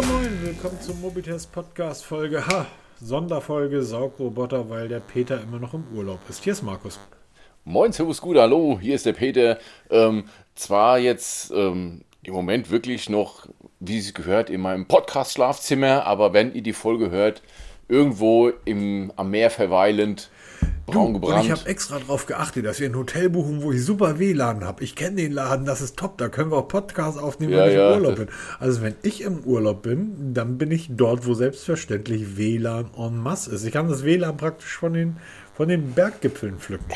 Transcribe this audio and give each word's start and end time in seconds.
Moin 0.00 0.12
Moin, 0.12 0.42
willkommen 0.42 0.80
zum 0.80 0.98
Mobitest 1.02 1.52
Podcast 1.52 2.06
Folge 2.06 2.46
ha, 2.46 2.66
Sonderfolge 3.02 3.82
Saugroboter, 3.82 4.70
weil 4.70 4.88
der 4.88 5.00
Peter 5.00 5.42
immer 5.42 5.58
noch 5.58 5.74
im 5.74 5.84
Urlaub 5.94 6.20
ist. 6.30 6.42
Hier 6.42 6.54
ist 6.54 6.62
Markus. 6.62 6.98
Moin, 7.64 7.92
Servus, 7.92 8.18
gut, 8.18 8.38
hallo, 8.38 8.78
hier 8.80 8.94
ist 8.94 9.04
der 9.04 9.12
Peter. 9.12 9.58
Ähm, 9.90 10.24
zwar 10.54 10.98
jetzt 10.98 11.50
ähm, 11.50 12.00
im 12.22 12.32
Moment 12.32 12.70
wirklich 12.70 13.10
noch, 13.10 13.46
wie 13.78 13.98
es 13.98 14.14
gehört, 14.14 14.48
in 14.48 14.62
meinem 14.62 14.86
Podcast-Schlafzimmer, 14.86 16.06
aber 16.06 16.32
wenn 16.32 16.54
ihr 16.54 16.62
die 16.62 16.72
Folge 16.72 17.10
hört, 17.10 17.42
irgendwo 17.86 18.48
im, 18.64 19.12
am 19.16 19.30
Meer 19.30 19.50
verweilend, 19.50 20.30
braun 20.90 21.14
gebrannt. 21.14 21.40
Und 21.40 21.44
ich 21.46 21.50
habe 21.50 21.68
extra 21.68 21.98
darauf 21.98 22.26
geachtet, 22.26 22.66
dass 22.66 22.80
wir 22.80 22.88
ein 22.88 22.96
Hotel 22.96 23.30
buchen, 23.30 23.62
wo 23.62 23.72
ich 23.72 23.84
super 23.84 24.18
WLAN 24.18 24.64
habe. 24.64 24.82
Ich 24.84 24.94
kenne 24.94 25.16
den 25.16 25.32
Laden, 25.32 25.66
das 25.66 25.80
ist 25.80 25.96
top. 25.96 26.18
Da 26.18 26.28
können 26.28 26.50
wir 26.50 26.58
auch 26.58 26.68
Podcasts 26.68 27.18
aufnehmen, 27.20 27.52
ja, 27.52 27.60
wenn 27.60 27.68
ich 27.68 27.74
ja, 27.74 27.94
im 27.94 28.02
Urlaub 28.02 28.16
bin. 28.16 28.28
Also 28.58 28.82
wenn 28.82 28.94
ich 29.02 29.22
im 29.22 29.40
Urlaub 29.44 29.82
bin, 29.82 30.34
dann 30.34 30.58
bin 30.58 30.70
ich 30.70 30.88
dort, 30.90 31.26
wo 31.26 31.34
selbstverständlich 31.34 32.36
WLAN 32.36 32.90
en 32.96 33.16
masse 33.16 33.50
ist. 33.54 33.64
Ich 33.64 33.72
kann 33.72 33.88
das 33.88 34.04
WLAN 34.04 34.36
praktisch 34.36 34.76
von 34.76 34.92
den, 34.92 35.16
von 35.54 35.68
den 35.68 35.92
Berggipfeln 35.92 36.58
pflücken. 36.58 36.86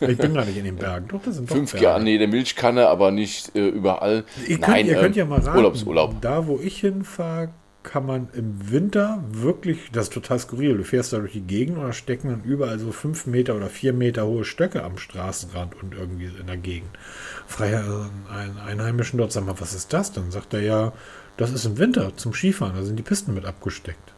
Ich 0.00 0.18
bin 0.18 0.34
gar 0.34 0.44
nicht 0.44 0.56
in 0.56 0.64
den 0.64 0.76
Bergen. 0.76 1.06
Doch, 1.08 1.22
das 1.22 1.36
sind 1.36 1.48
doch 1.48 1.56
Fünf 1.56 1.72
Berge. 1.72 2.04
nee, 2.04 2.18
der 2.18 2.28
Milchkanne, 2.28 2.88
aber 2.88 3.10
nicht 3.10 3.54
äh, 3.54 3.68
überall. 3.68 4.24
Ihr 4.46 4.58
könnt, 4.58 4.68
Nein, 4.68 4.86
ihr 4.86 4.96
könnt 4.96 5.16
ja 5.16 5.24
mal 5.24 5.40
raten, 5.40 5.56
Urlaubsurlaub. 5.56 6.20
Da, 6.20 6.46
wo 6.46 6.58
ich 6.62 6.80
hinfahre, 6.80 7.50
kann 7.84 8.06
man 8.06 8.28
im 8.32 8.72
Winter 8.72 9.22
wirklich, 9.30 9.90
das 9.92 10.04
ist 10.04 10.12
total 10.12 10.38
skurril, 10.38 10.76
du 10.76 10.84
fährst 10.84 11.12
da 11.12 11.18
durch 11.18 11.32
die 11.32 11.42
Gegend 11.42 11.78
und 11.78 11.84
da 11.84 11.92
stecken 11.92 12.30
dann 12.30 12.42
überall 12.42 12.78
so 12.78 12.90
fünf 12.90 13.26
Meter 13.26 13.54
oder 13.54 13.68
vier 13.68 13.92
Meter 13.92 14.26
hohe 14.26 14.44
Stöcke 14.44 14.82
am 14.82 14.98
Straßenrand 14.98 15.80
und 15.80 15.94
irgendwie 15.94 16.30
in 16.38 16.46
der 16.46 16.56
Gegend. 16.56 16.90
Freier 17.46 18.10
einen 18.28 18.58
Einheimischen 18.58 19.18
dort, 19.18 19.30
sag 19.30 19.46
mal, 19.46 19.60
was 19.60 19.74
ist 19.74 19.92
das? 19.92 20.12
Dann 20.12 20.32
sagt 20.32 20.54
er 20.54 20.62
ja, 20.62 20.92
das 21.36 21.52
ist 21.52 21.66
im 21.66 21.78
Winter 21.78 22.16
zum 22.16 22.32
Skifahren, 22.32 22.74
da 22.74 22.82
sind 22.82 22.96
die 22.96 23.02
Pisten 23.02 23.34
mit 23.34 23.44
abgesteckt. 23.44 24.12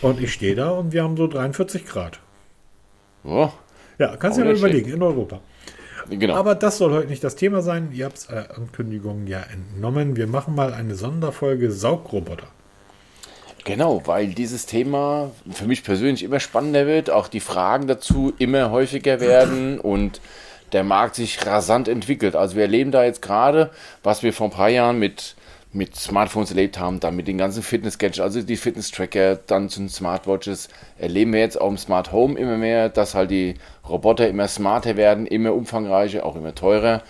Und 0.00 0.20
ich 0.20 0.32
stehe 0.32 0.54
da 0.54 0.70
und 0.70 0.92
wir 0.92 1.02
haben 1.02 1.16
so 1.16 1.26
43 1.26 1.84
Grad. 1.84 2.20
Oh, 3.24 3.50
ja, 3.98 4.16
kannst 4.16 4.38
du 4.38 4.42
dir 4.42 4.48
mal 4.48 4.58
überlegen, 4.58 4.92
in 4.92 5.02
Europa. 5.02 5.40
Genau. 6.08 6.36
Aber 6.36 6.54
das 6.54 6.78
soll 6.78 6.92
heute 6.92 7.08
nicht 7.08 7.22
das 7.22 7.36
Thema 7.36 7.60
sein. 7.60 7.90
Ihr 7.92 8.06
habt 8.06 8.18
es 8.18 8.30
äh, 8.30 8.44
Ankündigung 8.54 9.26
ja 9.26 9.40
entnommen. 9.40 10.16
Wir 10.16 10.26
machen 10.26 10.54
mal 10.54 10.72
eine 10.72 10.94
Sonderfolge 10.94 11.70
Saugroboter. 11.70 12.46
Genau, 13.68 14.00
weil 14.06 14.28
dieses 14.28 14.64
Thema 14.64 15.30
für 15.50 15.66
mich 15.66 15.84
persönlich 15.84 16.22
immer 16.22 16.40
spannender 16.40 16.86
wird, 16.86 17.10
auch 17.10 17.28
die 17.28 17.38
Fragen 17.40 17.86
dazu 17.86 18.32
immer 18.38 18.70
häufiger 18.70 19.20
werden 19.20 19.78
und 19.78 20.22
der 20.72 20.84
Markt 20.84 21.16
sich 21.16 21.44
rasant 21.44 21.86
entwickelt. 21.86 22.34
Also 22.34 22.56
wir 22.56 22.62
erleben 22.62 22.92
da 22.92 23.04
jetzt 23.04 23.20
gerade, 23.20 23.68
was 24.02 24.22
wir 24.22 24.32
vor 24.32 24.46
ein 24.46 24.52
paar 24.52 24.70
Jahren 24.70 24.98
mit, 24.98 25.36
mit 25.74 25.96
Smartphones 25.96 26.48
erlebt 26.48 26.78
haben, 26.78 26.98
dann 26.98 27.14
mit 27.14 27.28
den 27.28 27.36
ganzen 27.36 27.62
Fitness-Gadgets, 27.62 28.20
also 28.20 28.40
die 28.40 28.56
Fitness-Tracker, 28.56 29.36
dann 29.36 29.68
zu 29.68 29.80
den 29.80 29.90
Smartwatches, 29.90 30.70
erleben 30.96 31.34
wir 31.34 31.40
jetzt 31.40 31.60
auch 31.60 31.68
im 31.68 31.76
Smart 31.76 32.10
Home 32.10 32.38
immer 32.38 32.56
mehr, 32.56 32.88
dass 32.88 33.14
halt 33.14 33.30
die 33.30 33.56
Roboter 33.86 34.28
immer 34.28 34.48
smarter 34.48 34.96
werden, 34.96 35.26
immer 35.26 35.52
umfangreicher, 35.52 36.24
auch 36.24 36.36
immer 36.36 36.54
teurer 36.54 37.02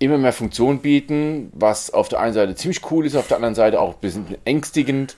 immer 0.00 0.16
mehr 0.16 0.32
Funktionen 0.32 0.78
bieten, 0.78 1.50
was 1.54 1.92
auf 1.92 2.08
der 2.08 2.20
einen 2.20 2.32
Seite 2.32 2.54
ziemlich 2.54 2.88
cool 2.88 3.04
ist, 3.04 3.16
auf 3.16 3.26
der 3.26 3.38
anderen 3.38 3.56
Seite 3.56 3.80
auch 3.80 3.94
ein 3.94 4.00
bisschen 4.00 4.36
ängstigend 4.44 5.16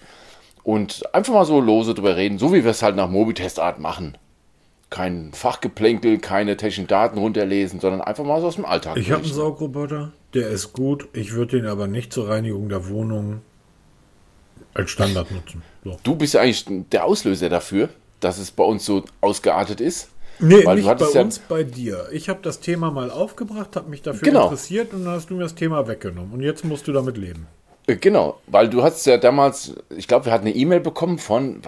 und 0.63 1.03
einfach 1.15 1.33
mal 1.33 1.45
so 1.45 1.61
lose 1.61 1.95
drüber 1.95 2.17
reden, 2.17 2.39
so 2.39 2.53
wie 2.53 2.65
wir 2.65 2.71
es 2.71 2.83
halt 2.83 2.97
nach 2.97 3.09
Mobitestart 3.09 3.79
machen. 3.79 4.17
Kein 4.91 5.31
Fachgeplänkel, 5.33 6.19
keine 6.19 6.57
technischen 6.57 6.89
Daten 6.89 7.19
runterlesen, 7.19 7.79
sondern 7.81 8.01
einfach 8.01 8.25
mal 8.25 8.41
so 8.41 8.49
aus 8.49 8.57
dem 8.57 8.65
Alltag. 8.65 8.97
Ich 8.97 9.13
habe 9.13 9.23
einen 9.23 9.33
Saugroboter, 9.33 10.13
der 10.35 10.49
ist 10.49 10.73
gut. 10.73 11.09
Ich 11.13 11.33
würde 11.33 11.61
den 11.61 11.67
aber 11.67 11.87
nicht 11.87 12.13
zur 12.13 12.29
Reinigung 12.29 12.69
der 12.69 12.89
Wohnung 12.89 13.43
als 14.75 14.91
Standard 14.91 15.31
nutzen. 15.31 15.63
So. 15.85 15.97
Du 16.03 16.17
bist 16.17 16.35
ja 16.35 16.41
eigentlich 16.41 16.65
der 16.91 17.05
Auslöser 17.05 17.49
dafür, 17.49 17.89
dass 18.19 18.39
es 18.39 18.51
bei 18.51 18.65
uns 18.65 18.85
so 18.85 19.05
ausgeartet 19.21 19.81
ist. 19.81 20.09
Nee, 20.43 20.65
Weil 20.65 20.77
nicht 20.77 20.87
bei 20.87 21.11
ja 21.13 21.21
uns, 21.21 21.39
bei 21.39 21.65
dir. 21.65 22.09
Ich 22.13 22.29
habe 22.29 22.41
das 22.43 22.61
Thema 22.61 22.91
mal 22.91 23.11
aufgebracht, 23.11 23.77
habe 23.77 23.91
mich 23.91 24.01
dafür 24.03 24.23
genau. 24.23 24.45
interessiert 24.45 24.93
und 24.95 25.05
dann 25.05 25.15
hast 25.15 25.29
du 25.29 25.35
mir 25.35 25.43
das 25.43 25.55
Thema 25.55 25.87
weggenommen. 25.87 26.33
Und 26.33 26.41
jetzt 26.41 26.65
musst 26.65 26.89
du 26.89 26.93
damit 26.93 27.19
leben. 27.19 27.47
Äh, 27.91 27.97
genau, 27.97 28.41
weil 28.47 28.69
du 28.69 28.83
hast 28.83 29.05
ja 29.07 29.17
damals, 29.17 29.75
ich 29.91 30.09
glaube, 30.09 30.27
wir 30.27 30.33
hatten 30.33 30.47
eine 30.47 30.55
E-Mail 30.55 30.81
bekommen 30.81 31.19
von, 31.19 31.63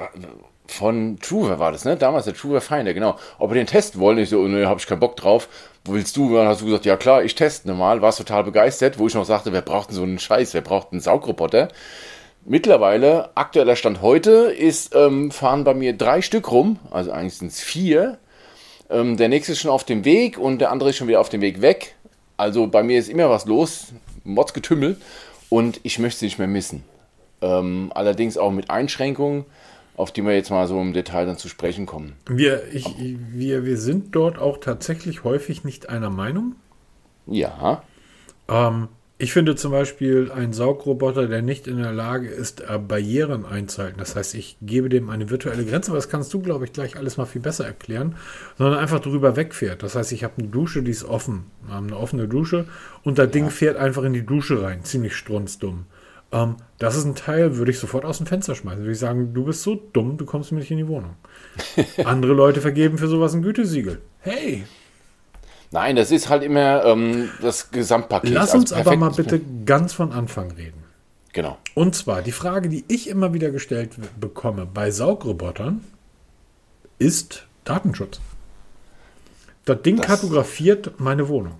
von 0.66 1.18
Truver 1.20 1.58
war 1.58 1.72
das, 1.72 1.84
ne? 1.84 1.96
Damals 1.96 2.24
der 2.24 2.34
Truver 2.34 2.60
Finder, 2.60 2.94
genau. 2.94 3.16
Ob 3.38 3.50
wir 3.50 3.54
den 3.54 3.66
testen 3.66 4.00
wollen, 4.00 4.18
ich 4.18 4.30
so, 4.30 4.46
ne, 4.46 4.68
habe 4.68 4.80
ich 4.80 4.86
keinen 4.86 5.00
Bock 5.00 5.16
drauf. 5.16 5.48
Wo 5.84 5.94
willst 5.94 6.16
du? 6.16 6.34
dann 6.34 6.46
hast 6.46 6.60
du 6.60 6.66
gesagt, 6.66 6.84
ja 6.84 6.96
klar, 6.96 7.24
ich 7.24 7.34
teste 7.34 7.72
mal. 7.74 8.02
Warst 8.02 8.18
total 8.18 8.44
begeistert, 8.44 8.98
wo 8.98 9.06
ich 9.06 9.14
noch 9.14 9.24
sagte, 9.24 9.52
wer 9.52 9.62
braucht 9.62 9.90
denn 9.90 9.96
so 9.96 10.02
einen 10.02 10.18
Scheiß? 10.18 10.54
Wer 10.54 10.60
braucht 10.60 10.92
einen 10.92 11.00
Saugroboter? 11.00 11.68
Mittlerweile, 12.44 13.30
aktueller 13.36 13.76
Stand 13.76 14.02
heute, 14.02 14.30
ist, 14.30 14.94
ähm, 14.94 15.30
fahren 15.30 15.64
bei 15.64 15.74
mir 15.74 15.92
drei 15.92 16.22
Stück 16.22 16.50
rum, 16.50 16.78
also 16.90 17.12
eigentlich 17.12 17.38
sind 17.38 17.52
es 17.52 17.60
vier. 17.60 18.18
Ähm, 18.90 19.16
der 19.16 19.28
nächste 19.28 19.52
ist 19.52 19.60
schon 19.60 19.70
auf 19.70 19.84
dem 19.84 20.04
Weg 20.04 20.38
und 20.38 20.58
der 20.58 20.72
andere 20.72 20.90
ist 20.90 20.96
schon 20.96 21.06
wieder 21.06 21.20
auf 21.20 21.28
dem 21.28 21.40
Weg 21.40 21.62
weg. 21.62 21.94
Also 22.36 22.66
bei 22.66 22.82
mir 22.82 22.98
ist 22.98 23.08
immer 23.08 23.30
was 23.30 23.46
los, 23.46 23.92
Motzgetümmel 24.24 24.96
und 25.52 25.80
ich 25.82 25.98
möchte 25.98 26.20
sie 26.20 26.26
nicht 26.26 26.38
mehr 26.38 26.48
missen. 26.48 26.82
Ähm, 27.42 27.92
allerdings 27.94 28.38
auch 28.38 28.50
mit 28.50 28.70
Einschränkungen, 28.70 29.44
auf 29.98 30.10
die 30.10 30.24
wir 30.24 30.34
jetzt 30.34 30.48
mal 30.48 30.66
so 30.66 30.80
im 30.80 30.94
Detail 30.94 31.26
dann 31.26 31.36
zu 31.36 31.48
sprechen 31.50 31.84
kommen. 31.84 32.14
Wir, 32.26 32.72
ich, 32.72 32.86
wir, 32.98 33.66
wir 33.66 33.76
sind 33.76 34.14
dort 34.14 34.38
auch 34.38 34.56
tatsächlich 34.56 35.24
häufig 35.24 35.62
nicht 35.62 35.90
einer 35.90 36.08
Meinung. 36.08 36.54
Ja. 37.26 37.82
Ähm, 38.48 38.88
ich 39.22 39.32
finde 39.32 39.54
zum 39.54 39.70
Beispiel 39.70 40.32
einen 40.32 40.52
Saugroboter, 40.52 41.28
der 41.28 41.42
nicht 41.42 41.68
in 41.68 41.76
der 41.76 41.92
Lage 41.92 42.26
ist, 42.26 42.60
äh, 42.60 42.76
Barrieren 42.76 43.46
einzuhalten. 43.46 44.00
Das 44.00 44.16
heißt, 44.16 44.34
ich 44.34 44.56
gebe 44.60 44.88
dem 44.88 45.10
eine 45.10 45.30
virtuelle 45.30 45.64
Grenze, 45.64 45.92
aber 45.92 45.98
das 45.98 46.08
kannst 46.08 46.34
du, 46.34 46.40
glaube 46.40 46.64
ich, 46.64 46.72
gleich 46.72 46.96
alles 46.96 47.18
mal 47.18 47.26
viel 47.26 47.40
besser 47.40 47.64
erklären, 47.64 48.16
sondern 48.58 48.80
einfach 48.80 48.98
drüber 48.98 49.36
wegfährt. 49.36 49.84
Das 49.84 49.94
heißt, 49.94 50.10
ich 50.10 50.24
habe 50.24 50.34
eine 50.38 50.48
Dusche, 50.48 50.82
die 50.82 50.90
ist 50.90 51.04
offen, 51.04 51.44
eine 51.70 51.96
offene 51.96 52.26
Dusche 52.26 52.66
und 53.04 53.18
das 53.18 53.26
ja. 53.26 53.30
Ding 53.30 53.50
fährt 53.50 53.76
einfach 53.76 54.02
in 54.02 54.12
die 54.12 54.26
Dusche 54.26 54.60
rein. 54.60 54.82
Ziemlich 54.82 55.14
strunzdumm. 55.14 55.84
Ähm, 56.32 56.56
das 56.78 56.96
ist 56.96 57.04
ein 57.04 57.14
Teil, 57.14 57.56
würde 57.58 57.70
ich 57.70 57.78
sofort 57.78 58.04
aus 58.04 58.18
dem 58.18 58.26
Fenster 58.26 58.56
schmeißen. 58.56 58.80
Würde 58.80 58.90
ich 58.90 58.98
sagen, 58.98 59.34
du 59.34 59.44
bist 59.44 59.62
so 59.62 59.80
dumm, 59.92 60.16
du 60.16 60.24
kommst 60.24 60.50
mir 60.50 60.58
nicht 60.58 60.72
in 60.72 60.78
die 60.78 60.88
Wohnung. 60.88 61.14
Andere 62.04 62.32
Leute 62.32 62.60
vergeben 62.60 62.98
für 62.98 63.06
sowas 63.06 63.34
ein 63.34 63.42
Gütesiegel. 63.42 64.00
Hey, 64.18 64.64
Nein, 65.72 65.96
das 65.96 66.10
ist 66.10 66.28
halt 66.28 66.42
immer 66.42 66.84
ähm, 66.84 67.30
das 67.40 67.70
Gesamtpaket. 67.70 68.30
Lass 68.30 68.54
uns 68.54 68.72
also 68.72 68.90
aber 68.90 68.98
mal 68.98 69.10
bitte 69.10 69.40
ganz 69.64 69.94
von 69.94 70.12
Anfang 70.12 70.50
reden. 70.52 70.84
Genau. 71.32 71.56
Und 71.74 71.94
zwar 71.94 72.20
die 72.20 72.32
Frage, 72.32 72.68
die 72.68 72.84
ich 72.88 73.08
immer 73.08 73.32
wieder 73.32 73.50
gestellt 73.50 73.92
bekomme 74.20 74.66
bei 74.66 74.90
Saugrobotern, 74.90 75.82
ist 76.98 77.46
Datenschutz. 77.64 78.20
Das 79.64 79.80
Ding 79.82 79.96
das 79.96 80.06
kartografiert 80.06 81.00
meine 81.00 81.28
Wohnung. 81.28 81.54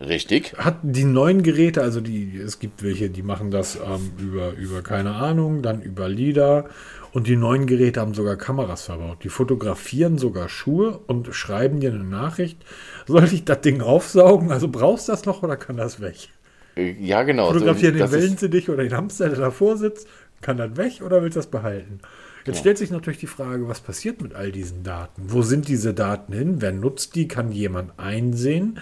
Richtig. 0.00 0.54
Hat 0.56 0.78
die 0.82 1.04
neuen 1.04 1.42
Geräte, 1.42 1.82
also 1.82 2.00
die, 2.00 2.36
es 2.36 2.60
gibt 2.60 2.84
welche, 2.84 3.10
die 3.10 3.22
machen 3.22 3.50
das 3.50 3.76
ähm, 3.76 4.12
über, 4.18 4.52
über, 4.52 4.82
keine 4.82 5.14
Ahnung, 5.14 5.60
dann 5.60 5.82
über 5.82 6.08
LIDAR 6.08 6.66
und 7.12 7.26
die 7.26 7.36
neuen 7.36 7.66
Geräte 7.66 8.00
haben 8.00 8.14
sogar 8.14 8.36
Kameras 8.36 8.82
verbaut. 8.82 9.24
Die 9.24 9.28
fotografieren 9.28 10.16
sogar 10.16 10.48
Schuhe 10.48 11.00
und 11.08 11.34
schreiben 11.34 11.80
dir 11.80 11.92
eine 11.92 12.04
Nachricht. 12.04 12.58
Soll 13.06 13.24
ich 13.24 13.44
das 13.44 13.60
Ding 13.62 13.80
aufsaugen? 13.80 14.52
Also 14.52 14.68
brauchst 14.68 15.08
du 15.08 15.12
das 15.12 15.24
noch 15.24 15.42
oder 15.42 15.56
kann 15.56 15.76
das 15.76 16.00
weg? 16.00 16.28
Äh, 16.76 16.92
ja, 17.00 17.24
genau. 17.24 17.48
Fotografieren 17.52 17.98
so, 17.98 18.04
den 18.04 18.12
Wellensittich 18.12 18.68
oder 18.70 18.84
den 18.84 18.94
Hamster, 18.94 19.28
der 19.30 19.38
davor 19.38 19.76
sitzt. 19.76 20.06
Kann 20.40 20.58
das 20.58 20.76
weg 20.76 21.00
oder 21.04 21.22
willst 21.22 21.34
du 21.34 21.40
das 21.40 21.48
behalten? 21.48 21.98
Jetzt 22.46 22.60
stellt 22.60 22.78
sich 22.78 22.90
natürlich 22.90 23.18
die 23.18 23.26
Frage, 23.26 23.68
was 23.68 23.80
passiert 23.80 24.22
mit 24.22 24.34
all 24.34 24.52
diesen 24.52 24.82
Daten? 24.82 25.24
Wo 25.26 25.42
sind 25.42 25.68
diese 25.68 25.92
Daten 25.92 26.32
hin? 26.32 26.62
Wer 26.62 26.72
nutzt 26.72 27.14
die? 27.14 27.28
Kann 27.28 27.52
jemand 27.52 27.98
einsehen? 27.98 28.78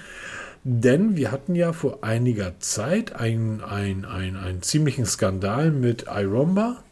Denn 0.69 1.17
wir 1.17 1.31
hatten 1.31 1.55
ja 1.55 1.73
vor 1.73 1.99
einiger 2.03 2.59
Zeit 2.59 3.15
einen, 3.15 3.63
einen, 3.63 4.05
einen, 4.05 4.37
einen 4.37 4.63
ziemlichen 4.63 5.07
Skandal 5.07 5.71
mit 5.71 6.07
iRomba 6.13 6.83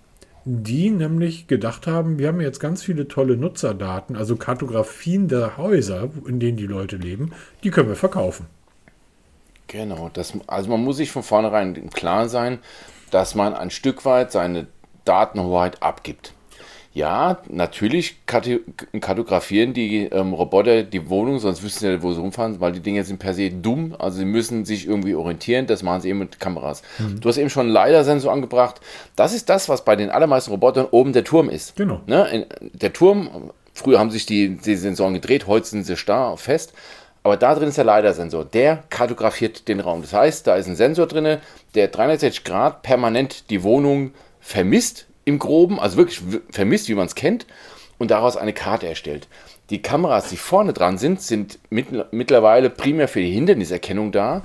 die 0.44 0.90
nämlich 0.90 1.46
gedacht 1.46 1.86
haben, 1.86 2.18
wir 2.18 2.28
haben 2.28 2.40
jetzt 2.40 2.60
ganz 2.60 2.82
viele 2.82 3.08
tolle 3.08 3.36
Nutzerdaten, 3.36 4.14
also 4.14 4.36
Kartografien 4.36 5.28
der 5.28 5.56
Häuser, 5.56 6.10
in 6.26 6.38
denen 6.38 6.58
die 6.58 6.66
Leute 6.66 6.96
leben, 6.96 7.32
die 7.62 7.70
können 7.70 7.88
wir 7.88 7.96
verkaufen. 7.96 8.46
Genau, 9.68 10.10
das, 10.12 10.34
also 10.46 10.68
man 10.68 10.84
muss 10.84 10.98
sich 10.98 11.10
von 11.10 11.22
vornherein 11.22 11.74
im 11.76 11.88
Klaren 11.88 12.28
sein, 12.28 12.58
dass 13.10 13.34
man 13.34 13.54
ein 13.54 13.70
Stück 13.70 14.04
weit 14.04 14.32
seine 14.32 14.66
Datenhoheit 15.06 15.82
abgibt. 15.82 16.34
Ja, 16.94 17.38
natürlich 17.48 18.24
kartografieren 18.24 19.74
die 19.74 20.04
ähm, 20.04 20.32
Roboter 20.32 20.84
die 20.84 21.10
Wohnung, 21.10 21.40
sonst 21.40 21.64
wüssten 21.64 21.80
sie 21.80 21.90
ja, 21.90 22.02
wo 22.04 22.12
sie 22.12 22.20
rumfahren, 22.20 22.60
weil 22.60 22.70
die 22.70 22.80
Dinge 22.80 23.02
sind 23.02 23.18
per 23.18 23.34
se 23.34 23.50
dumm. 23.50 23.96
Also 23.98 24.18
sie 24.18 24.24
müssen 24.24 24.64
sich 24.64 24.86
irgendwie 24.86 25.16
orientieren. 25.16 25.66
Das 25.66 25.82
machen 25.82 26.02
sie 26.02 26.10
eben 26.10 26.20
mit 26.20 26.38
Kameras. 26.38 26.82
Mhm. 27.00 27.20
Du 27.20 27.28
hast 27.28 27.36
eben 27.36 27.50
schon 27.50 27.66
einen 27.66 27.74
LiDAR-Sensor 27.74 28.32
angebracht. 28.32 28.80
Das 29.16 29.34
ist 29.34 29.48
das, 29.48 29.68
was 29.68 29.84
bei 29.84 29.96
den 29.96 30.08
allermeisten 30.08 30.52
Robotern 30.52 30.86
oben 30.88 31.12
der 31.12 31.24
Turm 31.24 31.50
ist. 31.50 31.74
Genau. 31.74 32.00
Ne? 32.06 32.46
Der 32.60 32.92
Turm, 32.92 33.50
früher 33.72 33.98
haben 33.98 34.12
sich 34.12 34.24
die, 34.24 34.56
die 34.56 34.76
Sensoren 34.76 35.14
gedreht, 35.14 35.48
heute 35.48 35.66
sind 35.66 35.84
sie 35.84 35.96
starr, 35.96 36.36
fest. 36.36 36.74
Aber 37.24 37.36
da 37.36 37.56
drin 37.56 37.70
ist 37.70 37.78
der 37.78 37.86
LiDAR-Sensor. 37.86 38.44
Der 38.44 38.84
kartografiert 38.88 39.66
den 39.66 39.80
Raum. 39.80 40.02
Das 40.02 40.12
heißt, 40.12 40.46
da 40.46 40.54
ist 40.54 40.68
ein 40.68 40.76
Sensor 40.76 41.08
drin, 41.08 41.38
der 41.74 41.88
360 41.88 42.44
Grad 42.44 42.82
permanent 42.82 43.50
die 43.50 43.64
Wohnung 43.64 44.12
vermisst 44.38 45.06
im 45.24 45.38
Groben, 45.38 45.80
also 45.80 45.96
wirklich 45.96 46.20
vermisst, 46.50 46.88
wie 46.88 46.94
man 46.94 47.06
es 47.06 47.14
kennt, 47.14 47.46
und 47.98 48.10
daraus 48.10 48.36
eine 48.36 48.52
Karte 48.52 48.88
erstellt. 48.88 49.28
Die 49.70 49.80
Kameras, 49.80 50.28
die 50.28 50.36
vorne 50.36 50.72
dran 50.72 50.98
sind, 50.98 51.22
sind 51.22 51.58
mit, 51.70 52.12
mittlerweile 52.12 52.70
primär 52.70 53.08
für 53.08 53.20
die 53.20 53.30
Hinderniserkennung 53.30 54.12
da, 54.12 54.42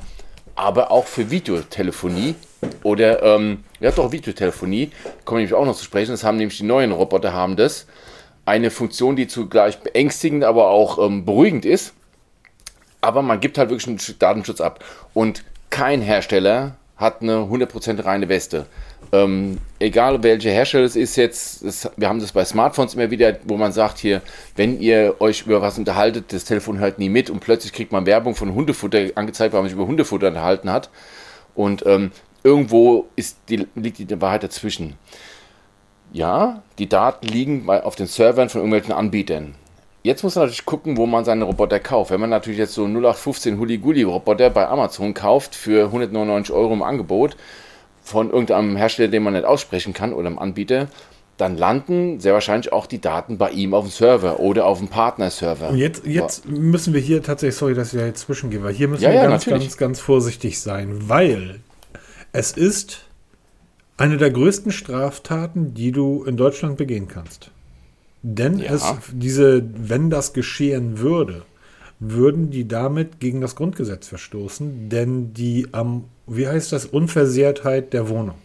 aber 0.56 0.92
auch 0.92 1.06
für 1.06 1.32
Videotelefonie 1.32 2.36
oder, 2.84 3.24
ähm, 3.24 3.64
ja 3.80 3.92
doch, 3.92 4.12
Videotelefonie, 4.12 4.92
kommen 5.26 5.40
nämlich 5.40 5.54
auch 5.54 5.66
noch 5.66 5.76
zu 5.76 5.84
sprechen, 5.84 6.12
das 6.12 6.24
haben 6.24 6.38
nämlich 6.38 6.58
die 6.58 6.66
neuen 6.66 6.92
Roboter, 6.92 7.34
haben 7.34 7.56
das. 7.56 7.86
Eine 8.46 8.72
Funktion, 8.72 9.16
die 9.16 9.28
zugleich 9.28 9.80
beängstigend, 9.80 10.44
aber 10.44 10.70
auch 10.70 11.06
ähm, 11.06 11.24
beruhigend 11.24 11.66
ist. 11.66 11.94
Aber 13.02 13.22
man 13.22 13.40
gibt 13.40 13.58
halt 13.58 13.70
wirklich 13.70 13.88
einen 13.88 14.20
Datenschutz 14.20 14.60
ab. 14.60 14.84
Und 15.14 15.44
kein 15.70 16.02
Hersteller 16.02 16.76
hat 17.00 17.22
eine 17.22 17.38
100% 17.38 18.04
reine 18.04 18.28
Weste. 18.28 18.66
Ähm, 19.12 19.58
egal 19.80 20.22
welche 20.22 20.50
Hersteller 20.50 20.84
es 20.84 20.98
ist 20.98 21.16
jetzt, 21.16 21.66
das, 21.66 21.90
wir 21.96 22.10
haben 22.10 22.20
das 22.20 22.34
bei 22.34 22.44
Smartphones 22.44 22.94
immer 22.94 23.10
wieder, 23.10 23.38
wo 23.46 23.56
man 23.56 23.72
sagt 23.72 23.98
hier, 23.98 24.22
wenn 24.58 24.80
ihr 24.80 25.16
euch 25.20 25.44
über 25.46 25.62
was 25.62 25.78
unterhaltet, 25.78 26.34
das 26.34 26.44
Telefon 26.44 26.78
hört 26.78 27.00
nie 27.00 27.10
mit 27.10 27.30
und 27.30 27.40
plötzlich 27.40 27.72
kriegt 27.72 27.94
man 27.94 28.06
Werbung 28.06 28.36
von 28.36 28.54
Hundefutter 28.54 29.08
angezeigt, 29.16 29.54
weil 29.54 29.62
man 29.62 29.70
sich 29.70 29.78
über 29.78 29.88
Hundefutter 29.88 30.28
unterhalten 30.28 30.70
hat. 30.70 30.90
Und 31.56 31.86
ähm, 31.86 32.12
irgendwo 32.44 33.08
die, 33.48 33.66
liegt 33.76 33.98
die 33.98 34.22
Wahrheit 34.22 34.44
dazwischen. 34.44 34.96
Ja, 36.12 36.64
die 36.78 36.90
Daten 36.90 37.28
liegen 37.28 37.66
bei, 37.66 37.84
auf 37.84 37.96
den 37.96 38.08
Servern 38.08 38.50
von 38.50 38.60
irgendwelchen 38.60 38.94
Anbietern. 38.94 39.56
Jetzt 40.02 40.24
muss 40.24 40.36
man 40.36 40.46
natürlich 40.46 40.66
gucken, 40.66 40.98
wo 40.98 41.06
man 41.06 41.26
seine 41.26 41.44
Roboter 41.44 41.80
kauft. 41.80 42.12
Wenn 42.12 42.22
man 42.22 42.30
natürlich 42.30 42.60
jetzt 42.60 42.74
so 42.74 42.86
0815 42.86 43.60
Huli-Guli-Roboter 43.60 44.50
bei 44.50 44.68
Amazon 44.68 45.14
kauft 45.14 45.56
für 45.56 45.86
199 45.86 46.54
Euro 46.56 46.74
im 46.74 46.84
Angebot, 46.84 47.36
von 48.02 48.32
irgendeinem 48.32 48.76
Hersteller, 48.76 49.10
den 49.10 49.24
man 49.24 49.34
nicht 49.34 49.46
aussprechen 49.46 49.94
kann 49.94 50.14
oder 50.14 50.28
einem 50.28 50.40
Anbieter, 50.40 50.88
dann 51.38 51.58
landen 51.58 52.20
sehr 52.20 52.34
wahrscheinlich 52.34 52.74
auch 52.74 52.86
die 52.86 53.00
Daten 53.00 53.38
bei 53.38 53.52
ihm 53.52 53.74
auf 53.74 53.86
dem 53.86 53.92
Server 53.92 54.40
oder 54.40 54.66
auf 54.66 54.80
dem 54.80 54.90
Partnerserver. 54.90 55.70
Und 55.70 55.78
jetzt, 55.78 56.06
jetzt 56.06 56.48
müssen 56.48 56.94
wir 56.94 57.00
hier 57.00 57.24
tatsächlich, 57.24 57.56
sorry, 57.56 57.74
dass 57.76 57.94
ich 57.94 58.00
da 58.00 58.06
jetzt 58.06 58.22
zwischengehe, 58.22 58.62
weil 58.64 58.74
hier 58.74 58.90
müssen 58.90 59.04
ja, 59.04 59.10
wir 59.10 59.16
ja, 59.16 59.28
ganz, 59.28 59.46
natürlich. 59.46 59.70
ganz, 59.70 59.78
ganz 59.78 60.00
vorsichtig 60.00 60.60
sein, 60.60 61.08
weil 61.08 61.62
es 62.34 62.52
ist 62.52 63.06
eine 63.96 64.18
der 64.18 64.32
größten 64.32 64.72
Straftaten, 64.72 65.74
die 65.74 65.92
du 65.92 66.24
in 66.24 66.36
Deutschland 66.36 66.78
begehen 66.78 67.08
kannst. 67.08 67.52
Denn 68.22 68.60
ja. 68.60 68.74
es, 68.74 68.84
diese, 69.14 69.64
wenn 69.76 70.10
das 70.10 70.34
geschehen 70.34 71.00
würde, 71.00 71.44
würden 72.00 72.50
die 72.50 72.68
damit 72.68 73.20
gegen 73.20 73.42
das 73.42 73.56
Grundgesetz 73.56 74.08
verstoßen, 74.08 74.90
denn 74.90 75.34
die 75.34 75.68
am, 75.72 76.06
wie 76.28 76.48
heißt 76.48 76.72
das, 76.72 76.86
Unversehrtheit 76.86 77.94
der 77.94 78.10
Wohnung. 78.10 78.36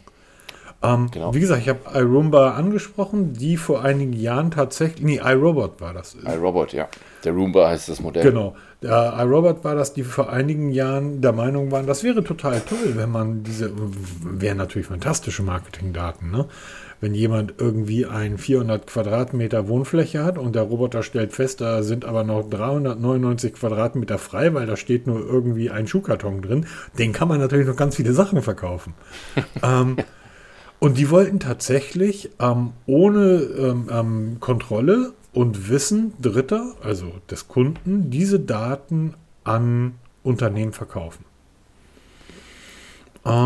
Ähm, 0.83 1.11
genau. 1.11 1.33
Wie 1.35 1.41
gesagt, 1.41 1.63
ich 1.63 1.69
habe 1.69 1.81
iRoomba 1.95 2.53
angesprochen, 2.53 3.33
die 3.33 3.57
vor 3.57 3.83
einigen 3.83 4.13
Jahren 4.13 4.51
tatsächlich, 4.51 5.03
nee, 5.03 5.21
iRobot 5.25 5.81
war 5.81 5.95
das. 5.95 6.15
iRobot, 6.15 6.73
ja. 6.73 6.89
Der 7.25 7.33
Roomba 7.33 7.69
heißt 7.69 7.89
das 7.89 8.01
Modell. 8.01 8.23
Genau. 8.23 8.55
Der 8.83 9.15
iRobot 9.19 9.65
war 9.65 9.75
das, 9.75 9.95
die 9.95 10.03
vor 10.03 10.31
einigen 10.31 10.73
Jahren 10.73 11.23
der 11.23 11.33
Meinung 11.33 11.71
waren, 11.71 11.87
das 11.87 12.05
wäre 12.05 12.23
total 12.23 12.61
toll, 12.61 12.97
wenn 12.97 13.11
man 13.11 13.43
diese, 13.45 13.73
wären 14.21 14.59
natürlich 14.59 14.89
fantastische 14.89 15.43
Marketingdaten, 15.43 16.31
ne? 16.31 16.47
Wenn 17.01 17.15
jemand 17.15 17.55
irgendwie 17.59 18.07
ein 18.07 18.39
400 18.39 18.87
Quadratmeter 18.87 19.69
Wohnfläche 19.69 20.25
hat 20.25 20.39
und 20.39 20.55
der 20.55 20.63
Roboter 20.63 21.03
stellt 21.03 21.33
fest, 21.33 21.61
da 21.61 21.83
sind 21.83 22.05
aber 22.05 22.25
noch 22.25 22.49
399 22.49 23.55
Quadratmeter 23.55 24.19
frei, 24.19 24.55
weil 24.55 24.67
da 24.67 24.77
steht 24.77 25.07
nur 25.07 25.21
irgendwie 25.21 25.71
ein 25.71 25.87
Schuhkarton 25.87 26.43
drin, 26.43 26.67
den 26.99 27.13
kann 27.13 27.29
man 27.29 27.41
natürlich 27.41 27.67
noch 27.67 27.77
ganz 27.77 27.97
viele 27.97 28.13
Sachen 28.13 28.43
verkaufen. 28.43 28.95
ähm, 29.63 29.97
und 30.79 30.99
die 30.99 31.11
wollten 31.11 31.41
tatsächlich 31.41 32.31
ähm, 32.41 32.73
ohne 32.87 33.41
ähm, 33.59 33.89
ähm, 33.91 34.37
Kontrolle 34.41 35.13
und 35.33 35.69
Wissen 35.69 36.13
Dritter, 36.21 36.75
also 36.83 37.13
des 37.31 37.49
Kunden, 37.49 38.11
diese 38.11 38.39
Daten 38.39 39.15
an 39.45 39.95
Unternehmen 40.23 40.73
verkaufen. 40.73 41.25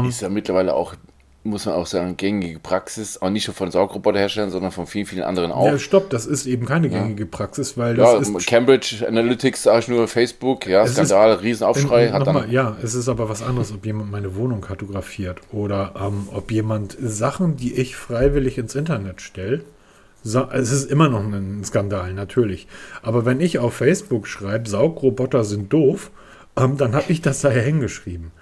Ist 0.08 0.22
ja 0.22 0.28
mittlerweile 0.28 0.74
auch 0.74 0.94
muss 1.44 1.66
man 1.66 1.74
auch 1.74 1.86
sagen, 1.86 2.16
gängige 2.16 2.58
Praxis, 2.58 3.18
auch 3.22 3.30
nicht 3.30 3.46
nur 3.46 3.54
von 3.54 3.70
Saugroboterherstellern, 3.70 4.50
sondern 4.50 4.70
von 4.70 4.86
vielen, 4.86 5.06
vielen 5.06 5.22
anderen 5.22 5.52
auch. 5.52 5.66
Ja, 5.66 5.78
stopp, 5.78 6.10
das 6.10 6.26
ist 6.26 6.46
eben 6.46 6.66
keine 6.66 6.88
gängige 6.88 7.24
ja. 7.24 7.28
Praxis, 7.30 7.78
weil 7.78 7.94
das 7.94 8.28
ja, 8.28 8.36
ist. 8.36 8.46
Cambridge 8.46 9.06
Analytics, 9.06 9.62
sage 9.62 9.78
ich 9.80 9.88
nur, 9.88 10.08
Facebook, 10.08 10.66
ja, 10.66 10.86
Skandal, 10.86 11.36
ist, 11.36 11.42
Riesenaufschrei. 11.42 12.06
In, 12.06 12.12
hat 12.12 12.26
dann 12.26 12.34
mal, 12.34 12.52
ja, 12.52 12.76
es 12.82 12.94
ist 12.94 13.08
aber 13.08 13.28
was 13.28 13.42
anderes, 13.42 13.72
ob 13.72 13.86
jemand 13.86 14.10
meine 14.10 14.36
Wohnung 14.36 14.60
kartografiert 14.60 15.40
oder 15.52 15.94
ähm, 16.00 16.28
ob 16.32 16.50
jemand 16.50 16.96
Sachen, 17.00 17.56
die 17.56 17.74
ich 17.74 17.96
freiwillig 17.96 18.58
ins 18.58 18.74
Internet 18.74 19.22
stelle, 19.22 19.62
es 20.24 20.72
ist 20.72 20.90
immer 20.90 21.08
noch 21.08 21.20
ein 21.20 21.62
Skandal, 21.64 22.12
natürlich. 22.12 22.66
Aber 23.02 23.24
wenn 23.24 23.40
ich 23.40 23.58
auf 23.58 23.74
Facebook 23.74 24.26
schreibe, 24.26 24.68
Saugroboter 24.68 25.44
sind 25.44 25.72
doof, 25.72 26.10
ähm, 26.56 26.76
dann 26.76 26.94
habe 26.94 27.10
ich 27.10 27.22
das 27.22 27.40
daher 27.40 27.62
hingeschrieben. 27.62 28.32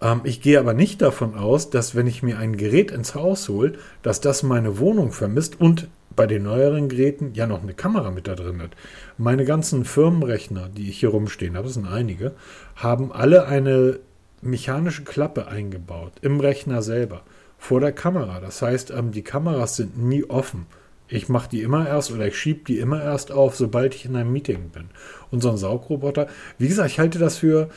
Ähm, 0.00 0.20
ich 0.24 0.40
gehe 0.40 0.58
aber 0.58 0.74
nicht 0.74 1.02
davon 1.02 1.34
aus, 1.34 1.70
dass 1.70 1.94
wenn 1.94 2.06
ich 2.06 2.22
mir 2.22 2.38
ein 2.38 2.56
Gerät 2.56 2.90
ins 2.90 3.14
Haus 3.14 3.48
hole, 3.48 3.74
dass 4.02 4.20
das 4.20 4.42
meine 4.42 4.78
Wohnung 4.78 5.12
vermisst 5.12 5.60
und 5.60 5.88
bei 6.16 6.26
den 6.26 6.42
neueren 6.42 6.88
Geräten 6.88 7.32
ja 7.34 7.46
noch 7.46 7.62
eine 7.62 7.74
Kamera 7.74 8.10
mit 8.10 8.26
da 8.26 8.34
drin 8.34 8.60
hat. 8.60 8.72
Meine 9.16 9.44
ganzen 9.44 9.84
Firmenrechner, 9.84 10.68
die 10.68 10.90
ich 10.90 11.00
hier 11.00 11.10
rumstehen 11.10 11.56
habe, 11.56 11.66
das 11.66 11.74
sind 11.74 11.86
einige, 11.86 12.32
haben 12.74 13.12
alle 13.12 13.46
eine 13.46 14.00
mechanische 14.42 15.04
Klappe 15.04 15.48
eingebaut 15.48 16.12
im 16.22 16.40
Rechner 16.40 16.82
selber 16.82 17.22
vor 17.58 17.80
der 17.80 17.92
Kamera. 17.92 18.40
Das 18.40 18.62
heißt, 18.62 18.90
ähm, 18.90 19.12
die 19.12 19.22
Kameras 19.22 19.76
sind 19.76 19.98
nie 19.98 20.24
offen. 20.24 20.66
Ich 21.08 21.28
mache 21.28 21.50
die 21.50 21.62
immer 21.62 21.88
erst 21.88 22.12
oder 22.12 22.26
ich 22.26 22.38
schiebe 22.38 22.64
die 22.64 22.78
immer 22.78 23.02
erst 23.02 23.32
auf, 23.32 23.56
sobald 23.56 23.94
ich 23.94 24.04
in 24.04 24.14
einem 24.14 24.32
Meeting 24.32 24.70
bin. 24.70 24.90
Und 25.30 25.42
so 25.42 25.50
ein 25.50 25.56
Saugroboter, 25.56 26.28
wie 26.56 26.68
gesagt, 26.68 26.90
ich 26.90 26.98
halte 27.00 27.18
das 27.18 27.36
für 27.36 27.68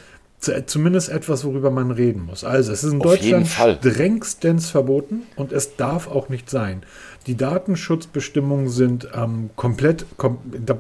zumindest 0.66 1.10
etwas, 1.10 1.46
worüber 1.46 1.72
man 1.72 1.92
reden 1.92 2.26
muss. 2.26 2.44
Also, 2.44 2.72
es 2.72 2.84
ist 2.84 2.94
in 2.94 3.02
Auf 3.02 3.08
Deutschland 3.08 3.48
strengstens 3.48 4.70
verboten 4.70 5.24
und 5.36 5.52
es 5.52 5.76
darf 5.76 6.08
auch 6.08 6.30
nicht 6.30 6.50
sein. 6.50 6.84
Die 7.28 7.36
Datenschutzbestimmungen 7.36 8.70
sind 8.70 9.08
ähm, 9.16 9.50
komplett, 9.56 10.06
kom 10.18 10.40
da 10.66 10.76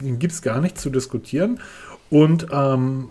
gibt 0.00 0.32
es 0.32 0.42
gar 0.42 0.60
nichts 0.60 0.82
zu 0.82 0.90
diskutieren. 0.90 1.60
Und 2.10 2.46
ähm, 2.52 3.08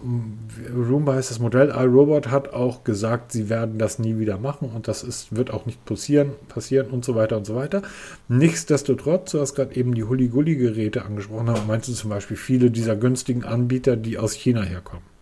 Roomba 0.73 1.15
heißt 1.15 1.29
das 1.29 1.39
Modell, 1.39 1.69
iRobot 1.69 2.29
hat 2.29 2.53
auch 2.53 2.83
gesagt, 2.83 3.31
sie 3.31 3.49
werden 3.49 3.77
das 3.77 3.99
nie 3.99 4.17
wieder 4.17 4.37
machen 4.37 4.69
und 4.73 4.87
das 4.87 5.03
ist, 5.03 5.35
wird 5.35 5.51
auch 5.51 5.65
nicht 5.65 5.83
passieren, 5.83 6.31
passieren 6.47 6.87
und 6.87 7.03
so 7.03 7.15
weiter 7.15 7.35
und 7.35 7.45
so 7.45 7.55
weiter. 7.55 7.81
Nichtsdestotrotz, 8.29 9.31
du 9.31 9.41
hast 9.41 9.55
gerade 9.55 9.75
eben 9.75 9.93
die 9.93 10.05
Hulli-Gulli-Geräte 10.05 11.03
angesprochen, 11.03 11.53
meinst 11.67 11.89
du 11.89 11.93
zum 11.93 12.11
Beispiel 12.11 12.37
viele 12.37 12.71
dieser 12.71 12.95
günstigen 12.95 13.43
Anbieter, 13.43 13.97
die 13.97 14.17
aus 14.17 14.33
China 14.33 14.61
herkommen. 14.61 15.12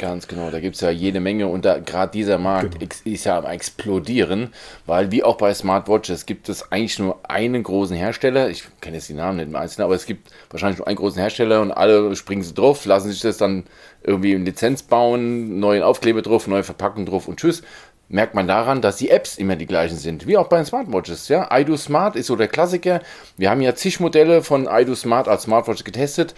Ganz 0.00 0.28
genau, 0.28 0.50
da 0.50 0.60
gibt 0.60 0.76
es 0.76 0.80
ja 0.80 0.88
jede 0.88 1.20
Menge 1.20 1.46
und 1.46 1.60
gerade 1.60 2.10
dieser 2.10 2.38
Markt 2.38 2.78
genau. 2.78 2.90
ist 3.04 3.24
ja 3.24 3.36
am 3.36 3.44
explodieren, 3.44 4.54
weil 4.86 5.12
wie 5.12 5.22
auch 5.22 5.36
bei 5.36 5.52
Smartwatches 5.52 6.24
gibt 6.24 6.48
es 6.48 6.72
eigentlich 6.72 6.98
nur 6.98 7.20
einen 7.28 7.62
großen 7.62 7.94
Hersteller, 7.94 8.48
ich 8.48 8.64
kenne 8.80 8.96
jetzt 8.96 9.10
die 9.10 9.14
Namen 9.14 9.36
nicht 9.36 9.48
im 9.48 9.56
Einzelnen, 9.56 9.84
aber 9.84 9.94
es 9.94 10.06
gibt 10.06 10.30
wahrscheinlich 10.48 10.78
nur 10.78 10.88
einen 10.88 10.96
großen 10.96 11.20
Hersteller 11.20 11.60
und 11.60 11.70
alle 11.70 12.16
springen 12.16 12.42
sie 12.42 12.54
drauf, 12.54 12.86
lassen 12.86 13.10
sich 13.10 13.20
das 13.20 13.36
dann 13.36 13.64
irgendwie 14.02 14.32
in 14.32 14.46
Lizenz 14.46 14.82
bauen, 14.82 15.60
neuen 15.60 15.82
Aufkleber 15.82 16.22
drauf, 16.22 16.46
neue 16.46 16.64
Verpackung 16.64 17.04
drauf 17.04 17.28
und 17.28 17.38
tschüss. 17.38 17.60
Merkt 18.08 18.34
man 18.34 18.48
daran, 18.48 18.80
dass 18.80 18.96
die 18.96 19.10
Apps 19.10 19.36
immer 19.36 19.56
die 19.56 19.66
gleichen 19.66 19.98
sind, 19.98 20.26
wie 20.26 20.38
auch 20.38 20.48
bei 20.48 20.56
den 20.56 20.64
Smartwatches. 20.64 21.28
Ja, 21.28 21.46
iDo 21.52 21.76
Smart 21.76 22.16
ist 22.16 22.28
so 22.28 22.36
der 22.36 22.48
Klassiker. 22.48 23.02
Wir 23.36 23.50
haben 23.50 23.60
ja 23.60 23.74
zig 23.74 24.00
Modelle 24.00 24.42
von 24.42 24.66
iDo 24.66 24.94
Smart 24.94 25.28
als 25.28 25.42
Smartwatch 25.42 25.84
getestet 25.84 26.34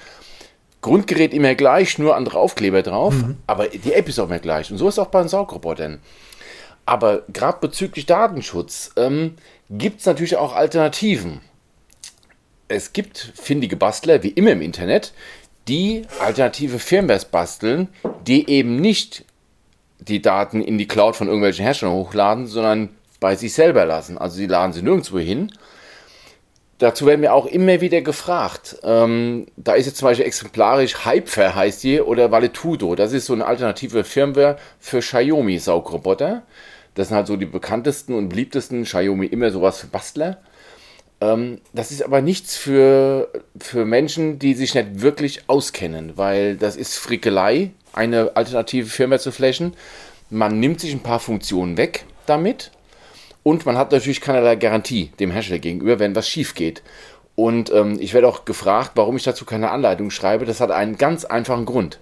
Grundgerät 0.83 1.33
immer 1.33 1.55
gleich, 1.55 1.99
nur 1.99 2.17
andere 2.17 2.39
Aufkleber 2.39 2.83
drauf, 2.83 3.15
mhm. 3.15 3.39
aber 3.47 3.69
die 3.69 3.93
App 3.93 4.09
ist 4.09 4.19
auch 4.19 4.27
immer 4.27 4.41
gleich. 4.41 4.71
Und 4.71 4.79
so 4.79 4.89
ist 4.89 4.95
es 4.95 4.99
auch 4.99 5.07
bei 5.09 5.21
den 5.21 5.29
Saugrobotern. 5.29 6.01
Aber 6.85 7.23
gerade 7.33 7.59
bezüglich 7.61 8.07
Datenschutz 8.07 8.91
ähm, 8.97 9.37
gibt 9.71 10.01
es 10.01 10.07
natürlich 10.07 10.37
auch 10.37 10.55
Alternativen. 10.55 11.41
Es 12.67 12.93
gibt 12.93 13.33
findige 13.35 13.77
Bastler, 13.77 14.23
wie 14.23 14.31
immer 14.31 14.51
im 14.51 14.63
Internet, 14.63 15.13
die 15.69 16.03
alternative 16.21 16.81
Firmwares 16.81 17.27
basteln, 17.27 17.89
die 18.27 18.51
eben 18.51 18.77
nicht 18.77 19.25
die 20.01 20.21
Daten 20.21 20.61
in 20.61 20.79
die 20.79 20.89
Cloud 20.89 21.15
von 21.15 21.29
irgendwelchen 21.29 21.65
Herstellern 21.65 21.95
hochladen, 21.95 22.47
sondern 22.49 22.89
bei 23.21 23.37
sich 23.37 23.53
selber 23.55 23.85
lassen. 23.85 24.19
Also 24.19 24.37
sie 24.37 24.47
laden 24.47 24.73
sie 24.73 24.83
nirgendwo 24.83 25.21
hin, 25.21 25.53
Dazu 26.83 27.07
werden 27.07 27.23
wir 27.23 27.33
auch 27.33 27.47
immer 27.47 27.81
wieder 27.81 28.01
gefragt. 28.01 28.77
Ähm, 28.83 29.47
da 29.57 29.75
ist 29.75 29.87
jetzt 29.87 29.99
zum 29.99 30.09
Beispiel 30.09 30.27
exemplarisch 30.27 31.07
Hyper 31.07 31.55
heißt 31.55 31.85
die 31.85 32.01
oder 32.01 32.33
Valetudo. 32.33 32.97
Das 32.97 33.13
ist 33.13 33.27
so 33.27 33.35
eine 33.35 33.47
alternative 33.47 34.03
Firmware 34.03 34.57
für 34.81 34.99
Xiaomi 34.99 35.61
Saugroboter. 35.61 36.43
Das 36.97 37.07
sind 37.07 37.17
halt 37.17 37.29
so 37.29 37.37
die 37.37 37.47
bekanntesten 37.47 38.15
und 38.15 38.31
beliebtesten. 38.31 38.83
Xiaomi 38.83 39.27
immer 39.27 39.53
sowas 39.53 39.79
für 39.79 39.87
Bastler. 39.87 40.39
Ähm, 41.21 41.61
das 41.73 41.93
ist 41.93 42.03
aber 42.03 42.21
nichts 42.21 42.57
für, 42.57 43.29
für 43.61 43.85
Menschen, 43.85 44.41
die 44.41 44.55
sich 44.55 44.75
nicht 44.75 45.03
wirklich 45.03 45.49
auskennen, 45.49 46.15
weil 46.17 46.57
das 46.57 46.75
ist 46.75 46.99
Frickelei, 46.99 47.71
eine 47.93 48.33
alternative 48.35 48.89
Firmware 48.89 49.21
zu 49.21 49.31
flashen. 49.31 49.75
Man 50.31 50.59
nimmt 50.59 50.81
sich 50.81 50.93
ein 50.93 51.05
paar 51.05 51.21
Funktionen 51.21 51.77
weg 51.77 52.07
damit 52.27 52.73
Und 53.43 53.67
man 53.67 53.77
hat 53.77 53.93
natürlich 53.93 54.21
keinerlei 54.21 54.57
Garantie 54.57 55.11
dem 55.19 55.31
Hersteller 55.31 55.59
gegenüber, 55.59 55.99
wenn 55.99 56.15
was 56.15 56.29
schief 56.29 56.55
geht. 56.55 56.83
Und 57.35 57.73
ähm, 57.73 57.97
ich 57.99 58.15
werde 58.15 58.29
auch 58.29 58.45
gefragt, 58.45 58.93
warum 58.95 59.17
ich 59.17 59.25
dazu 59.25 59.45
keine 59.45 59.71
Anleitung 59.71 60.11
schreibe. 60.11 60.45
Das 60.45 60.61
hat 60.61 60.71
einen 60.71 60.99
ganz 60.99 61.25
einfachen 61.25 61.65
Grund. 61.65 61.99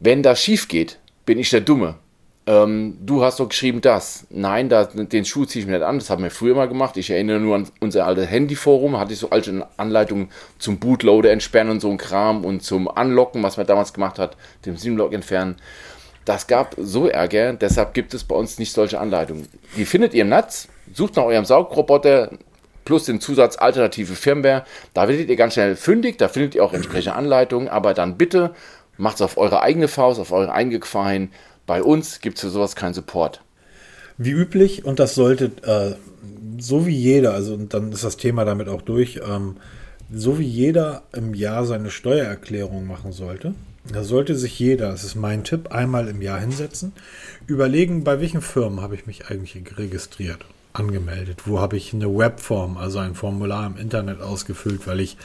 Wenn 0.00 0.22
das 0.22 0.42
schief 0.42 0.68
geht, 0.68 0.98
bin 1.26 1.38
ich 1.38 1.50
der 1.50 1.60
Dumme. 1.60 1.96
Ähm, 2.46 2.98
du 3.00 3.24
hast 3.24 3.40
doch 3.40 3.48
geschrieben 3.48 3.80
das. 3.80 4.26
Nein, 4.30 4.68
da, 4.68 4.84
den 4.84 5.24
Schuh 5.24 5.46
ziehe 5.46 5.62
ich 5.62 5.66
mir 5.66 5.78
nicht 5.78 5.86
an. 5.86 5.98
Das 5.98 6.10
haben 6.10 6.22
wir 6.22 6.30
früher 6.30 6.54
mal 6.54 6.68
gemacht. 6.68 6.96
Ich 6.96 7.10
erinnere 7.10 7.40
nur 7.40 7.56
an 7.56 7.68
unser 7.80 8.06
altes 8.06 8.28
Handyforum. 8.28 8.98
Hatte 8.98 9.14
ich 9.14 9.18
so 9.18 9.30
alte 9.30 9.66
Anleitungen 9.76 10.28
zum 10.58 10.78
Bootloader 10.78 11.30
entsperren 11.30 11.70
und 11.70 11.80
so 11.80 11.90
ein 11.90 11.96
Kram 11.96 12.44
und 12.44 12.62
zum 12.62 12.88
Anlocken, 12.88 13.42
was 13.42 13.56
man 13.56 13.66
damals 13.66 13.94
gemacht 13.94 14.18
hat, 14.18 14.36
dem 14.66 14.76
Simlock 14.76 15.14
entfernen. 15.14 15.56
Das 16.24 16.46
gab 16.46 16.74
so 16.78 17.08
Ärger, 17.08 17.52
deshalb 17.52 17.92
gibt 17.94 18.14
es 18.14 18.24
bei 18.24 18.34
uns 18.34 18.58
nicht 18.58 18.72
solche 18.72 18.98
Anleitungen. 18.98 19.46
Die 19.76 19.84
findet 19.84 20.14
ihr 20.14 20.22
im 20.22 20.30
Netz, 20.30 20.68
sucht 20.92 21.16
nach 21.16 21.24
eurem 21.24 21.44
Saugroboter 21.44 22.30
plus 22.84 23.04
den 23.04 23.20
Zusatz 23.20 23.56
alternative 23.56 24.14
Firmware. 24.14 24.64
Da 24.94 25.08
werdet 25.08 25.28
ihr 25.28 25.36
ganz 25.36 25.54
schnell 25.54 25.76
fündig, 25.76 26.18
da 26.18 26.28
findet 26.28 26.54
ihr 26.54 26.64
auch 26.64 26.72
entsprechende 26.72 27.16
Anleitungen, 27.16 27.68
aber 27.68 27.94
dann 27.94 28.16
bitte 28.16 28.54
macht 28.96 29.16
es 29.16 29.22
auf 29.22 29.36
eure 29.36 29.60
eigene 29.60 29.88
Faust, 29.88 30.20
auf 30.20 30.32
eure 30.32 30.52
eigene 30.52 30.78
Gefahr 30.78 31.10
hin. 31.10 31.30
Bei 31.66 31.82
uns 31.82 32.20
gibt 32.20 32.36
es 32.36 32.42
für 32.42 32.50
sowas 32.50 32.76
keinen 32.76 32.94
Support. 32.94 33.42
Wie 34.16 34.30
üblich, 34.30 34.84
und 34.84 34.98
das 34.98 35.14
sollte 35.14 35.50
äh, 35.62 35.96
so 36.58 36.86
wie 36.86 36.94
jeder, 36.94 37.34
also 37.34 37.54
und 37.54 37.74
dann 37.74 37.90
ist 37.90 38.04
das 38.04 38.16
Thema 38.16 38.44
damit 38.44 38.68
auch 38.68 38.82
durch, 38.82 39.20
ähm, 39.28 39.56
so 40.12 40.38
wie 40.38 40.46
jeder 40.46 41.02
im 41.12 41.34
Jahr 41.34 41.64
seine 41.64 41.90
Steuererklärung 41.90 42.86
machen 42.86 43.12
sollte, 43.12 43.54
da 43.84 44.02
sollte 44.02 44.34
sich 44.34 44.58
jeder, 44.58 44.90
das 44.90 45.04
ist 45.04 45.14
mein 45.14 45.44
Tipp, 45.44 45.72
einmal 45.72 46.08
im 46.08 46.22
Jahr 46.22 46.40
hinsetzen, 46.40 46.92
überlegen, 47.46 48.02
bei 48.02 48.20
welchen 48.20 48.40
Firmen 48.40 48.80
habe 48.80 48.94
ich 48.94 49.06
mich 49.06 49.28
eigentlich 49.28 49.62
registriert, 49.76 50.44
angemeldet, 50.72 51.42
wo 51.46 51.60
habe 51.60 51.76
ich 51.76 51.92
eine 51.92 52.14
Webform, 52.14 52.78
also 52.78 52.98
ein 52.98 53.14
Formular 53.14 53.66
im 53.66 53.76
Internet 53.76 54.20
ausgefüllt, 54.20 54.86
weil 54.86 55.00
ich 55.00 55.18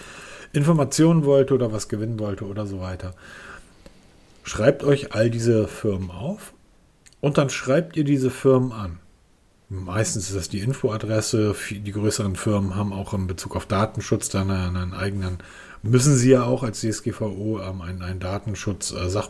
Informationen 0.51 1.23
wollte 1.25 1.53
oder 1.53 1.71
was 1.71 1.87
gewinnen 1.87 2.19
wollte 2.19 2.45
oder 2.45 2.65
so 2.65 2.81
weiter. 2.81 3.13
Schreibt 4.43 4.83
euch 4.83 5.13
all 5.13 5.29
diese 5.29 5.67
Firmen 5.67 6.11
auf 6.11 6.53
und 7.21 7.37
dann 7.37 7.49
schreibt 7.49 7.95
ihr 7.95 8.03
diese 8.03 8.31
Firmen 8.31 8.71
an. 8.71 8.99
Meistens 9.69 10.29
ist 10.29 10.35
das 10.35 10.49
die 10.49 10.61
Infoadresse. 10.61 11.55
Die 11.69 11.91
größeren 11.91 12.35
Firmen 12.35 12.75
haben 12.75 12.91
auch 12.91 13.13
in 13.13 13.27
Bezug 13.27 13.55
auf 13.55 13.67
Datenschutz 13.67 14.29
dann 14.29 14.49
einen 14.49 14.95
eigenen 14.95 15.37
müssen 15.83 16.15
sie 16.15 16.31
ja 16.31 16.43
auch 16.43 16.63
als 16.63 16.81
DSGVO 16.81 17.62
ähm, 17.62 17.81
einen, 17.81 18.01
einen 18.01 18.19
Datenschutz, 18.19 18.91
äh, 18.91 19.09
Sach, 19.09 19.29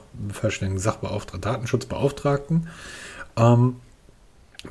Datenschutzbeauftragten. 1.39 2.67
Ähm, 3.37 3.75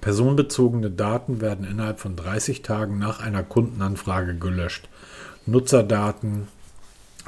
personenbezogene 0.00 0.90
Daten 0.90 1.40
werden 1.40 1.66
innerhalb 1.66 2.00
von 2.00 2.16
30 2.16 2.62
Tagen 2.62 2.98
nach 2.98 3.20
einer 3.20 3.42
Kundenanfrage 3.42 4.34
gelöscht. 4.36 4.88
Nutzerdaten, 5.46 6.48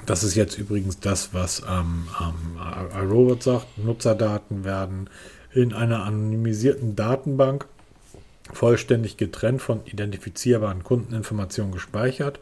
das 0.05 0.25
ist 0.25 0.35
jetzt 0.35 0.59
übrigens 0.59 1.01
das, 1.01 1.33
was 1.33 1.63
ähm, 1.69 2.09
ähm, 2.21 2.59
iRobot 3.01 3.43
sagt, 3.43 3.79
Nutzerdaten 3.79 4.65
werden 4.65 5.09
in 5.53 5.73
einer 5.73 6.05
anonymisierten 6.05 6.97
Datenbank 6.97 7.67
vollständig 8.53 9.17
getrennt 9.17 9.63
von 9.63 9.87
identifizierbaren 9.87 10.83
Kundeninformationen 10.83 11.73
gespeichert 11.73 12.41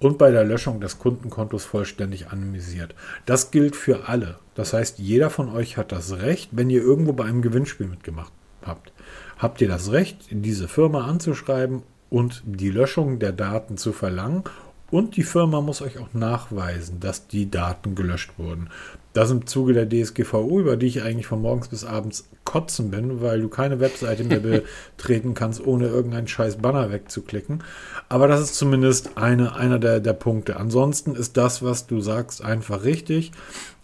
und 0.00 0.18
bei 0.18 0.30
der 0.30 0.44
Löschung 0.44 0.80
des 0.80 0.98
Kundenkontos 0.98 1.64
vollständig 1.64 2.28
anonymisiert. 2.28 2.94
Das 3.26 3.50
gilt 3.50 3.76
für 3.76 4.08
alle. 4.08 4.38
Das 4.54 4.72
heißt, 4.72 4.98
jeder 4.98 5.30
von 5.30 5.50
euch 5.50 5.76
hat 5.76 5.92
das 5.92 6.18
Recht, 6.18 6.50
wenn 6.52 6.70
ihr 6.70 6.82
irgendwo 6.82 7.12
bei 7.12 7.24
einem 7.24 7.42
Gewinnspiel 7.42 7.86
mitgemacht 7.86 8.32
habt, 8.62 8.92
habt 9.38 9.60
ihr 9.60 9.68
das 9.68 9.92
Recht, 9.92 10.26
diese 10.30 10.68
Firma 10.68 11.06
anzuschreiben 11.06 11.82
und 12.08 12.42
die 12.44 12.70
Löschung 12.70 13.18
der 13.18 13.32
Daten 13.32 13.76
zu 13.76 13.92
verlangen. 13.92 14.44
Und 14.90 15.16
die 15.16 15.22
Firma 15.22 15.60
muss 15.60 15.82
euch 15.82 15.98
auch 15.98 16.12
nachweisen, 16.14 16.98
dass 16.98 17.28
die 17.28 17.48
Daten 17.48 17.94
gelöscht 17.94 18.32
wurden. 18.38 18.70
Das 19.12 19.30
im 19.30 19.46
Zuge 19.46 19.72
der 19.72 19.88
DSGVO, 19.88 20.60
über 20.60 20.76
die 20.76 20.86
ich 20.86 21.02
eigentlich 21.02 21.26
von 21.26 21.42
morgens 21.42 21.68
bis 21.68 21.84
abends 21.84 22.28
kotzen 22.44 22.90
bin, 22.90 23.20
weil 23.20 23.40
du 23.40 23.48
keine 23.48 23.80
Webseite 23.80 24.24
mehr 24.24 24.40
betreten 24.96 25.34
kannst, 25.34 25.64
ohne 25.66 25.86
irgendeinen 25.86 26.28
scheiß 26.28 26.56
Banner 26.56 26.92
wegzuklicken. 26.92 27.62
Aber 28.08 28.28
das 28.28 28.40
ist 28.40 28.54
zumindest 28.54 29.16
eine, 29.16 29.56
einer 29.56 29.78
der, 29.78 30.00
der 30.00 30.12
Punkte. 30.12 30.56
Ansonsten 30.56 31.14
ist 31.14 31.36
das, 31.36 31.62
was 31.62 31.86
du 31.86 32.00
sagst, 32.00 32.44
einfach 32.44 32.84
richtig. 32.84 33.32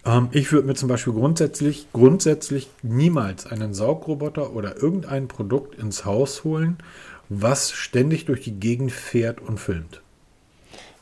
Ähm, 0.05 0.29
ich 0.31 0.53
würde 0.53 0.69
mir 0.69 0.75
zum 0.75 0.89
Beispiel 0.89 1.13
grundsätzlich, 1.13 1.89
grundsätzlich 1.93 2.71
niemals 2.83 3.47
einen 3.47 3.75
Saugroboter 3.75 4.55
oder 4.55 4.81
irgendein 4.81 5.29
Produkt 5.29 5.75
ins 5.75 6.05
Haus 6.05 6.45
holen, 6.45 6.79
was 7.29 7.73
ständig 7.73 8.25
durch 8.27 8.43
die 8.43 8.59
Gegend 8.59 8.93
fährt 8.93 9.41
und 9.41 9.59
filmt. 9.59 10.03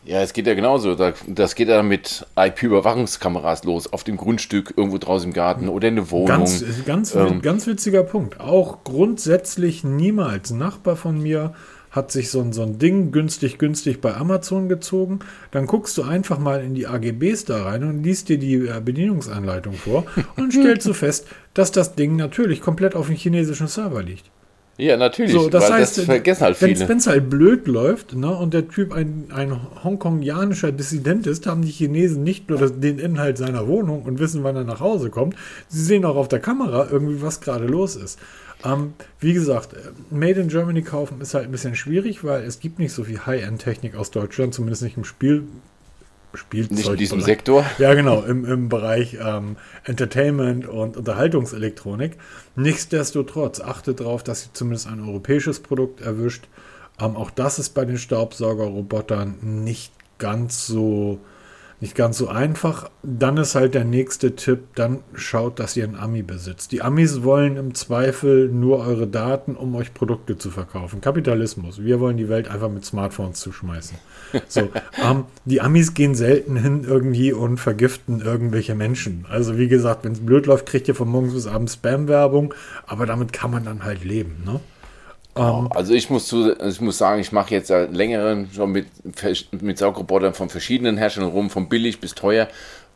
Ja, 0.04 0.20
es 0.20 0.32
geht 0.32 0.46
ja 0.46 0.54
genauso. 0.54 0.94
Das 0.94 1.54
geht 1.54 1.68
ja 1.68 1.82
mit 1.82 2.26
IP-Überwachungskameras 2.36 3.64
los, 3.64 3.92
auf 3.92 4.04
dem 4.04 4.16
Grundstück, 4.16 4.74
irgendwo 4.76 4.98
draußen 4.98 5.28
im 5.28 5.34
Garten 5.34 5.68
oder 5.68 5.88
in 5.88 5.96
der 5.96 6.10
Wohnung. 6.10 6.26
Ganz, 6.26 6.64
ganz, 6.84 7.14
ähm, 7.14 7.40
ganz 7.40 7.66
witziger 7.66 8.02
Punkt. 8.02 8.40
Auch 8.40 8.84
grundsätzlich 8.84 9.82
niemals. 9.82 10.50
Ein 10.50 10.58
Nachbar 10.58 10.96
von 10.96 11.22
mir 11.22 11.54
hat 11.90 12.10
sich 12.10 12.30
so 12.30 12.40
ein, 12.40 12.52
so 12.52 12.62
ein 12.62 12.78
Ding 12.78 13.12
günstig, 13.12 13.58
günstig 13.58 14.00
bei 14.00 14.14
Amazon 14.14 14.68
gezogen. 14.68 15.20
Dann 15.52 15.66
guckst 15.66 15.96
du 15.96 16.02
einfach 16.02 16.38
mal 16.38 16.62
in 16.62 16.74
die 16.74 16.86
AGBs 16.86 17.44
da 17.44 17.62
rein 17.62 17.84
und 17.84 18.02
liest 18.02 18.28
dir 18.28 18.38
die 18.38 18.56
äh, 18.56 18.80
Bedienungsanleitung 18.84 19.74
vor 19.74 20.04
und 20.36 20.52
stellst 20.52 20.86
du 20.86 20.92
fest, 20.92 21.26
dass 21.54 21.70
das 21.70 21.94
Ding 21.94 22.16
natürlich 22.16 22.60
komplett 22.60 22.96
auf 22.96 23.06
dem 23.06 23.16
chinesischen 23.16 23.68
Server 23.68 24.02
liegt. 24.02 24.24
Ja, 24.76 24.96
natürlich. 24.96 25.32
So, 25.32 25.48
das 25.48 25.70
heißt, 25.70 25.98
das 25.98 26.04
vergessen 26.04 26.42
halt 26.42 26.56
viele. 26.56 26.88
Wenn 26.88 26.98
es 26.98 27.06
halt 27.06 27.30
blöd 27.30 27.66
läuft 27.68 28.14
ne, 28.14 28.30
und 28.36 28.54
der 28.54 28.68
Typ 28.68 28.92
ein, 28.92 29.26
ein 29.32 29.56
hongkongianischer 29.84 30.72
Dissident 30.72 31.26
ist, 31.26 31.46
haben 31.46 31.62
die 31.62 31.70
Chinesen 31.70 32.24
nicht 32.24 32.48
nur 32.48 32.58
das, 32.58 32.80
den 32.80 32.98
Inhalt 32.98 33.38
seiner 33.38 33.68
Wohnung 33.68 34.02
und 34.02 34.18
wissen, 34.18 34.42
wann 34.42 34.56
er 34.56 34.64
nach 34.64 34.80
Hause 34.80 35.10
kommt, 35.10 35.36
sie 35.68 35.82
sehen 35.82 36.04
auch 36.04 36.16
auf 36.16 36.28
der 36.28 36.40
Kamera 36.40 36.88
irgendwie, 36.90 37.22
was 37.22 37.40
gerade 37.40 37.66
los 37.66 37.94
ist. 37.94 38.18
Ähm, 38.64 38.94
wie 39.20 39.34
gesagt, 39.34 39.76
Made 40.10 40.40
in 40.40 40.48
Germany 40.48 40.82
kaufen 40.82 41.20
ist 41.20 41.34
halt 41.34 41.44
ein 41.44 41.52
bisschen 41.52 41.76
schwierig, 41.76 42.24
weil 42.24 42.42
es 42.42 42.60
gibt 42.60 42.78
nicht 42.78 42.92
so 42.92 43.04
viel 43.04 43.26
High-End-Technik 43.26 43.94
aus 43.94 44.10
Deutschland, 44.10 44.54
zumindest 44.54 44.82
nicht 44.82 44.96
im 44.96 45.04
Spiel, 45.04 45.44
Spielzeug. 46.36 46.76
Nicht 46.76 46.88
in 46.88 46.96
diesem 46.96 47.20
Sektor? 47.20 47.64
Ja, 47.78 47.94
genau, 47.94 48.22
im, 48.22 48.44
im 48.44 48.68
Bereich 48.68 49.16
ähm, 49.20 49.56
Entertainment 49.84 50.66
und 50.66 50.96
Unterhaltungselektronik. 50.96 52.16
Nichtsdestotrotz, 52.56 53.60
achtet 53.60 54.00
darauf, 54.00 54.22
dass 54.22 54.46
ihr 54.46 54.54
zumindest 54.54 54.86
ein 54.86 55.00
europäisches 55.00 55.60
Produkt 55.60 56.00
erwischt. 56.00 56.48
Ähm, 57.00 57.16
auch 57.16 57.30
das 57.30 57.58
ist 57.58 57.70
bei 57.70 57.84
den 57.84 57.98
Staubsaugerrobotern 57.98 59.36
nicht 59.42 59.92
ganz 60.18 60.66
so 60.66 61.18
nicht 61.80 61.94
ganz 61.94 62.18
so 62.18 62.28
einfach. 62.28 62.90
Dann 63.02 63.36
ist 63.36 63.54
halt 63.54 63.74
der 63.74 63.84
nächste 63.84 64.36
Tipp, 64.36 64.74
dann 64.74 65.00
schaut, 65.14 65.58
dass 65.58 65.76
ihr 65.76 65.84
einen 65.84 65.96
Ami 65.96 66.22
besitzt. 66.22 66.72
Die 66.72 66.82
Amis 66.82 67.22
wollen 67.22 67.56
im 67.56 67.74
Zweifel 67.74 68.48
nur 68.48 68.78
eure 68.78 69.06
Daten, 69.06 69.56
um 69.56 69.74
euch 69.74 69.94
Produkte 69.94 70.38
zu 70.38 70.50
verkaufen. 70.50 71.00
Kapitalismus. 71.00 71.82
Wir 71.82 72.00
wollen 72.00 72.16
die 72.16 72.28
Welt 72.28 72.48
einfach 72.48 72.70
mit 72.70 72.84
Smartphones 72.84 73.40
zuschmeißen. 73.40 73.98
So, 74.48 74.70
ähm, 75.02 75.24
die 75.44 75.60
Amis 75.60 75.94
gehen 75.94 76.14
selten 76.14 76.56
hin 76.56 76.84
irgendwie 76.84 77.32
und 77.32 77.58
vergiften 77.58 78.20
irgendwelche 78.20 78.74
Menschen. 78.74 79.26
Also 79.28 79.58
wie 79.58 79.68
gesagt, 79.68 80.04
wenn 80.04 80.12
es 80.12 80.24
blöd 80.24 80.46
läuft, 80.46 80.66
kriegt 80.66 80.88
ihr 80.88 80.94
von 80.94 81.08
morgens 81.08 81.34
bis 81.34 81.46
abends 81.46 81.74
Spam-Werbung, 81.74 82.54
aber 82.86 83.06
damit 83.06 83.32
kann 83.32 83.50
man 83.50 83.64
dann 83.64 83.84
halt 83.84 84.04
leben. 84.04 84.42
Ne? 84.44 84.60
Um, 85.36 85.70
also 85.72 85.94
ich 85.94 86.10
muss, 86.10 86.26
zu, 86.26 86.56
ich 86.60 86.80
muss 86.80 86.98
sagen, 86.98 87.20
ich 87.20 87.32
mache 87.32 87.52
jetzt 87.52 87.68
seit 87.68 87.92
längerem 87.92 88.48
schon 88.54 88.70
mit, 88.70 88.86
mit 89.60 89.78
Saugrobotern 89.78 90.32
von 90.32 90.48
verschiedenen 90.48 90.96
Herstellern 90.96 91.30
rum, 91.30 91.50
von 91.50 91.68
billig 91.68 92.00
bis 92.00 92.14
teuer. 92.14 92.48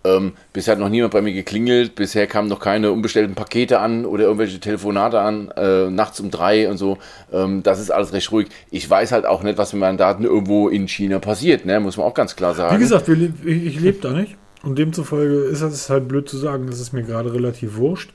Ähm, 0.05 0.35
bisher 0.53 0.73
hat 0.73 0.79
noch 0.79 0.89
niemand 0.89 1.13
bei 1.13 1.21
mir 1.21 1.33
geklingelt, 1.33 1.97
bisher 1.97 2.29
kamen 2.29 2.49
noch 2.49 2.61
keine 2.61 2.93
unbestellten 2.93 3.35
Pakete 3.35 3.81
an 3.81 4.07
oder 4.07 4.25
irgendwelche 4.25 4.61
Telefonate 4.61 5.21
an, 5.21 5.51
äh, 5.57 5.91
nachts 5.91 6.21
um 6.21 6.31
drei 6.31 6.71
und 6.71 6.79
so. 6.79 6.99
Ähm, 7.33 7.65
das 7.65 7.81
ist 7.81 7.91
alles 7.91 8.13
recht 8.13 8.31
ruhig. 8.31 8.49
Ich 8.71 8.89
weiß 8.89 9.11
halt 9.11 9.27
auch 9.27 9.43
nicht, 9.43 9.59
was 9.59 9.73
mit 9.73 9.81
meinen 9.81 9.99
Daten 9.99 10.23
irgendwo 10.23 10.69
in 10.69 10.87
China 10.87 11.19
passiert, 11.19 11.67
ne? 11.67 11.81
muss 11.81 11.97
man 11.97 12.07
auch 12.07 12.15
ganz 12.15 12.37
klar 12.37 12.55
sagen. 12.55 12.77
Wie 12.77 12.81
gesagt, 12.81 13.09
ich, 13.09 13.31
ich 13.45 13.81
lebe 13.81 13.99
da 14.01 14.13
nicht 14.13 14.37
und 14.63 14.79
demzufolge 14.79 15.35
ist 15.45 15.63
es 15.63 15.91
halt 15.91 16.09
blöd 16.09 16.29
zu 16.29 16.37
sagen, 16.37 16.67
das 16.69 16.81
ist 16.81 16.93
mir 16.93 17.03
gerade 17.03 17.33
relativ 17.33 17.77
wurscht. 17.77 18.11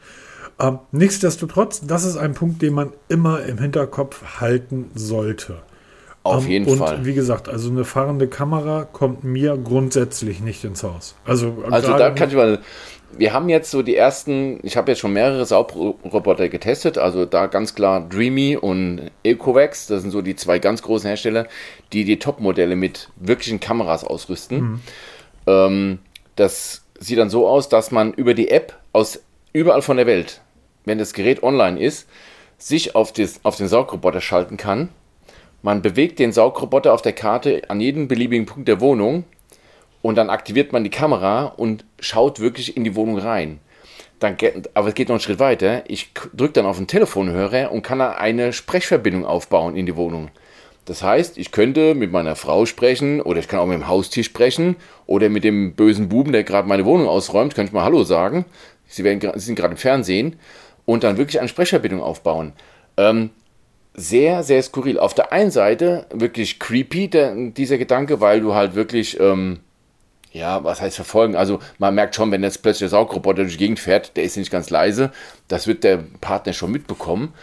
Ähm, 0.60 0.80
nichtsdestotrotz, 0.92 1.82
das 1.86 2.06
ist 2.06 2.18
ein 2.18 2.34
Punkt, 2.34 2.62
den 2.62 2.74
man 2.74 2.94
immer 3.10 3.44
im 3.44 3.58
Hinterkopf 3.58 4.40
halten 4.40 4.92
sollte. 4.96 5.58
Auf 6.24 6.46
ähm, 6.46 6.52
jeden 6.52 6.66
und 6.68 6.78
Fall. 6.78 6.98
Und 6.98 7.06
wie 7.06 7.14
gesagt, 7.14 7.50
also 7.50 7.70
eine 7.70 7.84
fahrende 7.84 8.28
Kamera 8.28 8.86
kommt 8.86 9.24
mir 9.24 9.58
grundsätzlich 9.58 10.40
nicht 10.40 10.64
ins 10.64 10.84
Haus. 10.84 11.16
Also, 11.26 11.64
also 11.70 11.98
da 11.98 12.12
kann 12.12 12.30
ich 12.30 12.36
mal. 12.36 12.60
Wir 13.16 13.32
haben 13.32 13.48
jetzt 13.48 13.70
so 13.70 13.84
die 13.84 13.96
ersten, 13.96 14.60
ich 14.64 14.76
habe 14.76 14.90
jetzt 14.90 14.98
schon 14.98 15.14
mehrere 15.14 15.46
Saugroboter 15.46 16.50
getestet, 16.50 16.98
also 16.98 17.26
da 17.26 17.46
ganz 17.46 17.76
klar 17.76 18.10
Dreamy 18.10 18.58
und 18.58 19.12
Ecovax, 19.24 19.86
das 19.86 20.02
sind 20.02 20.10
so 20.10 20.24
die 20.24 20.36
zwei 20.36 20.58
ganz 20.58 20.82
großen 20.82 21.08
Hersteller, 21.08 21.46
die 21.92 22.06
die 22.06 22.18
Top-Modelle 22.18 22.76
mit 22.76 23.10
wirklichen 23.18 23.60
Kameras 23.60 24.04
ausrüsten. 24.04 24.58
Mhm. 24.58 24.80
Ähm, 25.46 26.00
das 26.36 26.86
sieht 27.00 27.20
dann 27.20 27.30
so 27.30 27.48
aus, 27.48 27.70
dass 27.70 27.92
man 27.92 28.14
über 28.14 28.34
die 28.34 28.50
App 28.50 28.80
aus 28.94 29.20
überall 29.54 29.82
von 29.82 29.98
der 29.98 30.08
Welt 30.08 30.42
wenn 30.86 30.98
das 30.98 31.14
Gerät 31.14 31.44
online 31.44 31.80
ist, 31.80 32.08
sich 32.58 32.96
auf, 32.96 33.12
das, 33.14 33.40
auf 33.44 33.56
den 33.56 33.68
Saugroboter 33.68 34.22
schalten 34.22 34.58
kann 34.58 34.90
Man 35.62 35.82
bewegt 35.82 36.20
den 36.20 36.32
Saugroboter 36.32 36.94
auf 36.94 37.02
der 37.02 37.14
Karte 37.14 37.62
an 37.70 37.80
jeden 37.80 38.08
beliebigen 38.08 38.46
Punkt 38.46 38.68
der 38.68 38.82
Wohnung 38.82 39.24
und 40.02 40.16
dann 40.16 40.30
aktiviert 40.30 40.74
man 40.74 40.84
die 40.84 40.90
Kamera 40.90 41.46
und 41.46 41.86
schaut 42.00 42.40
wirklich 42.40 42.76
in 42.76 42.84
die 42.84 42.96
Wohnung 42.96 43.18
rein. 43.18 43.60
Dann, 44.20 44.36
aber 44.74 44.90
es 44.90 44.96
geht 44.96 45.08
noch 45.08 45.16
einen 45.16 45.22
Schritt 45.22 45.40
weiter. 45.40 45.84
Ich 45.88 46.12
drücke 46.34 46.54
dann 46.54 46.66
auf 46.66 46.78
den 46.78 46.88
Telefonhörer 46.88 47.72
und 47.72 47.84
kann 47.84 48.00
dann 48.00 48.14
eine 48.14 48.52
Sprechverbindung 48.52 49.26
aufbauen 49.26 49.76
in 49.76 49.86
die 49.86 49.96
Wohnung. 49.96 50.30
Das 50.86 51.02
heißt, 51.02 51.38
ich 51.38 51.52
könnte 51.52 51.96
mit 51.96 52.12
meiner 52.12 52.36
Frau 52.36 52.66
sprechen 52.66 53.22
oder 53.22 53.40
ich 53.40 53.48
kann 53.48 53.60
auch 53.60 53.66
mit 53.66 53.76
dem 53.76 53.88
Haustier 53.88 54.26
sprechen 54.26 54.76
oder 55.06 55.30
mit 55.30 55.46
dem 55.46 55.76
bösen 55.76 56.10
Buben, 56.10 56.34
der 56.34 56.44
gerade 56.44 56.68
meine 56.68 56.84
Wohnung 56.84 57.08
ausräumt, 57.08 57.56
könnte 57.56 57.70
ich 57.70 57.74
mal 57.74 57.86
Hallo 57.86 58.04
sagen. 58.04 58.44
Sie, 58.94 59.04
werden, 59.04 59.20
Sie 59.36 59.46
sind 59.46 59.56
gerade 59.56 59.72
im 59.72 59.78
Fernsehen 59.78 60.38
und 60.86 61.04
dann 61.04 61.18
wirklich 61.18 61.40
eine 61.40 61.50
Sprechverbindung 61.50 62.02
aufbauen. 62.02 62.54
Ähm, 62.98 63.32
sehr, 63.96 64.44
sehr 64.44 64.62
skurril. 64.62 65.00
Auf 65.00 65.14
der 65.14 65.32
einen 65.32 65.52
Seite 65.52 66.06
wirklich 66.12 66.60
creepy, 66.60 67.08
der, 67.08 67.36
dieser 67.36 67.78
Gedanke, 67.78 68.22
weil 68.22 68.42
du 68.42 68.54
halt 68.54 68.76
wirklich, 68.76 69.20
ähm, 69.20 69.60
ja, 70.32 70.64
was 70.64 70.82
heißt 70.82 70.96
verfolgen? 70.96 71.36
Also 71.36 71.60
man 71.78 71.94
merkt 71.96 72.16
schon, 72.16 72.32
wenn 72.32 72.44
jetzt 72.44 72.64
plötzlich 72.64 72.90
der 72.90 72.90
Saugroboter 72.90 73.44
durch 73.44 73.54
die 73.54 73.60
Gegend 73.60 73.80
fährt, 73.80 74.18
der 74.18 74.24
ist 74.24 74.38
nicht 74.38 74.52
ganz 74.52 74.70
leise, 74.70 75.12
das 75.48 75.68
wird 75.68 75.84
der 75.84 76.04
Partner 76.22 76.54
schon 76.54 76.72
mitbekommen. 76.72 77.34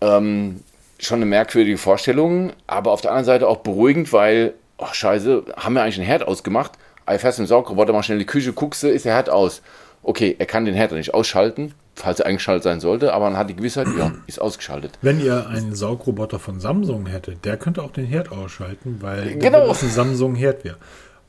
Ähm, 0.00 0.60
schon 1.00 1.16
eine 1.16 1.26
merkwürdige 1.26 1.78
Vorstellung, 1.78 2.52
aber 2.68 2.92
auf 2.92 3.00
der 3.00 3.10
anderen 3.10 3.26
Seite 3.26 3.48
auch 3.48 3.58
beruhigend, 3.58 4.12
weil, 4.12 4.54
ach 4.78 4.94
scheiße, 4.94 5.44
haben 5.56 5.74
wir 5.74 5.82
eigentlich 5.82 5.98
einen 5.98 6.06
Herd 6.06 6.26
ausgemacht? 6.26 6.72
Ich 7.12 7.20
fährst 7.20 7.40
im 7.40 7.46
Saugroboter 7.46 7.92
mal 7.92 8.04
schnell 8.04 8.18
in 8.18 8.20
die 8.20 8.26
Küche, 8.26 8.52
guckst 8.52 8.84
du, 8.84 8.88
ist 8.88 9.04
der 9.04 9.14
Herd 9.14 9.28
aus. 9.28 9.62
Okay, 10.02 10.34
er 10.38 10.46
kann 10.46 10.64
den 10.64 10.74
Herd 10.74 10.92
nicht 10.92 11.14
ausschalten, 11.14 11.74
falls 11.94 12.20
er 12.20 12.26
eingeschaltet 12.26 12.64
sein 12.64 12.80
sollte, 12.80 13.12
aber 13.12 13.26
man 13.26 13.38
hat 13.38 13.48
die 13.50 13.56
Gewissheit, 13.56 13.86
ja, 13.96 14.12
ist 14.26 14.40
ausgeschaltet. 14.40 14.98
Wenn 15.00 15.20
ihr 15.20 15.48
einen 15.48 15.74
Saugroboter 15.74 16.38
von 16.38 16.60
Samsung 16.60 17.06
hättet, 17.06 17.44
der 17.44 17.56
könnte 17.56 17.82
auch 17.82 17.92
den 17.92 18.06
Herd 18.06 18.32
ausschalten, 18.32 18.98
weil 19.00 19.36
genau. 19.36 19.68
das 19.68 19.82
ein 19.82 19.90
Samsung-Herd 19.90 20.64
wäre. 20.64 20.76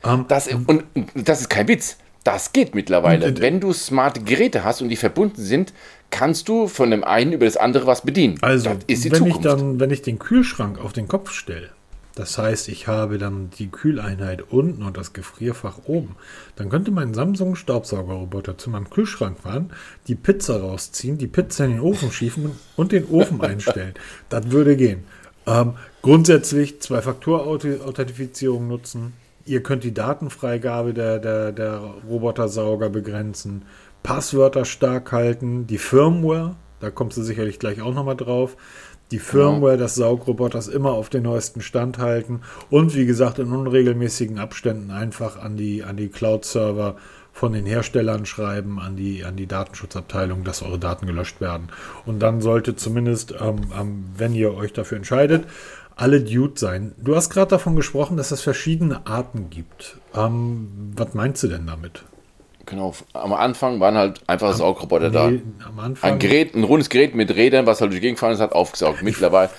Ähm, 0.04 0.26
das, 0.28 0.48
und 0.48 0.84
das 1.16 1.42
ist 1.42 1.50
kein 1.50 1.68
Witz. 1.68 1.98
Das 2.24 2.54
geht 2.54 2.74
mittlerweile. 2.74 3.28
Und, 3.28 3.42
Wenn 3.42 3.60
du 3.60 3.74
smarte 3.74 4.22
Geräte 4.22 4.64
hast 4.64 4.82
und 4.82 4.90
die 4.90 4.96
verbunden 4.96 5.42
sind, 5.42 5.74
kannst 6.10 6.48
du 6.48 6.68
von 6.68 6.90
dem 6.90 7.04
einen 7.04 7.34
über 7.34 7.46
das 7.46 7.58
andere 7.58 7.86
was 7.86 8.02
bedienen. 8.02 8.38
Also, 8.42 8.70
wenn 8.88 8.98
Zukunft. 8.98 9.38
ich 9.38 9.42
dann, 9.42 9.80
wenn 9.80 9.92
ich 9.92 10.02
den 10.04 10.20
Kühlschrank 10.20 10.80
auf 10.80 10.94
den 10.94 11.08
Kopf 11.08 11.32
stelle, 11.32 11.70
das 12.16 12.38
heißt, 12.38 12.70
ich 12.70 12.88
habe 12.88 13.18
dann 13.18 13.50
die 13.50 13.72
Kühleinheit 13.72 14.44
unten 14.52 14.84
und 14.84 14.98
das 14.98 15.14
Gefrierfach 15.14 15.80
oben. 15.86 16.16
Dann 16.56 16.70
könnte 16.70 16.92
mein 16.92 17.16
Samsung 17.16 17.56
Staubsaugerroboter 17.56 18.58
zu 18.58 18.70
meinem 18.70 18.90
Kühlschrank 18.90 19.40
fahren, 19.40 19.72
die 20.08 20.16
Pizza 20.16 20.60
rausziehen, 20.60 21.18
die 21.18 21.28
Pizza 21.28 21.66
in 21.66 21.72
den 21.72 21.80
Ofen 21.80 22.12
schiefen 22.12 22.52
und 22.76 22.92
den 22.92 23.10
Ofen 23.10 23.42
einstellen. 23.42 23.94
Das 24.30 24.52
würde 24.52 24.76
gehen. 24.76 25.04
Ähm, 25.46 25.74
grundsätzlich 26.02 26.82
Zwei-Faktor-Authentifizierung 26.82 28.68
nutzen. 28.68 29.14
Ihr 29.46 29.62
könnt 29.62 29.84
die 29.84 29.94
Datenfreigabe 29.94 30.94
der, 30.94 31.20
der, 31.20 31.52
der 31.52 31.78
Robotersauger 32.08 32.90
begrenzen, 32.90 33.64
Passwörter 34.02 34.66
stark 34.66 35.12
halten, 35.12 35.68
die 35.68 35.78
Firmware, 35.78 36.56
da 36.80 36.92
kommst 36.92 37.18
du 37.18 37.24
sicherlich 37.24 37.60
gleich 37.60 37.82
auch 37.82 37.94
nochmal 37.94 38.18
drauf 38.18 38.58
die 39.14 39.20
Firmware 39.20 39.78
des 39.78 39.94
Saugroboters 39.94 40.68
immer 40.68 40.94
auf 40.94 41.08
den 41.08 41.22
neuesten 41.22 41.62
Stand 41.62 42.00
halten 42.00 42.42
und 42.72 42.96
wie 42.96 43.06
gesagt 43.06 43.38
in 43.38 43.52
unregelmäßigen 43.52 44.40
Abständen 44.40 44.90
einfach 44.90 45.40
an 45.40 45.56
die, 45.56 45.84
an 45.84 45.98
die 45.98 46.10
Cloud-Server 46.10 46.96
von 47.32 47.54
den 47.54 47.68
Herstellern 47.68 48.26
schreiben, 48.26 48.80
an 48.80 48.96
die, 48.96 49.24
an 49.24 49.36
die 49.36 49.46
Datenschutzabteilung, 49.46 50.44
dass 50.44 50.64
eure 50.64 50.80
Daten 50.80 51.06
gelöscht 51.06 51.42
werden. 51.42 51.68
Und 52.08 52.20
dann 52.20 52.42
sollte 52.42 52.76
zumindest, 52.76 53.36
ähm, 53.40 53.62
ähm, 53.80 54.06
wenn 54.18 54.34
ihr 54.34 54.56
euch 54.56 54.74
dafür 54.74 54.98
entscheidet, 54.98 55.46
alle 55.96 56.20
Dude 56.22 56.60
sein. 56.60 56.94
Du 56.98 57.16
hast 57.16 57.30
gerade 57.30 57.52
davon 57.52 57.76
gesprochen, 57.76 58.18
dass 58.18 58.32
es 58.32 58.42
verschiedene 58.42 59.06
Arten 59.06 59.52
gibt. 59.52 59.98
Ähm, 60.16 60.94
was 60.96 61.14
meinst 61.14 61.44
du 61.44 61.48
denn 61.50 61.68
damit? 61.68 62.04
Genau, 62.66 62.94
am 63.14 63.34
Anfang 63.34 63.80
waren 63.82 63.98
halt 63.98 64.22
einfach 64.28 64.54
Saugroboter 64.54 65.10
nee, 65.10 65.42
da. 65.60 65.68
Am 65.68 65.80
Anfang. 65.80 66.14
Ein 66.14 66.20
Gerät, 66.20 66.56
ein 66.56 66.64
rundes 66.64 66.90
Gerät 66.90 67.14
mit 67.14 67.36
Rädern, 67.36 67.66
was 67.66 67.82
halt 67.82 67.92
durch 67.92 68.00
die 68.00 68.02
Gegend 68.02 68.18
gefahren 68.18 68.34
ist, 68.34 68.40
hat 68.40 68.54
aufgesaugt. 68.54 69.04
Mittlerweile. 69.04 69.50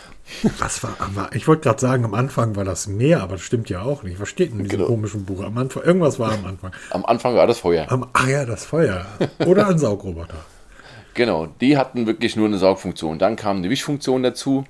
Was 0.59 0.83
war, 0.83 0.97
aber 0.99 1.29
ich 1.35 1.47
wollte 1.47 1.65
gerade 1.65 1.81
sagen, 1.81 2.05
am 2.07 2.15
Anfang 2.15 2.57
war 2.57 2.65
das 2.65 2.87
mehr, 2.87 3.21
aber 3.21 3.35
das 3.35 3.43
stimmt 3.43 3.69
ja 3.69 3.83
auch 3.83 4.05
nicht. 4.05 4.19
Was 4.21 4.31
steht 4.31 4.53
in 4.53 4.59
diesem 4.63 4.79
genau. 4.79 4.87
komischen 4.87 5.27
Buch? 5.27 5.45
Am 5.45 5.59
Anfang, 5.59 5.83
irgendwas 5.83 6.19
war 6.19 6.33
am 6.33 6.47
Anfang. 6.47 6.73
Am 6.91 7.05
Anfang 7.05 7.35
war 7.35 7.47
das 7.47 7.59
Feuer. 7.59 7.93
Am, 7.93 8.07
ach 8.15 8.27
ja, 8.27 8.47
das 8.47 8.65
Feuer. 8.65 9.05
Oder 9.45 9.69
ein 9.69 9.79
Saugroboter. 9.79 10.39
Genau, 11.17 11.47
die 11.61 11.79
hatten 11.79 12.09
wirklich 12.09 12.35
nur 12.35 12.49
eine 12.49 12.59
Saugfunktion. 12.59 13.21
Dann 13.21 13.37
kam 13.37 13.59
eine 13.59 13.71
Wischfunktion 13.71 14.25
dazu. 14.25 14.65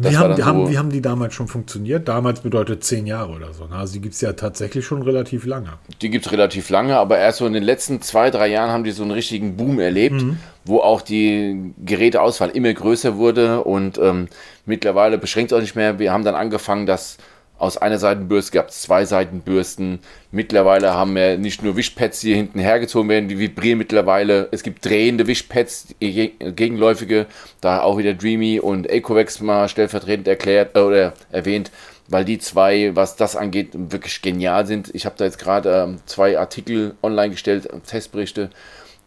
Wie 0.00 0.16
haben, 0.16 0.34
die, 0.36 0.42
so 0.42 0.46
haben, 0.46 0.70
wie 0.70 0.78
haben 0.78 0.90
die 0.90 1.00
damals 1.00 1.34
schon 1.34 1.48
funktioniert? 1.48 2.08
Damals 2.08 2.40
bedeutet 2.40 2.84
zehn 2.84 3.06
Jahre 3.06 3.32
oder 3.32 3.52
so. 3.52 3.66
Ne? 3.66 3.76
Also 3.76 3.94
die 3.94 4.00
gibt 4.00 4.14
es 4.14 4.20
ja 4.20 4.32
tatsächlich 4.32 4.84
schon 4.84 5.02
relativ 5.02 5.46
lange. 5.46 5.70
Die 6.00 6.10
gibt 6.10 6.26
es 6.26 6.32
relativ 6.32 6.70
lange, 6.70 6.96
aber 6.96 7.18
erst 7.18 7.38
so 7.38 7.46
in 7.46 7.52
den 7.52 7.62
letzten 7.62 8.00
zwei, 8.02 8.30
drei 8.30 8.48
Jahren 8.48 8.70
haben 8.70 8.84
die 8.84 8.90
so 8.90 9.02
einen 9.02 9.12
richtigen 9.12 9.56
Boom 9.56 9.80
erlebt, 9.80 10.22
mhm. 10.22 10.38
wo 10.64 10.78
auch 10.78 11.02
die 11.02 11.72
Geräteauswahl 11.84 12.50
immer 12.50 12.72
größer 12.72 13.16
wurde 13.16 13.62
und 13.64 13.98
ähm, 13.98 14.28
mittlerweile 14.66 15.18
beschränkt 15.18 15.52
es 15.52 15.56
auch 15.56 15.62
nicht 15.62 15.76
mehr. 15.76 15.98
Wir 15.98 16.12
haben 16.12 16.24
dann 16.24 16.34
angefangen, 16.34 16.86
dass 16.86 17.18
aus 17.58 17.76
einer 17.76 17.98
Seitenbürste 17.98 18.52
gab 18.52 18.68
es 18.68 18.82
zwei 18.82 19.04
Seitenbürsten. 19.04 19.98
Mittlerweile 20.30 20.94
haben 20.94 21.16
wir 21.16 21.38
nicht 21.38 21.62
nur 21.62 21.76
Wischpads, 21.76 22.20
die 22.20 22.28
hier 22.28 22.36
hinten 22.36 22.60
hergezogen 22.60 23.08
werden, 23.08 23.28
die 23.28 23.38
vibrieren 23.38 23.78
mittlerweile. 23.78 24.48
Es 24.52 24.62
gibt 24.62 24.84
drehende 24.84 25.26
Wischpads, 25.26 25.88
gegenläufige, 25.98 27.26
da 27.60 27.82
auch 27.82 27.98
wieder 27.98 28.14
Dreamy 28.14 28.60
und 28.60 28.88
Ecovex 28.88 29.40
mal 29.40 29.68
stellvertretend 29.68 30.28
erklärt 30.28 30.76
äh, 30.76 30.80
oder 30.80 31.14
erwähnt, 31.32 31.72
weil 32.08 32.24
die 32.24 32.38
zwei, 32.38 32.94
was 32.94 33.16
das 33.16 33.34
angeht, 33.34 33.70
wirklich 33.72 34.22
genial 34.22 34.64
sind. 34.64 34.94
Ich 34.94 35.04
habe 35.04 35.16
da 35.18 35.24
jetzt 35.24 35.38
gerade 35.38 35.84
ähm, 35.88 35.98
zwei 36.06 36.38
Artikel 36.38 36.94
online 37.02 37.30
gestellt, 37.30 37.68
Testberichte, 37.88 38.50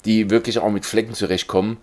die 0.03 0.29
wirklich 0.29 0.59
auch 0.59 0.69
mit 0.69 0.85
Flecken 0.85 1.13
zurechtkommen. 1.13 1.77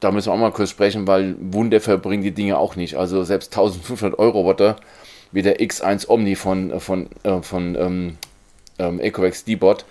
Da 0.00 0.10
müssen 0.10 0.28
wir 0.28 0.34
auch 0.34 0.38
mal 0.38 0.52
kurz 0.52 0.70
sprechen, 0.70 1.06
weil 1.06 1.36
Wunder 1.40 1.80
verbringen 1.80 2.22
die 2.22 2.32
Dinge 2.32 2.58
auch 2.58 2.76
nicht. 2.76 2.96
Also 2.96 3.24
selbst 3.24 3.56
1500 3.56 4.18
Euro 4.18 4.40
Roboter 4.40 4.76
wie 5.32 5.42
der 5.42 5.60
X1 5.60 6.08
Omni 6.08 6.36
von, 6.36 6.70
äh, 6.70 6.80
von, 6.80 7.08
äh, 7.22 7.42
von 7.42 7.74
ähm, 7.74 8.18
ähm, 8.78 9.00
Ecovex 9.00 9.44
D-Bot, 9.44 9.84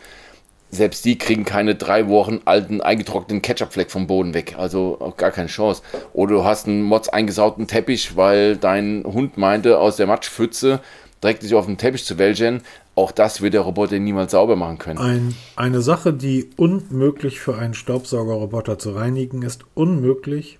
selbst 0.72 1.04
die 1.04 1.18
kriegen 1.18 1.44
keine 1.44 1.76
drei 1.76 2.08
Wochen 2.08 2.40
alten 2.46 2.82
eingetrockneten 2.82 3.42
Ketchupfleck 3.42 3.92
vom 3.92 4.08
Boden 4.08 4.34
weg. 4.34 4.56
Also 4.58 4.98
auch 5.02 5.18
gar 5.18 5.32
keine 5.32 5.50
Chance. 5.50 5.82
Oder 6.14 6.36
du 6.36 6.44
hast 6.46 6.68
einen 6.68 6.82
Mods 6.82 7.10
eingesauten 7.10 7.68
Teppich, 7.68 8.16
weil 8.16 8.56
dein 8.56 9.04
Hund 9.04 9.38
meinte, 9.38 9.80
aus 9.80 9.98
der 9.98 10.08
Matschpfütze 10.08 10.80
direkt 11.22 11.44
sich 11.44 11.54
auf 11.54 11.66
den 11.66 11.78
Teppich 11.78 12.06
zu 12.06 12.18
wälzen. 12.18 12.62
Auch 12.96 13.12
das 13.12 13.42
wird 13.42 13.54
der 13.54 13.62
Roboter 13.62 14.00
niemals 14.00 14.32
sauber 14.32 14.56
machen 14.56 14.78
können. 14.78 15.00
Ein, 15.00 15.36
eine 15.56 15.82
Sache, 15.82 16.14
die 16.14 16.50
unmöglich 16.56 17.40
für 17.40 17.58
einen 17.58 17.74
Staubsaugerroboter 17.74 18.80
zu 18.80 18.92
reinigen 18.92 19.42
ist, 19.42 19.66
unmöglich. 19.74 20.58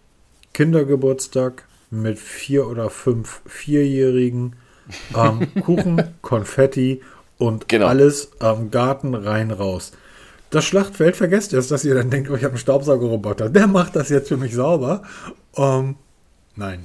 Kindergeburtstag 0.54 1.66
mit 1.90 2.20
vier 2.20 2.68
oder 2.68 2.90
fünf 2.90 3.42
Vierjährigen 3.46 4.56
ähm, 5.16 5.48
Kuchen, 5.64 6.04
Konfetti 6.22 7.02
und 7.38 7.68
genau. 7.68 7.88
alles 7.88 8.32
am 8.40 8.72
Garten 8.72 9.16
rein 9.16 9.52
raus. 9.52 9.92
Das 10.52 10.66
Schlachtfeld 10.66 11.16
vergesst 11.16 11.54
jetzt, 11.54 11.72
dass 11.72 11.86
ihr 11.86 11.96
dann 11.96 12.10
denkt, 12.10 12.30
oh, 12.30 12.36
ich 12.36 12.44
habe 12.44 12.52
einen 12.52 12.60
Staubsaugerroboter. 12.60 13.50
Der 13.50 13.68
macht 13.68 13.96
das 13.96 14.10
jetzt 14.10 14.28
für 14.28 14.38
mich 14.38 14.54
sauber. 14.54 15.02
Ähm, 15.56 15.96
nein. 16.58 16.84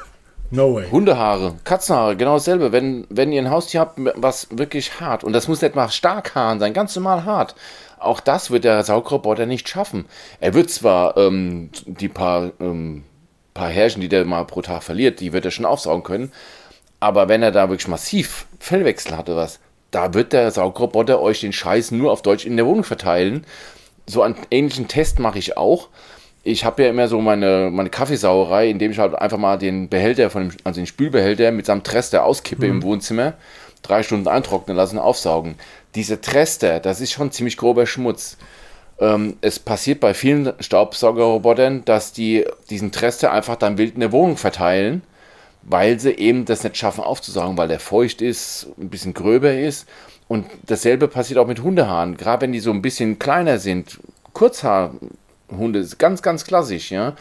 no 0.50 0.74
way. 0.74 0.88
Hundehaare, 0.90 1.56
Katzenhaare, 1.62 2.16
genau 2.16 2.34
dasselbe. 2.34 2.72
Wenn, 2.72 3.06
wenn 3.10 3.30
ihr 3.30 3.42
ein 3.42 3.50
Haustier 3.50 3.80
habt, 3.80 4.00
was 4.16 4.48
wirklich 4.50 4.98
hart, 4.98 5.24
und 5.24 5.34
das 5.34 5.46
muss 5.46 5.60
nicht 5.60 5.74
mal 5.74 5.90
stark 5.90 6.34
Haaren 6.34 6.58
sein, 6.58 6.72
ganz 6.72 6.96
normal 6.96 7.24
hart. 7.26 7.54
Auch 7.98 8.20
das 8.20 8.50
wird 8.50 8.64
der 8.64 8.82
Saugroboter 8.82 9.46
nicht 9.46 9.68
schaffen. 9.68 10.06
Er 10.40 10.54
wird 10.54 10.70
zwar 10.70 11.16
ähm, 11.18 11.70
die 11.84 12.08
paar, 12.08 12.52
ähm, 12.60 13.04
paar 13.52 13.68
Härchen, 13.68 14.00
die 14.00 14.08
der 14.08 14.24
mal 14.24 14.44
pro 14.46 14.62
Tag 14.62 14.82
verliert, 14.82 15.20
die 15.20 15.34
wird 15.34 15.44
er 15.44 15.50
schon 15.50 15.66
aufsaugen 15.66 16.02
können. 16.02 16.32
Aber 17.02 17.28
wenn 17.28 17.42
er 17.42 17.50
da 17.50 17.68
wirklich 17.68 17.88
massiv 17.88 18.46
Fellwechsel 18.60 19.16
hatte, 19.16 19.34
was, 19.34 19.58
da 19.90 20.14
wird 20.14 20.32
der 20.32 20.52
Saugroboter 20.52 21.20
euch 21.20 21.40
den 21.40 21.52
Scheiß 21.52 21.90
nur 21.90 22.12
auf 22.12 22.22
Deutsch 22.22 22.46
in 22.46 22.56
der 22.56 22.64
Wohnung 22.64 22.84
verteilen. 22.84 23.44
So 24.06 24.22
einen 24.22 24.36
ähnlichen 24.52 24.86
Test 24.86 25.18
mache 25.18 25.40
ich 25.40 25.56
auch. 25.56 25.88
Ich 26.44 26.64
habe 26.64 26.84
ja 26.84 26.90
immer 26.90 27.08
so 27.08 27.20
meine, 27.20 27.70
meine 27.72 27.90
Kaffeesauerei, 27.90 28.70
indem 28.70 28.92
ich 28.92 29.00
halt 29.00 29.16
einfach 29.16 29.36
mal 29.36 29.58
den 29.58 29.88
Behälter 29.88 30.30
von 30.30 30.50
dem, 30.50 30.56
also 30.62 30.80
den 30.80 30.86
Spülbehälter 30.86 31.50
mit 31.50 31.66
seinem 31.66 31.82
Trester 31.82 32.24
auskippe 32.24 32.66
mhm. 32.66 32.70
im 32.70 32.82
Wohnzimmer, 32.84 33.32
drei 33.82 34.04
Stunden 34.04 34.28
eintrocknen 34.28 34.76
lassen, 34.76 35.00
aufsaugen. 35.00 35.56
Diese 35.96 36.20
Trester, 36.20 36.78
das 36.78 37.00
ist 37.00 37.10
schon 37.10 37.32
ziemlich 37.32 37.56
grober 37.56 37.86
Schmutz. 37.86 38.36
Ähm, 39.00 39.38
es 39.40 39.58
passiert 39.58 39.98
bei 39.98 40.14
vielen 40.14 40.52
Staubsaugerrobotern, 40.60 41.84
dass 41.84 42.12
die 42.12 42.44
diesen 42.70 42.92
Trester 42.92 43.32
einfach 43.32 43.56
dann 43.56 43.76
wild 43.76 43.94
in 43.94 44.00
der 44.00 44.12
Wohnung 44.12 44.36
verteilen 44.36 45.02
weil 45.62 45.98
sie 46.00 46.12
eben 46.12 46.44
das 46.44 46.64
nicht 46.64 46.76
schaffen 46.76 47.04
aufzusaugen, 47.04 47.56
weil 47.56 47.68
der 47.68 47.80
feucht 47.80 48.20
ist, 48.22 48.68
ein 48.78 48.88
bisschen 48.88 49.14
gröber 49.14 49.54
ist. 49.54 49.88
Und 50.28 50.46
dasselbe 50.66 51.08
passiert 51.08 51.38
auch 51.38 51.46
mit 51.46 51.62
Hundehaaren. 51.62 52.16
Gerade 52.16 52.42
wenn 52.42 52.52
die 52.52 52.60
so 52.60 52.70
ein 52.70 52.82
bisschen 52.82 53.18
kleiner 53.18 53.58
sind, 53.58 53.98
Kurzhaarhunde, 54.32 55.86
ganz, 55.98 56.22
ganz 56.22 56.44
klassisch, 56.44 56.90
ja. 56.90 57.14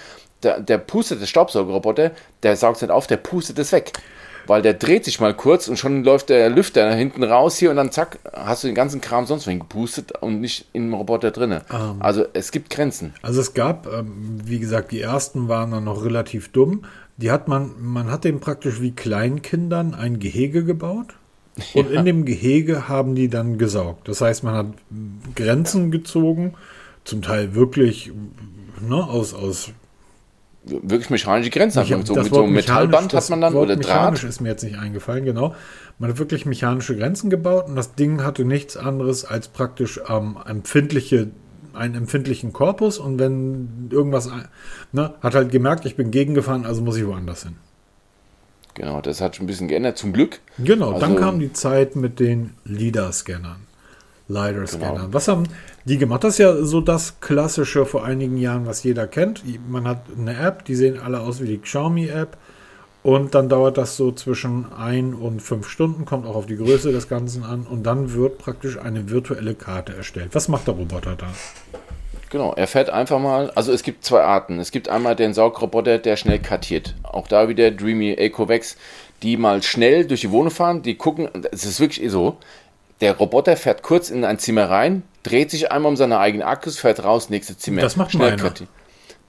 Der, 0.43 0.59
der 0.59 0.79
pustet, 0.79 1.21
der 1.21 1.27
Staubsaugerroboter, 1.27 2.11
der 2.41 2.55
saugt 2.55 2.77
es 2.77 2.81
nicht 2.81 2.91
auf, 2.91 3.05
der 3.05 3.17
pustet 3.17 3.59
es 3.59 3.71
weg. 3.71 3.91
weil 4.47 4.61
der 4.61 4.73
dreht 4.73 5.05
sich 5.05 5.19
mal 5.19 5.33
kurz 5.33 5.67
und 5.67 5.77
schon 5.77 6.03
läuft 6.03 6.29
der 6.29 6.49
Lüfter 6.49 6.93
hinten 6.93 7.23
raus 7.23 7.57
hier 7.57 7.69
und 7.69 7.75
dann 7.75 7.91
zack, 7.91 8.19
hast 8.33 8.63
du 8.63 8.67
den 8.67 8.75
ganzen 8.75 9.01
Kram 9.01 9.25
sonst 9.25 9.47
wohin 9.47 9.59
gepustet 9.59 10.13
und 10.19 10.41
nicht 10.41 10.65
im 10.73 10.93
Roboter 10.93 11.31
drinne. 11.31 11.61
Um, 11.69 11.77
ähm. 11.77 11.95
also 11.99 12.25
es 12.33 12.51
gibt 12.51 12.69
Grenzen. 12.69 13.13
Also 13.21 13.41
es 13.41 13.53
gab, 13.53 13.87
ähm, 13.87 14.39
wie 14.43 14.59
gesagt, 14.59 14.91
die 14.91 15.01
ersten 15.01 15.47
waren 15.47 15.71
dann 15.71 15.83
noch 15.83 16.03
relativ 16.03 16.51
dumm. 16.51 16.85
Die 17.21 17.31
hat 17.31 17.47
man, 17.47 17.71
man 17.79 18.11
hat 18.11 18.23
dem 18.23 18.39
praktisch 18.39 18.81
wie 18.81 18.91
Kleinkindern 18.91 19.93
ein 19.93 20.19
Gehege 20.19 20.63
gebaut. 20.63 21.15
Und 21.73 21.91
ja. 21.91 21.99
in 21.99 22.05
dem 22.05 22.25
Gehege 22.25 22.87
haben 22.87 23.13
die 23.13 23.27
dann 23.27 23.57
gesaugt. 23.57 24.07
Das 24.07 24.21
heißt, 24.21 24.43
man 24.43 24.55
hat 24.55 24.67
Grenzen 25.35 25.91
gezogen, 25.91 26.53
zum 27.03 27.21
Teil 27.21 27.55
wirklich 27.55 28.11
ne, 28.81 28.95
aus, 28.95 29.33
aus 29.33 29.71
wirklich 30.63 31.09
mechanische 31.09 31.49
Grenzen 31.49 31.79
hat 31.79 31.89
mit 31.89 32.07
so 32.07 32.13
einem 32.13 32.53
Metallband 32.53 33.13
hat 33.13 33.29
man 33.29 33.41
dann 33.41 33.53
Wort 33.53 33.65
oder 33.65 33.75
Draht. 33.77 34.23
ist 34.23 34.41
mir 34.41 34.49
jetzt 34.49 34.63
nicht 34.63 34.77
eingefallen, 34.77 35.25
genau. 35.25 35.55
Man 35.97 36.11
hat 36.11 36.19
wirklich 36.19 36.45
mechanische 36.45 36.95
Grenzen 36.95 37.29
gebaut 37.29 37.67
und 37.67 37.75
das 37.75 37.95
Ding 37.95 38.23
hatte 38.23 38.45
nichts 38.45 38.77
anderes 38.77 39.25
als 39.25 39.47
praktisch 39.47 39.99
ähm, 40.07 40.37
empfindliche, 40.45 41.31
einen 41.73 41.95
empfindlichen 41.95 42.53
Korpus 42.53 42.97
und 42.97 43.19
wenn 43.19 43.89
irgendwas, 43.91 44.29
ne, 44.91 45.13
hat 45.21 45.35
halt 45.35 45.51
gemerkt, 45.51 45.85
ich 45.85 45.95
bin 45.95 46.11
gegengefahren, 46.11 46.65
also 46.65 46.81
muss 46.81 46.97
ich 46.97 47.05
woanders 47.05 47.43
hin. 47.43 47.55
Genau, 48.73 49.01
das 49.01 49.19
hat 49.21 49.35
schon 49.35 49.43
ein 49.43 49.47
bisschen 49.47 49.67
geändert, 49.67 49.97
zum 49.97 50.13
Glück. 50.13 50.39
Genau, 50.57 50.93
also, 50.93 50.99
dann 50.99 51.15
kam 51.15 51.39
die 51.39 51.51
Zeit 51.51 51.95
mit 51.95 52.19
den 52.19 52.51
LIDAR-Scannern. 52.65 53.67
LiDAR-Scannern. 54.27 54.95
Genau. 54.95 55.13
Was 55.13 55.27
haben 55.27 55.43
die 55.85 55.97
gemacht? 55.97 56.23
Das 56.23 56.35
ist 56.35 56.39
ja 56.39 56.55
so 56.63 56.79
das 56.79 57.19
Klassische 57.19 57.85
vor 57.85 58.05
einigen 58.05 58.37
Jahren, 58.37 58.65
was 58.65 58.83
jeder 58.83 59.07
kennt. 59.07 59.43
Man 59.69 59.87
hat 59.87 60.03
eine 60.17 60.37
App, 60.37 60.63
die 60.65 60.75
sehen 60.75 60.99
alle 60.99 61.19
aus 61.19 61.41
wie 61.41 61.47
die 61.47 61.57
Xiaomi-App. 61.57 62.37
Und 63.03 63.33
dann 63.33 63.49
dauert 63.49 63.77
das 63.77 63.97
so 63.97 64.11
zwischen 64.11 64.71
ein 64.73 65.15
und 65.15 65.41
fünf 65.41 65.67
Stunden, 65.67 66.05
kommt 66.05 66.27
auch 66.27 66.35
auf 66.35 66.45
die 66.45 66.57
Größe 66.57 66.91
des 66.91 67.09
Ganzen 67.09 67.43
an. 67.43 67.65
Und 67.67 67.83
dann 67.83 68.13
wird 68.13 68.37
praktisch 68.37 68.77
eine 68.77 69.09
virtuelle 69.09 69.55
Karte 69.55 69.95
erstellt. 69.95 70.29
Was 70.33 70.47
macht 70.47 70.67
der 70.67 70.75
Roboter 70.75 71.15
da? 71.15 71.27
Genau, 72.29 72.53
er 72.53 72.67
fährt 72.67 72.89
einfach 72.89 73.19
mal. 73.19 73.51
Also 73.55 73.73
es 73.73 73.83
gibt 73.83 74.05
zwei 74.05 74.21
Arten. 74.21 74.59
Es 74.59 74.71
gibt 74.71 74.87
einmal 74.87 75.15
den 75.15 75.33
Saugroboter, 75.33 75.97
der 75.97 76.15
schnell 76.15 76.39
kartiert. 76.39 76.95
Auch 77.03 77.27
da 77.27 77.49
wieder 77.49 77.71
Dreamy 77.71 78.13
Ecovex, 78.13 78.77
die 79.23 79.35
mal 79.35 79.63
schnell 79.63 80.05
durch 80.05 80.21
die 80.21 80.31
Wohnung 80.31 80.51
fahren. 80.51 80.83
Die 80.83 80.95
gucken, 80.95 81.27
es 81.51 81.65
ist 81.65 81.79
wirklich 81.79 82.09
so. 82.11 82.37
Der 83.01 83.17
Roboter 83.17 83.57
fährt 83.57 83.81
kurz 83.81 84.11
in 84.11 84.23
ein 84.23 84.37
Zimmer 84.37 84.69
rein, 84.69 85.01
dreht 85.23 85.49
sich 85.49 85.71
einmal 85.71 85.89
um 85.89 85.97
seine 85.97 86.19
eigenen 86.19 86.47
Akkus, 86.47 86.77
fährt 86.77 87.03
raus, 87.03 87.31
nächste 87.31 87.57
Zimmer. 87.57 87.81
Das 87.81 87.95
macht 87.95 88.11
schnell 88.11 88.37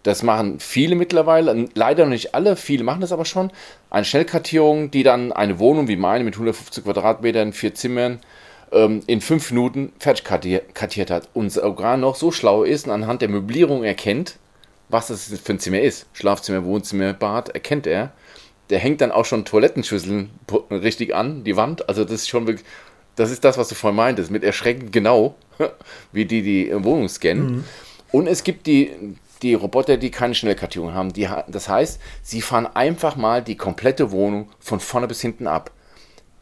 Das 0.03 0.23
machen 0.23 0.59
viele 0.59 0.97
mittlerweile, 0.97 1.69
leider 1.75 2.05
noch 2.05 2.11
nicht 2.11 2.35
alle, 2.35 2.57
viele 2.57 2.83
machen 2.83 3.01
das 3.01 3.13
aber 3.13 3.25
schon. 3.25 3.51
Eine 3.91 4.05
Schnellkartierung, 4.05 4.91
die 4.91 5.03
dann 5.03 5.33
eine 5.33 5.59
Wohnung 5.59 5.89
wie 5.89 5.97
meine 5.97 6.25
mit 6.25 6.35
150 6.35 6.85
Quadratmetern, 6.85 7.53
vier 7.53 7.75
Zimmern, 7.75 8.19
ähm, 8.73 9.03
in 9.07 9.21
fünf 9.21 9.51
Minuten 9.51 9.93
fertig 9.99 10.25
kartiert 10.25 11.11
hat. 11.11 11.29
Und 11.35 11.51
sogar 11.51 11.97
noch 11.97 12.17
so 12.17 12.33
schlau 12.33 12.65
ist 12.65 12.87
und 12.87 12.93
anhand 12.93 13.23
der 13.23 13.29
Möblierung 13.29 13.85
erkennt, 13.85 14.39
was 14.89 15.07
das 15.07 15.29
für 15.29 15.53
ein 15.53 15.61
Zimmer 15.61 15.81
ist. 15.81 16.07
Schlafzimmer, 16.15 16.65
Wohnzimmer, 16.65 17.13
Bad, 17.13 17.51
erkennt 17.51 17.87
er. 17.87 18.13
Der 18.71 18.79
hängt 18.79 19.01
dann 19.01 19.13
auch 19.13 19.25
schon 19.25 19.45
Toilettenschüsseln 19.45 20.31
richtig 20.71 21.15
an, 21.15 21.45
die 21.45 21.57
Wand. 21.57 21.89
Also 21.89 22.05
das 22.05 22.15
ist 22.15 22.29
schon 22.29 22.47
wirklich 22.47 22.67
das 23.17 23.31
ist 23.31 23.45
das, 23.45 23.59
was 23.59 23.69
du 23.69 23.75
vorhin 23.75 23.97
meintest, 23.97 24.31
mit 24.31 24.45
erschreckend 24.45 24.93
genau, 24.93 25.35
wie 26.13 26.25
die 26.25 26.43
die 26.43 26.73
Wohnung 26.73 27.09
scannen. 27.09 27.57
Mhm. 27.57 27.65
Und 28.11 28.27
es 28.27 28.45
gibt 28.45 28.67
die, 28.67 28.91
die 29.43 29.55
Roboter, 29.55 29.97
die 29.97 30.11
keine 30.11 30.35
Schnellkartierung 30.35 30.95
haben. 30.95 31.13
Die, 31.13 31.29
das 31.49 31.69
heißt, 31.69 32.01
sie 32.23 32.41
fahren 32.41 32.67
einfach 32.67 33.17
mal 33.17 33.43
die 33.43 33.57
komplette 33.57 34.11
Wohnung 34.11 34.49
von 34.61 34.81
vorne 34.81 35.09
bis 35.09 35.21
hinten 35.21 35.47
ab. 35.47 35.71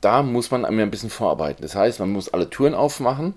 Da 0.01 0.23
muss 0.23 0.51
man 0.51 0.65
ein 0.65 0.91
bisschen 0.91 1.11
vorarbeiten. 1.11 1.63
Das 1.63 1.75
heißt, 1.75 2.01
man 2.01 2.11
muss 2.11 2.33
alle 2.33 2.49
Türen 2.49 2.75
aufmachen 2.75 3.35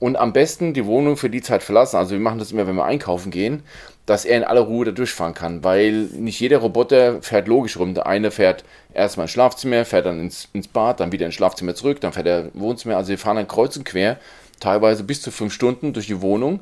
und 0.00 0.16
am 0.16 0.32
besten 0.32 0.74
die 0.74 0.86
Wohnung 0.86 1.16
für 1.16 1.30
die 1.30 1.40
Zeit 1.40 1.62
verlassen. 1.62 1.96
Also 1.96 2.12
wir 2.12 2.20
machen 2.20 2.38
das 2.38 2.52
immer, 2.52 2.66
wenn 2.66 2.76
wir 2.76 2.84
einkaufen 2.84 3.30
gehen, 3.30 3.62
dass 4.06 4.24
er 4.24 4.36
in 4.36 4.44
aller 4.44 4.60
Ruhe 4.60 4.84
da 4.84 4.90
durchfahren 4.90 5.34
kann, 5.34 5.64
weil 5.64 5.92
nicht 5.92 6.40
jeder 6.40 6.58
Roboter 6.58 7.22
fährt 7.22 7.48
logisch 7.48 7.78
rum. 7.78 7.94
Der 7.94 8.06
eine 8.06 8.30
fährt 8.30 8.64
erstmal 8.92 9.24
ins 9.24 9.30
Schlafzimmer, 9.30 9.84
fährt 9.84 10.06
dann 10.06 10.20
ins, 10.20 10.48
ins 10.52 10.68
Bad, 10.68 11.00
dann 11.00 11.12
wieder 11.12 11.26
ins 11.26 11.34
Schlafzimmer 11.34 11.74
zurück, 11.74 12.00
dann 12.00 12.12
fährt 12.12 12.26
er 12.26 12.40
ins 12.46 12.50
Wohnzimmer. 12.54 12.96
Also 12.96 13.10
wir 13.10 13.18
fahren 13.18 13.36
dann 13.36 13.48
kreuz 13.48 13.76
und 13.76 13.84
quer, 13.84 14.18
teilweise 14.60 15.04
bis 15.04 15.22
zu 15.22 15.30
fünf 15.30 15.52
Stunden 15.52 15.92
durch 15.92 16.06
die 16.06 16.20
Wohnung, 16.20 16.60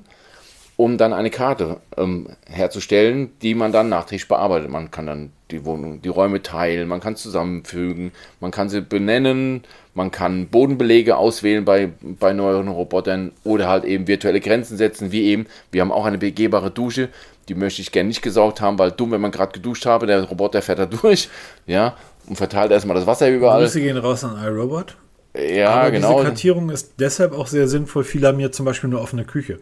um 0.77 0.99
dann 0.99 1.13
eine 1.13 1.31
Karte 1.31 1.79
ähm, 1.97 2.29
herzustellen, 2.47 3.31
die 3.43 3.55
man 3.55 3.73
dann 3.73 3.89
nachträglich 3.89 4.29
bearbeitet. 4.29 4.71
Man 4.71 4.91
kann 4.91 5.07
dann 5.07 5.33
die 5.51 5.65
Wohnung, 5.65 6.01
die 6.03 6.09
Räume 6.09 6.43
teilen, 6.43 6.89
man 6.89 7.01
kann 7.01 7.15
zusammenfügen, 7.15 8.13
man 8.41 8.51
kann 8.51 8.69
sie 8.69 8.81
benennen, 8.81 9.63
man 9.95 10.11
kann 10.11 10.49
Bodenbelege 10.49 11.17
auswählen 11.17 11.65
bei, 11.65 11.91
bei 12.01 12.33
neueren 12.33 12.69
Robotern 12.69 13.33
oder 13.45 13.69
halt 13.69 13.85
eben 13.85 14.09
virtuelle 14.09 14.41
Grenzen 14.41 14.77
setzen, 14.77 15.13
wie 15.13 15.25
eben, 15.25 15.47
wir 15.71 15.83
haben 15.83 15.93
auch 15.93 16.07
eine 16.07 16.19
begehbare 16.19 16.71
Dusche, 16.71 17.11
die 17.49 17.55
möchte 17.55 17.83
ich 17.83 17.93
gerne 17.93 18.09
nicht 18.09 18.23
gesaugt 18.23 18.61
haben, 18.61 18.79
weil 18.79 18.93
dumm, 18.93 19.11
wenn 19.11 19.21
man 19.21 19.31
gerade 19.31 19.53
geduscht 19.53 19.85
habe, 19.85 20.07
der 20.07 20.23
Roboter 20.25 20.63
fährt 20.63 20.79
da 20.79 20.87
durch, 21.03 21.29
ja, 21.67 21.97
und 22.27 22.37
verteilt 22.37 22.73
erstmal 22.73 22.97
das 22.97 23.07
Wasser 23.07 23.29
überall. 23.29 23.61
Grüße 23.61 23.81
gehen 23.81 23.99
raus 23.99 24.25
an 24.25 24.43
iRobot. 24.43 24.97
Ja, 25.35 25.71
Aber 25.71 25.91
genau. 25.91 26.13
Diese 26.13 26.25
Kartierung 26.25 26.71
ist 26.71 26.93
deshalb 26.99 27.33
auch 27.33 27.47
sehr 27.47 27.67
sinnvoll. 27.67 28.05
Viele 28.05 28.29
haben 28.29 28.39
hier 28.39 28.53
zum 28.53 28.67
Beispiel 28.67 28.91
eine 28.91 29.01
offene 29.01 29.25
Küche. 29.25 29.61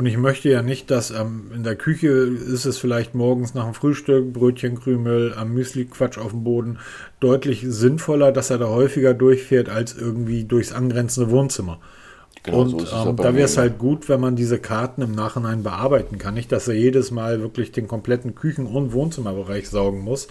Und 0.00 0.06
ich 0.06 0.16
möchte 0.16 0.48
ja 0.48 0.62
nicht, 0.62 0.90
dass 0.90 1.10
ähm, 1.10 1.50
in 1.54 1.62
der 1.62 1.76
Küche 1.76 2.08
ist 2.08 2.64
es 2.64 2.78
vielleicht 2.78 3.14
morgens 3.14 3.52
nach 3.52 3.66
dem 3.66 3.74
Frühstück, 3.74 4.32
Brötchenkrümel, 4.32 5.34
am 5.34 5.52
Müsli-Quatsch 5.52 6.16
auf 6.16 6.30
dem 6.30 6.42
Boden 6.42 6.78
deutlich 7.20 7.66
sinnvoller, 7.68 8.32
dass 8.32 8.48
er 8.48 8.56
da 8.56 8.68
häufiger 8.68 9.12
durchfährt, 9.12 9.68
als 9.68 9.94
irgendwie 9.94 10.44
durchs 10.44 10.72
angrenzende 10.72 11.30
Wohnzimmer. 11.30 11.80
Genau, 12.44 12.62
und 12.62 12.80
so 12.80 13.10
ähm, 13.10 13.16
da 13.16 13.34
wäre 13.34 13.44
es 13.44 13.58
halt 13.58 13.76
gut, 13.76 14.08
wenn 14.08 14.20
man 14.20 14.36
diese 14.36 14.58
Karten 14.58 15.02
im 15.02 15.12
Nachhinein 15.12 15.62
bearbeiten 15.62 16.16
kann. 16.16 16.32
Nicht, 16.32 16.50
dass 16.50 16.66
er 16.66 16.76
jedes 16.76 17.10
Mal 17.10 17.42
wirklich 17.42 17.70
den 17.70 17.86
kompletten 17.86 18.34
Küchen- 18.34 18.64
und 18.64 18.94
Wohnzimmerbereich 18.94 19.68
saugen 19.68 20.00
muss, 20.00 20.28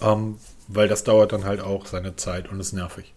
ähm, 0.00 0.36
weil 0.68 0.86
das 0.86 1.02
dauert 1.02 1.32
dann 1.32 1.42
halt 1.42 1.60
auch 1.60 1.86
seine 1.86 2.14
Zeit 2.14 2.52
und 2.52 2.60
ist 2.60 2.72
nervig. 2.72 3.12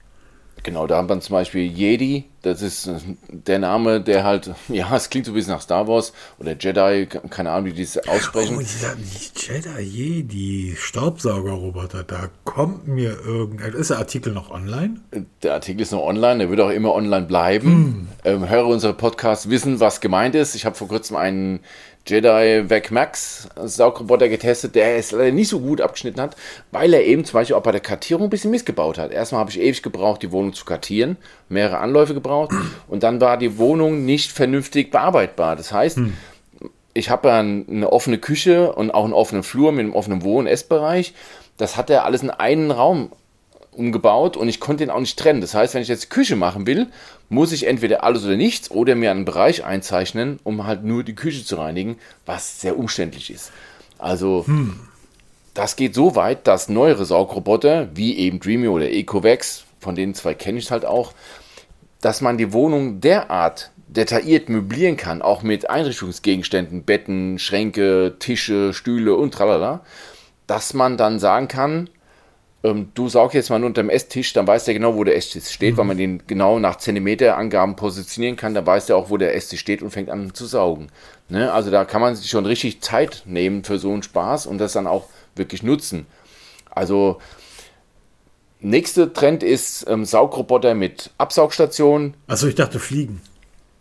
Genau, 0.64 0.86
da 0.88 0.98
haben 0.98 1.10
wir 1.10 1.20
zum 1.20 1.34
Beispiel 1.34 1.64
Jedi, 1.72 2.26
das 2.42 2.62
ist 2.62 2.90
der 3.30 3.60
Name, 3.60 4.02
der 4.02 4.24
halt, 4.24 4.52
ja, 4.68 4.96
es 4.96 5.10
klingt 5.10 5.26
so 5.26 5.32
ein 5.32 5.36
bisschen 5.36 5.54
nach 5.54 5.62
Star 5.62 5.88
Wars 5.88 6.14
oder 6.40 6.56
Jedi, 6.58 7.08
keine 7.30 7.52
Ahnung, 7.52 7.66
wie 7.66 7.74
die 7.74 7.84
das 7.84 7.98
aussprechen. 8.08 8.58
Oh, 8.58 8.60
dieser 8.60 8.96
Jedi, 9.36 9.82
Jedi, 9.82 10.76
Staubsaugerroboter, 10.78 12.04
da 12.04 12.30
kommt 12.44 12.88
mir 12.88 13.18
irgendein. 13.26 13.74
Ist 13.74 13.92
der 13.92 14.00
Artikel 14.00 14.34
noch 14.34 14.50
online? 14.50 15.02
Der 15.44 15.54
Artikel 15.54 15.82
ist 15.82 15.92
noch 15.92 16.04
online, 16.04 16.40
der 16.40 16.50
wird 16.50 16.62
auch 16.62 16.70
immer 16.70 16.94
online 16.94 17.26
bleiben. 17.26 17.68
Hm. 17.68 18.08
Ähm, 18.24 18.50
Hörer 18.50 18.68
unserer 18.68 18.94
Podcasts 18.94 19.50
wissen, 19.50 19.80
was 19.80 20.02
gemeint 20.02 20.36
ist. 20.36 20.56
Ich 20.56 20.66
habe 20.66 20.76
vor 20.76 20.88
kurzem 20.88 21.16
einen 21.18 21.60
Jedi 22.08 22.68
Vec 22.68 22.90
Max 22.90 23.48
Saugroboter 23.56 24.28
getestet, 24.28 24.74
der 24.74 24.98
es 24.98 25.12
leider 25.12 25.32
nicht 25.32 25.50
so 25.50 25.60
gut 25.60 25.82
abgeschnitten 25.82 26.20
hat, 26.20 26.36
weil 26.72 26.94
er 26.94 27.06
eben 27.06 27.24
zum 27.26 27.34
Beispiel 27.34 27.56
auch 27.56 27.62
bei 27.62 27.72
der 27.72 27.82
Kartierung 27.82 28.26
ein 28.26 28.30
bisschen 28.30 28.50
missgebaut 28.50 28.98
hat. 28.98 29.12
Erstmal 29.12 29.42
habe 29.42 29.52
ich 29.52 29.60
ewig 29.60 29.84
gebraucht, 29.84 30.24
die 30.24 30.32
Wohnung 30.32 30.54
zu 30.54 30.66
kartieren, 30.66 31.18
mehrere 31.52 31.80
Anläufe 31.80 32.14
gebraucht 32.14 32.52
und 32.88 33.04
dann 33.04 33.22
war 33.22 33.38
die 33.38 33.58
Wohnung 33.58 34.06
nicht 34.06 34.32
vernünftig 34.32 34.92
bearbeitbar. 34.92 35.56
Das 35.56 35.72
heißt, 35.72 35.98
hm. 35.98 36.14
ich 36.94 37.10
habe 37.10 37.32
eine 37.32 37.92
offene 37.92 38.18
Küche 38.18 38.74
und 38.74 38.92
auch 38.92 39.04
einen 39.04 39.14
offenen 39.14 39.44
Flur 39.44 39.72
mit 39.72 39.86
einem 39.86 39.94
offenen 39.94 40.24
Wohn- 40.24 40.46
und 40.46 40.48
Essbereich. 40.48 41.14
Das 41.58 41.78
hat 41.78 41.90
er 41.90 42.06
alles 42.06 42.24
in 42.24 42.32
einen 42.32 42.72
Raum 42.72 43.12
umgebaut 43.72 44.36
und 44.36 44.50
ich 44.50 44.60
konnte 44.60 44.84
ihn 44.84 44.90
auch 44.90 45.00
nicht 45.00 45.18
trennen. 45.18 45.42
Das 45.42 45.54
heißt, 45.54 45.74
wenn 45.74 45.82
ich 45.82 45.88
jetzt 45.88 46.10
Küche 46.10 46.36
machen 46.36 46.68
will, 46.68 46.88
muss 47.30 47.52
ich 47.52 47.68
entweder 47.68 48.04
alles 48.04 48.26
oder 48.26 48.36
nichts 48.36 48.70
oder 48.70 48.96
mir 48.96 49.12
einen 49.12 49.26
Bereich 49.26 49.64
einzeichnen, 49.64 50.40
um 50.44 50.66
halt 50.66 50.84
nur 50.84 51.04
die 51.04 51.16
Küche 51.16 51.46
zu 51.46 51.56
reinigen, 51.56 51.98
was 52.26 52.60
sehr 52.60 52.78
umständlich 52.78 53.32
ist. 53.32 53.52
Also 53.98 54.44
hm. 54.46 54.80
das 55.54 55.76
geht 55.76 55.96
so 55.96 56.16
weit, 56.16 56.48
dass 56.48 56.68
neuere 56.68 57.06
Saugroboter, 57.06 57.90
wie 57.94 58.18
eben 58.18 58.40
Dreamy 58.40 58.68
oder 58.68 58.90
Ecovex, 58.90 59.64
von 59.80 59.96
denen 59.96 60.14
zwei 60.14 60.34
kenne 60.34 60.60
ich 60.60 60.72
halt 60.72 60.86
auch, 60.86 61.14
dass 62.02 62.22
man 62.22 62.38
die 62.38 62.52
Wohnung 62.54 63.00
derart 63.00 63.72
detailliert 63.88 64.50
möblieren 64.50 64.98
kann, 64.98 65.22
auch 65.22 65.44
mit 65.44 65.70
Einrichtungsgegenständen, 65.70 66.84
Betten, 66.84 67.40
Schränke, 67.40 68.16
Tische, 68.20 68.74
Stühle 68.74 69.16
und 69.16 69.34
tralala, 69.34 69.82
dass 70.48 70.74
man 70.74 70.98
dann 70.98 71.20
sagen 71.20 71.48
kann, 71.48 71.90
ähm, 72.64 72.92
du 72.94 73.10
saugst 73.10 73.36
jetzt 73.36 73.50
mal 73.50 73.64
unter 73.64 73.82
dem 73.82 73.90
Esstisch, 73.90 74.34
dann 74.34 74.48
weiß 74.48 74.66
der 74.66 74.74
genau, 74.74 74.96
wo 74.96 75.04
der 75.04 75.16
Esstisch 75.16 75.50
steht, 75.50 75.74
mhm. 75.74 75.78
weil 75.78 75.86
man 75.86 75.98
den 75.98 76.24
genau 76.28 76.60
nach 76.60 76.78
Zentimeterangaben 76.78 77.76
positionieren 77.76 78.36
kann, 78.36 78.54
dann 78.54 78.66
weiß 78.66 78.86
der 78.86 78.98
auch, 78.98 79.10
wo 79.10 79.18
der 79.18 79.36
Esstisch 79.36 79.60
steht 79.60 79.82
und 79.82 79.92
fängt 79.92 80.10
an 80.10 80.34
zu 80.34 80.46
saugen. 80.46 80.88
Ne? 81.30 81.52
Also 81.52 81.72
da 81.72 81.86
kann 81.86 82.02
man 82.02 82.16
sich 82.16 82.30
schon 82.30 82.46
richtig 82.46 82.82
Zeit 82.82 83.24
nehmen 83.26 83.64
für 83.64 83.78
so 83.78 83.92
einen 83.92 84.04
Spaß 84.04 84.46
und 84.46 84.58
das 84.60 84.74
dann 84.74 84.88
auch 84.88 85.06
wirklich 85.36 85.64
nutzen. 85.64 86.06
Also 86.70 87.20
nächster 88.62 89.12
Trend 89.14 89.44
ist 89.44 89.86
ähm, 89.88 90.06
Saugroboter 90.06 90.74
mit 90.74 91.12
Absaugstation. 91.18 92.14
Also 92.28 92.48
ich 92.48 92.56
dachte 92.56 92.80
Fliegen. 92.80 93.22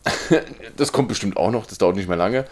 das 0.77 0.93
kommt 0.93 1.09
bestimmt 1.09 1.37
auch 1.37 1.51
noch, 1.51 1.67
das 1.67 1.79
dauert 1.79 1.97
nicht 1.97 2.09
mehr 2.09 2.17
lange. 2.17 2.47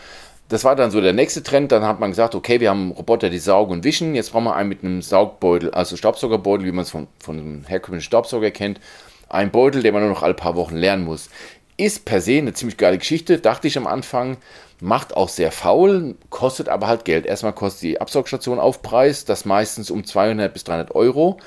das 0.51 0.64
war 0.64 0.77
dann 0.77 0.91
so 0.91 1.01
der 1.01 1.12
nächste 1.12 1.43
Trend. 1.43 1.73
Dann 1.73 1.85
hat 1.85 2.01
man 2.01 2.11
gesagt, 2.11 2.35
okay, 2.35 2.61
wir 2.61 2.71
haben 2.71 2.93
Roboter, 2.93 3.31
die 3.31 3.38
saugen 3.38 3.73
und 3.73 3.85
wischen. 3.85 4.14
Jetzt 4.14 4.33
brauchen 4.33 4.45
wir 4.45 4.57
einen 4.57 4.69
mit 4.69 4.83
einem 4.83 5.03
Saugbeutel, 5.03 5.71
also 5.71 5.97
Staubsaugerbeutel, 5.97 6.67
wie 6.67 6.73
man 6.73 6.83
es 6.83 6.91
von, 6.91 7.07
von 7.19 7.38
einem 7.38 7.64
herkömmlichen 7.67 8.07
Staubsauger 8.07 8.51
kennt. 8.51 8.81
Ein 9.29 9.51
Beutel, 9.51 9.83
den 9.83 9.93
man 9.93 10.03
nur 10.03 10.12
noch 10.12 10.23
alle 10.23 10.35
paar 10.35 10.57
Wochen 10.57 10.77
lernen 10.77 11.05
muss. 11.05 11.29
Ist 11.77 12.05
per 12.07 12.21
se 12.21 12.38
eine 12.38 12.55
ziemlich 12.55 12.77
geile 12.77 12.99
Geschichte, 12.99 13.38
dachte 13.38 13.69
ich 13.69 13.79
am 13.79 13.87
Anfang. 13.87 14.38
Macht 14.81 15.17
auch 15.17 15.29
sehr 15.29 15.53
faul, 15.53 16.17
kostet 16.31 16.69
aber 16.69 16.87
halt 16.87 17.05
Geld. 17.05 17.27
Erstmal 17.27 17.53
kostet 17.53 17.83
die 17.83 18.01
Absaugstation 18.01 18.59
Aufpreis, 18.59 19.25
das 19.25 19.45
meistens 19.45 19.91
um 19.91 20.05
200 20.05 20.53
bis 20.53 20.64
300 20.64 20.95
Euro. 20.95 21.38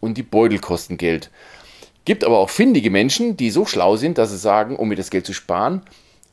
Und 0.00 0.16
die 0.16 0.22
Beutel 0.22 0.58
kosten 0.58 0.96
Geld. 0.96 1.30
Gibt 2.04 2.24
aber 2.24 2.38
auch 2.38 2.50
findige 2.50 2.90
Menschen, 2.90 3.36
die 3.36 3.50
so 3.50 3.66
schlau 3.66 3.96
sind, 3.96 4.18
dass 4.18 4.30
sie 4.30 4.38
sagen, 4.38 4.76
um 4.76 4.88
mir 4.88 4.96
das 4.96 5.10
Geld 5.10 5.26
zu 5.26 5.34
sparen, 5.34 5.82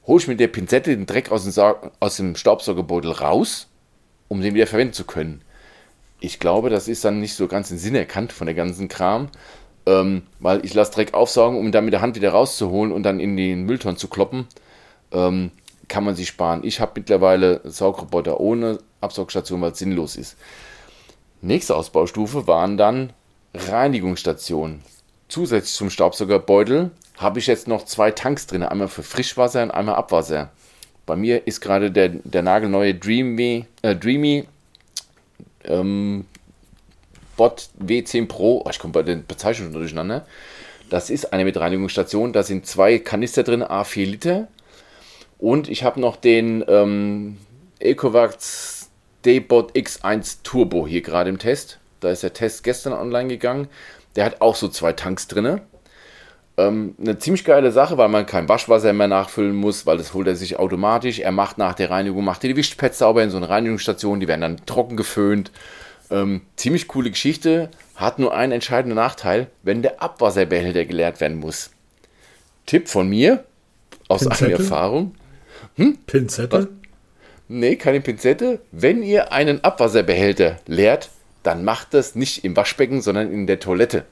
hole 0.05 0.19
ich 0.19 0.27
mit 0.27 0.39
der 0.39 0.47
Pinzette 0.47 0.95
den 0.95 1.05
Dreck 1.05 1.31
aus 1.31 1.43
dem, 1.43 1.75
aus 1.99 2.17
dem 2.17 2.35
Staubsaugerbeutel 2.35 3.11
raus, 3.11 3.67
um 4.29 4.41
den 4.41 4.53
wieder 4.53 4.67
verwenden 4.67 4.93
zu 4.93 5.03
können. 5.03 5.41
Ich 6.19 6.39
glaube, 6.39 6.69
das 6.69 6.87
ist 6.87 7.05
dann 7.05 7.19
nicht 7.19 7.35
so 7.35 7.47
ganz 7.47 7.69
den 7.69 7.77
Sinn 7.77 7.93
erkannt 7.93 8.31
von 8.31 8.47
der 8.47 8.55
ganzen 8.55 8.87
Kram, 8.87 9.27
ähm, 9.85 10.23
weil 10.39 10.65
ich 10.65 10.73
lasse 10.73 10.93
Dreck 10.93 11.13
aufsaugen, 11.13 11.59
um 11.59 11.65
ihn 11.65 11.71
dann 11.71 11.85
mit 11.85 11.93
der 11.93 12.01
Hand 12.01 12.15
wieder 12.15 12.31
rauszuholen 12.31 12.91
und 12.91 13.03
dann 13.03 13.19
in 13.19 13.37
den 13.37 13.63
Müllton 13.63 13.97
zu 13.97 14.07
kloppen. 14.07 14.47
Ähm, 15.11 15.51
kann 15.87 16.03
man 16.03 16.15
sich 16.15 16.27
sparen. 16.27 16.61
Ich 16.63 16.79
habe 16.79 16.93
mittlerweile 16.95 17.61
Saugroboter 17.63 18.39
ohne 18.39 18.79
Absaugstation, 18.99 19.61
weil 19.61 19.71
es 19.71 19.79
sinnlos 19.79 20.15
ist. 20.15 20.37
Nächste 21.41 21.75
Ausbaustufe 21.75 22.47
waren 22.47 22.77
dann 22.77 23.13
Reinigungsstationen. 23.57 24.81
Zusätzlich 25.27 25.73
zum 25.73 25.89
Staubsaugerbeutel 25.89 26.91
habe 27.17 27.39
ich 27.39 27.47
jetzt 27.47 27.67
noch 27.67 27.85
zwei 27.85 28.11
Tanks 28.11 28.47
drin, 28.47 28.63
einmal 28.63 28.87
für 28.87 29.03
Frischwasser 29.03 29.63
und 29.63 29.71
einmal 29.71 29.95
Abwasser. 29.95 30.51
Bei 31.05 31.15
mir 31.15 31.47
ist 31.47 31.61
gerade 31.61 31.91
der, 31.91 32.09
der 32.09 32.43
nagelneue 32.43 32.93
Dreamy, 32.93 33.65
äh, 33.81 33.95
Dreamy 33.95 34.45
ähm, 35.63 36.25
Bot 37.35 37.69
W10 37.79 38.27
Pro, 38.27 38.63
oh, 38.65 38.69
ich 38.69 38.79
komme 38.79 38.93
bei 38.93 39.03
den 39.03 39.25
Bezeichnungen 39.25 39.73
durcheinander. 39.73 40.25
Das 40.89 41.09
ist 41.09 41.33
eine 41.33 41.43
mit 41.43 41.57
Reinigungsstation, 41.57 42.33
da 42.33 42.43
sind 42.43 42.65
zwei 42.65 42.99
Kanister 42.99 43.43
drin, 43.43 43.63
A4 43.63 44.05
Liter. 44.05 44.47
Und 45.37 45.69
ich 45.69 45.83
habe 45.83 45.99
noch 45.99 46.15
den 46.15 46.63
ähm, 46.67 47.37
Ecovacs 47.79 48.89
D-Bot 49.25 49.75
X1 49.75 50.37
Turbo 50.43 50.87
hier 50.87 51.01
gerade 51.01 51.29
im 51.29 51.37
Test. 51.37 51.79
Da 51.99 52.09
ist 52.11 52.23
der 52.23 52.33
Test 52.33 52.63
gestern 52.63 52.93
online 52.93 53.29
gegangen. 53.29 53.67
Der 54.15 54.25
hat 54.25 54.41
auch 54.41 54.55
so 54.55 54.67
zwei 54.67 54.93
Tanks 54.93 55.27
drin. 55.27 55.61
Ähm, 56.57 56.95
eine 56.99 57.19
ziemlich 57.19 57.45
geile 57.45 57.71
Sache, 57.71 57.97
weil 57.97 58.09
man 58.09 58.25
kein 58.25 58.49
Waschwasser 58.49 58.91
mehr 58.93 59.07
nachfüllen 59.07 59.55
muss, 59.55 59.85
weil 59.85 59.97
das 59.97 60.13
holt 60.13 60.27
er 60.27 60.35
sich 60.35 60.57
automatisch. 60.57 61.19
Er 61.19 61.31
macht 61.31 61.57
nach 61.57 61.75
der 61.75 61.91
Reinigung, 61.91 62.23
macht 62.25 62.43
die 62.43 62.55
Wischpads 62.55 62.97
sauber 62.97 63.23
in 63.23 63.29
so 63.29 63.37
eine 63.37 63.49
Reinigungsstation, 63.49 64.19
die 64.19 64.27
werden 64.27 64.41
dann 64.41 64.65
trocken 64.65 64.97
geföhnt. 64.97 65.51
Ähm, 66.09 66.41
ziemlich 66.55 66.87
coole 66.87 67.11
Geschichte, 67.11 67.69
hat 67.95 68.17
nur 68.17 68.33
einen 68.33 68.53
entscheidenden 68.53 68.95
Nachteil, 68.95 69.47
wenn 69.61 69.81
der 69.81 70.01
Abwasserbehälter 70.01 70.85
geleert 70.85 71.21
werden 71.21 71.39
muss. 71.39 71.69
Tipp 72.65 72.87
von 72.87 73.07
mir, 73.07 73.43
aus 74.07 74.21
Pinzette? 74.21 74.45
eigener 74.45 74.59
Erfahrung. 74.59 75.15
Hm? 75.75 75.97
Pinzette? 76.07 76.57
Was? 76.57 76.67
Nee, 77.49 77.75
keine 77.75 78.01
Pinzette. 78.01 78.59
Wenn 78.71 79.03
ihr 79.03 79.31
einen 79.31 79.63
Abwasserbehälter 79.63 80.57
leert, 80.65 81.09
dann 81.47 81.63
macht 81.63 81.93
das 81.93 82.13
nicht 82.13 82.43
im 82.43 82.57
Waschbecken, 82.57 83.01
sondern 83.01 83.31
in 83.31 83.47
der 83.47 83.61
Toilette. 83.61 84.03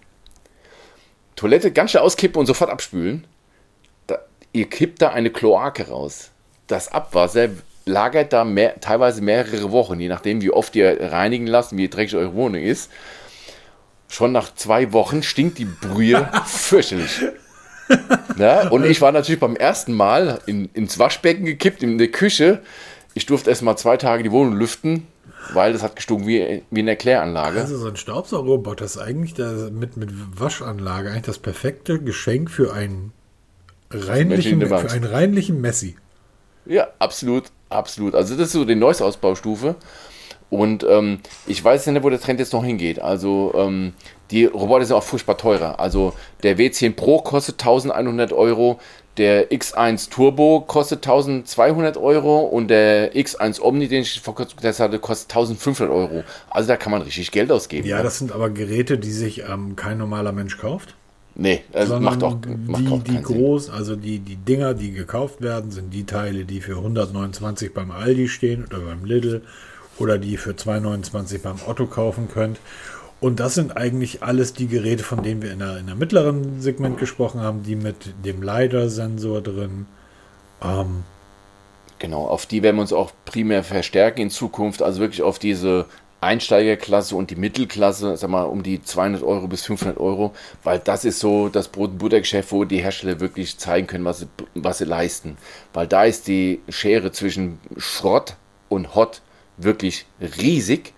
Toilette 1.35 1.73
ganz 1.73 1.91
schnell 1.91 2.03
auskippen 2.03 2.39
und 2.39 2.45
sofort 2.45 2.69
abspülen. 2.69 3.27
Da, 4.07 4.19
ihr 4.53 4.69
kippt 4.69 5.01
da 5.01 5.09
eine 5.09 5.29
Kloake 5.29 5.89
raus. 5.89 6.31
Das 6.67 6.87
Abwasser 6.93 7.49
lagert 7.83 8.31
da 8.31 8.45
mehr, 8.45 8.79
teilweise 8.79 9.21
mehrere 9.21 9.73
Wochen, 9.73 9.99
je 9.99 10.07
nachdem, 10.07 10.41
wie 10.41 10.49
oft 10.49 10.77
ihr 10.77 11.11
reinigen 11.11 11.45
lasst, 11.45 11.75
wie 11.75 11.89
dreckig 11.89 12.15
eure 12.15 12.35
Wohnung 12.35 12.61
ist. 12.61 12.89
Schon 14.07 14.31
nach 14.31 14.55
zwei 14.55 14.93
Wochen 14.93 15.21
stinkt 15.21 15.57
die 15.57 15.65
Brühe 15.65 16.29
fürchterlich. 16.45 17.21
Ja, 18.37 18.69
und 18.69 18.85
ich 18.85 19.01
war 19.01 19.11
natürlich 19.11 19.41
beim 19.41 19.57
ersten 19.57 19.93
Mal 19.93 20.39
in, 20.45 20.69
ins 20.73 20.97
Waschbecken 20.99 21.43
gekippt, 21.43 21.83
in 21.83 21.97
der 21.97 22.07
Küche. 22.07 22.61
Ich 23.13 23.25
durfte 23.25 23.49
erst 23.49 23.61
mal 23.61 23.75
zwei 23.75 23.97
Tage 23.97 24.23
die 24.23 24.31
Wohnung 24.31 24.53
lüften 24.53 25.07
weil 25.53 25.73
das 25.73 25.83
hat 25.83 25.95
gestunken 25.95 26.27
wie, 26.27 26.63
wie 26.71 26.79
eine 26.79 26.95
Kläranlage. 26.95 27.59
Also 27.61 27.77
so 27.77 27.87
ein 27.87 27.95
Staubsaugerroboter 27.95 28.85
ist 28.85 28.97
eigentlich 28.97 29.33
der, 29.33 29.71
mit, 29.71 29.97
mit 29.97 30.09
Waschanlage 30.39 31.09
eigentlich 31.09 31.23
das 31.23 31.39
perfekte 31.39 31.99
Geschenk 31.99 32.49
für 32.49 32.73
einen 32.73 33.13
reinlichen, 33.91 34.61
für 34.65 34.91
einen 34.91 35.05
reinlichen 35.05 35.61
Messi. 35.61 35.95
Ja, 36.65 36.87
absolut, 36.99 37.45
absolut. 37.69 38.15
Also 38.15 38.35
das 38.35 38.47
ist 38.47 38.53
so 38.53 38.65
die 38.65 38.75
neueste 38.75 39.05
Ausbaustufe. 39.05 39.75
Und 40.49 40.85
ähm, 40.87 41.19
ich 41.47 41.63
weiß 41.63 41.87
nicht, 41.87 42.03
wo 42.03 42.09
der 42.09 42.19
Trend 42.19 42.39
jetzt 42.39 42.53
noch 42.53 42.63
hingeht. 42.63 42.99
Also 42.99 43.53
ähm, 43.55 43.93
die 44.31 44.45
Roboter 44.45 44.85
sind 44.85 44.95
auch 44.95 45.03
furchtbar 45.03 45.37
teurer. 45.37 45.79
Also 45.79 46.13
der 46.43 46.57
W10 46.57 46.95
Pro 46.95 47.21
kostet 47.21 47.59
1100 47.59 48.31
Euro, 48.31 48.79
der 49.17 49.51
X1 49.51 50.09
Turbo 50.09 50.61
kostet 50.61 51.05
1200 51.05 51.97
Euro 51.97 52.41
und 52.41 52.67
der 52.67 53.13
X1 53.15 53.61
Omni, 53.61 53.87
den 53.87 54.01
ich 54.01 54.19
vor 54.21 54.35
kurzem 54.35 54.57
getestet 54.57 54.85
hatte, 54.85 54.99
kostet 54.99 55.31
1500 55.31 55.95
Euro. 55.95 56.23
Also 56.49 56.67
da 56.67 56.77
kann 56.77 56.91
man 56.91 57.01
richtig 57.01 57.31
Geld 57.31 57.51
ausgeben. 57.51 57.87
Ja, 57.87 58.03
das 58.03 58.19
sind 58.19 58.31
aber 58.31 58.49
Geräte, 58.49 58.97
die 58.97 59.11
sich 59.11 59.43
ähm, 59.49 59.75
kein 59.75 59.97
normaler 59.97 60.31
Mensch 60.31 60.57
kauft. 60.57 60.95
Nee, 61.37 61.63
also 61.73 61.99
macht 61.99 62.23
auch, 62.23 62.37
macht 62.65 62.83
die, 62.83 62.87
auch 62.87 63.03
die 63.03 63.21
groß, 63.21 63.69
also 63.69 63.97
die, 63.97 64.19
die 64.19 64.37
Dinger, 64.37 64.73
die 64.73 64.91
gekauft 64.91 65.41
werden, 65.41 65.69
sind 65.69 65.93
die 65.93 66.05
Teile, 66.05 66.45
die 66.45 66.61
für 66.61 66.77
129 66.77 67.73
beim 67.73 67.91
Aldi 67.91 68.29
stehen 68.29 68.63
oder 68.65 68.79
beim 68.79 69.03
Lidl 69.03 69.41
oder 69.97 70.17
die 70.17 70.37
für 70.37 70.55
229 70.55 71.41
beim 71.41 71.57
Otto 71.67 71.87
kaufen 71.87 72.29
könnt. 72.33 72.57
Und 73.21 73.39
das 73.39 73.55
sind 73.55 73.77
eigentlich 73.77 74.23
alles 74.23 74.53
die 74.53 74.67
Geräte, 74.67 75.03
von 75.03 75.23
denen 75.23 75.41
wir 75.41 75.51
in 75.51 75.59
der, 75.59 75.77
in 75.77 75.87
der 75.87 75.95
mittleren 75.95 76.61
Segment 76.61 76.97
gesprochen 76.97 77.41
haben, 77.41 77.63
die 77.63 77.75
mit 77.75 78.13
dem 78.25 78.43
LiDAR-Sensor 78.43 79.41
drin. 79.41 79.85
Ähm, 80.61 81.03
genau, 81.97 82.25
auf 82.27 82.45
die 82.45 82.61
werden 82.61 82.75
wir 82.75 82.81
uns 82.81 82.93
auch 82.93 83.11
primär 83.23 83.63
verstärken 83.63 84.21
in 84.21 84.29
Zukunft. 84.29 84.81
Also 84.81 84.99
wirklich 84.99 85.21
auf 85.21 85.39
diese 85.39 85.85
Einsteigerklasse 86.21 87.15
und 87.15 87.29
die 87.29 87.35
Mittelklasse, 87.35 88.17
sag 88.17 88.29
mal, 88.29 88.43
um 88.43 88.63
die 88.63 88.81
200 88.81 89.23
Euro 89.23 89.47
bis 89.47 89.63
500 89.65 89.99
Euro, 89.99 90.33
weil 90.63 90.79
das 90.79 91.05
ist 91.05 91.19
so 91.19 91.49
das 91.49 91.67
Brot- 91.67 91.91
und 91.91 91.97
Buttergeschäft, 91.99 92.51
wo 92.51 92.65
die 92.65 92.81
Hersteller 92.81 93.19
wirklich 93.19 93.57
zeigen 93.57 93.87
können, 93.87 94.05
was 94.05 94.19
sie, 94.19 94.27
was 94.55 94.79
sie 94.79 94.85
leisten. 94.85 95.37
Weil 95.73 95.87
da 95.87 96.03
ist 96.03 96.27
die 96.27 96.61
Schere 96.67 97.11
zwischen 97.11 97.59
Schrott 97.77 98.35
und 98.69 98.95
Hot 98.95 99.21
wirklich 99.57 100.05
riesig. 100.19 100.93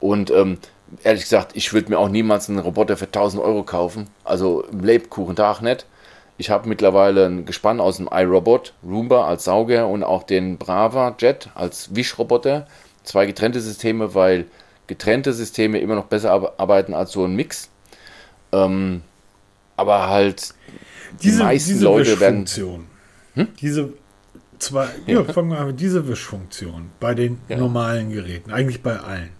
Und 0.00 0.30
ähm, 0.30 0.58
ehrlich 1.02 1.22
gesagt, 1.22 1.52
ich 1.54 1.72
würde 1.72 1.90
mir 1.90 1.98
auch 1.98 2.08
niemals 2.08 2.48
einen 2.48 2.58
Roboter 2.58 2.96
für 2.96 3.06
1000 3.06 3.42
Euro 3.42 3.62
kaufen. 3.62 4.08
Also 4.24 4.62
im 4.62 4.80
Lebkuchentag 4.80 5.60
nicht. 5.60 5.86
Ich 6.38 6.50
habe 6.50 6.68
mittlerweile 6.68 7.26
ein 7.26 7.46
Gespann 7.46 7.80
aus 7.80 7.96
dem 7.96 8.08
iRobot, 8.10 8.72
Roomba 8.84 9.26
als 9.26 9.44
Sauger 9.44 9.88
und 9.88 10.04
auch 10.04 10.22
den 10.22 10.56
Brava 10.56 11.16
Jet 11.18 11.48
als 11.54 11.94
Wischroboter. 11.94 12.66
Zwei 13.02 13.26
getrennte 13.26 13.60
Systeme, 13.60 14.14
weil 14.14 14.46
getrennte 14.86 15.32
Systeme 15.32 15.78
immer 15.80 15.96
noch 15.96 16.06
besser 16.06 16.30
arbeiten 16.58 16.94
als 16.94 17.12
so 17.12 17.24
ein 17.24 17.34
Mix. 17.34 17.70
Ähm, 18.52 19.02
aber 19.76 20.08
halt 20.08 20.54
die 21.12 21.28
diese, 21.28 21.42
meisten 21.42 21.70
diese 21.70 21.84
Leute 21.84 22.20
werden. 22.20 22.46
Hm? 23.34 23.48
Diese 23.60 23.92
zwei, 24.58 24.88
ja, 25.06 25.20
ja 25.20 25.24
fangen 25.24 25.50
wir 25.50 25.58
an 25.58 25.68
mit 25.68 25.80
dieser 25.80 26.06
Wischfunktion 26.06 26.90
bei 27.00 27.14
den 27.14 27.38
ja. 27.48 27.56
normalen 27.56 28.10
Geräten, 28.10 28.52
eigentlich 28.52 28.82
bei 28.82 28.98
allen. 28.98 29.30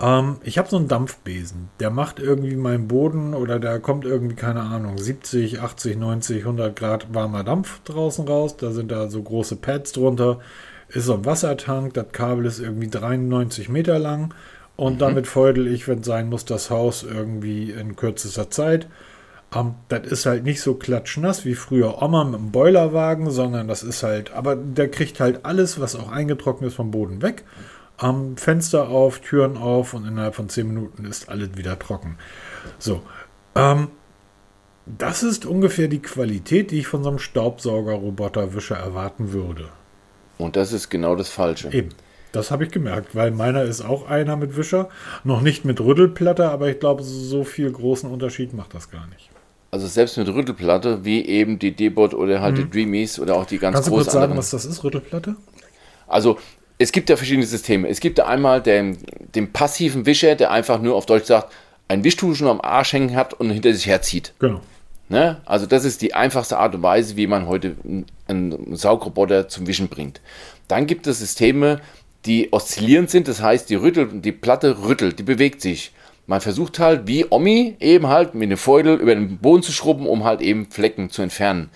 Ähm, 0.00 0.38
ich 0.42 0.58
habe 0.58 0.68
so 0.68 0.76
einen 0.76 0.88
Dampfbesen. 0.88 1.68
Der 1.80 1.90
macht 1.90 2.18
irgendwie 2.18 2.56
meinen 2.56 2.88
Boden 2.88 3.34
oder 3.34 3.60
da 3.60 3.78
kommt 3.78 4.04
irgendwie, 4.04 4.34
keine 4.34 4.62
Ahnung, 4.62 4.98
70, 4.98 5.60
80, 5.60 5.96
90, 5.96 6.38
100 6.38 6.76
Grad 6.76 7.14
warmer 7.14 7.44
Dampf 7.44 7.80
draußen 7.84 8.26
raus. 8.26 8.56
Da 8.56 8.72
sind 8.72 8.90
da 8.90 9.08
so 9.08 9.22
große 9.22 9.56
Pads 9.56 9.92
drunter. 9.92 10.40
Ist 10.88 11.06
so 11.06 11.14
ein 11.14 11.24
Wassertank. 11.24 11.94
Das 11.94 12.12
Kabel 12.12 12.46
ist 12.46 12.60
irgendwie 12.60 12.88
93 12.88 13.68
Meter 13.68 13.98
lang. 13.98 14.34
Und 14.76 14.94
mhm. 14.94 14.98
damit 14.98 15.26
feudel 15.26 15.68
ich, 15.68 15.86
wenn 15.86 16.00
es 16.00 16.06
sein 16.06 16.28
muss, 16.28 16.44
das 16.44 16.70
Haus 16.70 17.04
irgendwie 17.04 17.70
in 17.70 17.96
kürzester 17.96 18.50
Zeit. 18.50 18.88
Um, 19.54 19.66
ähm, 19.68 19.74
das 19.88 20.06
ist 20.08 20.26
halt 20.26 20.42
nicht 20.42 20.60
so 20.60 20.74
klatschnass 20.74 21.44
wie 21.44 21.54
früher 21.54 22.02
Oma 22.02 22.24
mit 22.24 22.34
dem 22.34 22.50
Boilerwagen, 22.50 23.30
sondern 23.30 23.68
das 23.68 23.84
ist 23.84 24.02
halt, 24.02 24.32
aber 24.32 24.56
der 24.56 24.90
kriegt 24.90 25.20
halt 25.20 25.44
alles, 25.44 25.78
was 25.78 25.94
auch 25.94 26.10
eingetrocknet 26.10 26.70
ist, 26.70 26.74
vom 26.74 26.90
Boden 26.90 27.22
weg 27.22 27.44
am 27.96 28.36
Fenster 28.36 28.88
auf, 28.88 29.20
Türen 29.20 29.56
auf 29.56 29.94
und 29.94 30.06
innerhalb 30.06 30.34
von 30.34 30.48
10 30.48 30.66
Minuten 30.66 31.04
ist 31.04 31.28
alles 31.28 31.56
wieder 31.56 31.78
trocken. 31.78 32.18
So, 32.78 33.02
ähm, 33.54 33.88
das 34.86 35.22
ist 35.22 35.46
ungefähr 35.46 35.88
die 35.88 36.02
Qualität, 36.02 36.70
die 36.70 36.80
ich 36.80 36.86
von 36.86 37.02
so 37.02 37.08
einem 37.08 37.18
Staubsauger-Roboter-Wischer 37.18 38.76
erwarten 38.76 39.32
würde. 39.32 39.68
Und 40.36 40.56
das 40.56 40.72
ist 40.72 40.90
genau 40.90 41.16
das 41.16 41.28
Falsche. 41.28 41.72
Eben. 41.72 41.90
Das 42.32 42.50
habe 42.50 42.64
ich 42.64 42.72
gemerkt, 42.72 43.14
weil 43.14 43.30
meiner 43.30 43.62
ist 43.62 43.82
auch 43.82 44.08
einer 44.08 44.36
mit 44.36 44.56
Wischer. 44.56 44.88
Noch 45.22 45.40
nicht 45.40 45.64
mit 45.64 45.80
Rüttelplatte, 45.80 46.50
aber 46.50 46.68
ich 46.68 46.80
glaube, 46.80 47.04
so 47.04 47.44
viel 47.44 47.70
großen 47.70 48.10
Unterschied 48.10 48.52
macht 48.52 48.74
das 48.74 48.90
gar 48.90 49.06
nicht. 49.06 49.30
Also 49.70 49.86
selbst 49.86 50.18
mit 50.18 50.28
Rüttelplatte, 50.28 51.04
wie 51.04 51.24
eben 51.24 51.60
die 51.60 51.76
D-Bot 51.76 52.12
oder 52.12 52.40
halt 52.40 52.56
mhm. 52.56 52.62
die 52.62 52.70
Dreamies 52.70 53.20
oder 53.20 53.36
auch 53.36 53.46
die 53.46 53.58
ganz 53.58 53.74
Kannst 53.74 53.88
großen. 53.88 54.04
Kannst 54.04 54.14
du 54.14 54.18
kurz 54.18 54.28
sagen, 54.28 54.36
was 54.36 54.50
das 54.50 54.64
ist, 54.64 54.82
Rüttelplatte? 54.82 55.36
Also 56.08 56.38
es 56.78 56.92
gibt 56.92 57.08
ja 57.10 57.16
verschiedene 57.16 57.46
Systeme. 57.46 57.88
Es 57.88 58.00
gibt 58.00 58.18
ja 58.18 58.26
einmal 58.26 58.60
den, 58.60 58.98
den 59.34 59.52
passiven 59.52 60.06
Wischer, 60.06 60.34
der 60.34 60.50
einfach 60.50 60.80
nur 60.80 60.96
auf 60.96 61.06
Deutsch 61.06 61.26
sagt, 61.26 61.52
ein 61.88 62.02
Wischtuch 62.04 62.34
schon 62.34 62.48
am 62.48 62.60
Arsch 62.60 62.92
hängen 62.92 63.14
hat 63.14 63.34
und 63.34 63.50
hinter 63.50 63.72
sich 63.72 63.86
herzieht. 63.86 64.32
Genau. 64.38 64.60
Ne? 65.08 65.40
Also 65.44 65.66
das 65.66 65.84
ist 65.84 66.02
die 66.02 66.14
einfachste 66.14 66.58
Art 66.58 66.74
und 66.74 66.82
Weise, 66.82 67.16
wie 67.16 67.26
man 67.26 67.46
heute 67.46 67.76
einen 68.26 68.74
Saugroboter 68.74 69.48
zum 69.48 69.66
Wischen 69.66 69.88
bringt. 69.88 70.20
Dann 70.66 70.86
gibt 70.86 71.06
es 71.06 71.18
Systeme, 71.18 71.80
die 72.24 72.52
oszillierend 72.52 73.10
sind, 73.10 73.28
das 73.28 73.42
heißt, 73.42 73.68
die, 73.68 73.74
rüttelt, 73.74 74.24
die 74.24 74.32
Platte 74.32 74.82
rüttelt, 74.82 75.18
die 75.18 75.22
bewegt 75.22 75.60
sich. 75.60 75.92
Man 76.26 76.40
versucht 76.40 76.78
halt, 76.78 77.06
wie 77.06 77.26
Omi, 77.28 77.76
eben 77.80 78.06
halt 78.06 78.34
mit 78.34 78.50
dem 78.50 78.56
Feudel 78.56 78.96
über 78.96 79.14
den 79.14 79.36
Boden 79.38 79.62
zu 79.62 79.72
schrubben, 79.72 80.06
um 80.06 80.24
halt 80.24 80.40
eben 80.40 80.70
Flecken 80.70 81.10
zu 81.10 81.20
entfernen. 81.20 81.68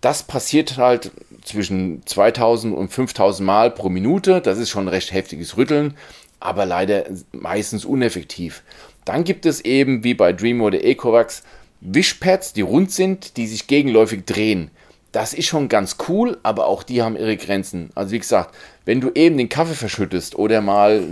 Das 0.00 0.22
passiert 0.22 0.78
halt 0.78 1.10
zwischen 1.48 2.06
2000 2.06 2.76
und 2.76 2.88
5000 2.92 3.46
Mal 3.46 3.70
pro 3.70 3.88
Minute. 3.88 4.40
Das 4.40 4.58
ist 4.58 4.70
schon 4.70 4.84
ein 4.84 4.88
recht 4.88 5.12
heftiges 5.12 5.56
Rütteln, 5.56 5.94
aber 6.40 6.66
leider 6.66 7.04
meistens 7.32 7.84
uneffektiv. 7.84 8.62
Dann 9.04 9.24
gibt 9.24 9.46
es 9.46 9.60
eben, 9.62 10.04
wie 10.04 10.14
bei 10.14 10.32
Dream 10.32 10.60
oder 10.60 10.84
Ecovax, 10.84 11.42
Wischpads, 11.80 12.52
die 12.52 12.60
rund 12.60 12.92
sind, 12.92 13.36
die 13.36 13.46
sich 13.46 13.66
gegenläufig 13.66 14.24
drehen. 14.24 14.70
Das 15.12 15.32
ist 15.32 15.46
schon 15.46 15.68
ganz 15.68 15.96
cool, 16.08 16.38
aber 16.42 16.66
auch 16.66 16.82
die 16.82 17.02
haben 17.02 17.16
ihre 17.16 17.36
Grenzen. 17.36 17.90
Also 17.94 18.12
wie 18.12 18.18
gesagt, 18.18 18.54
wenn 18.84 19.00
du 19.00 19.10
eben 19.14 19.38
den 19.38 19.48
Kaffee 19.48 19.74
verschüttest 19.74 20.36
oder 20.36 20.60
mal 20.60 21.02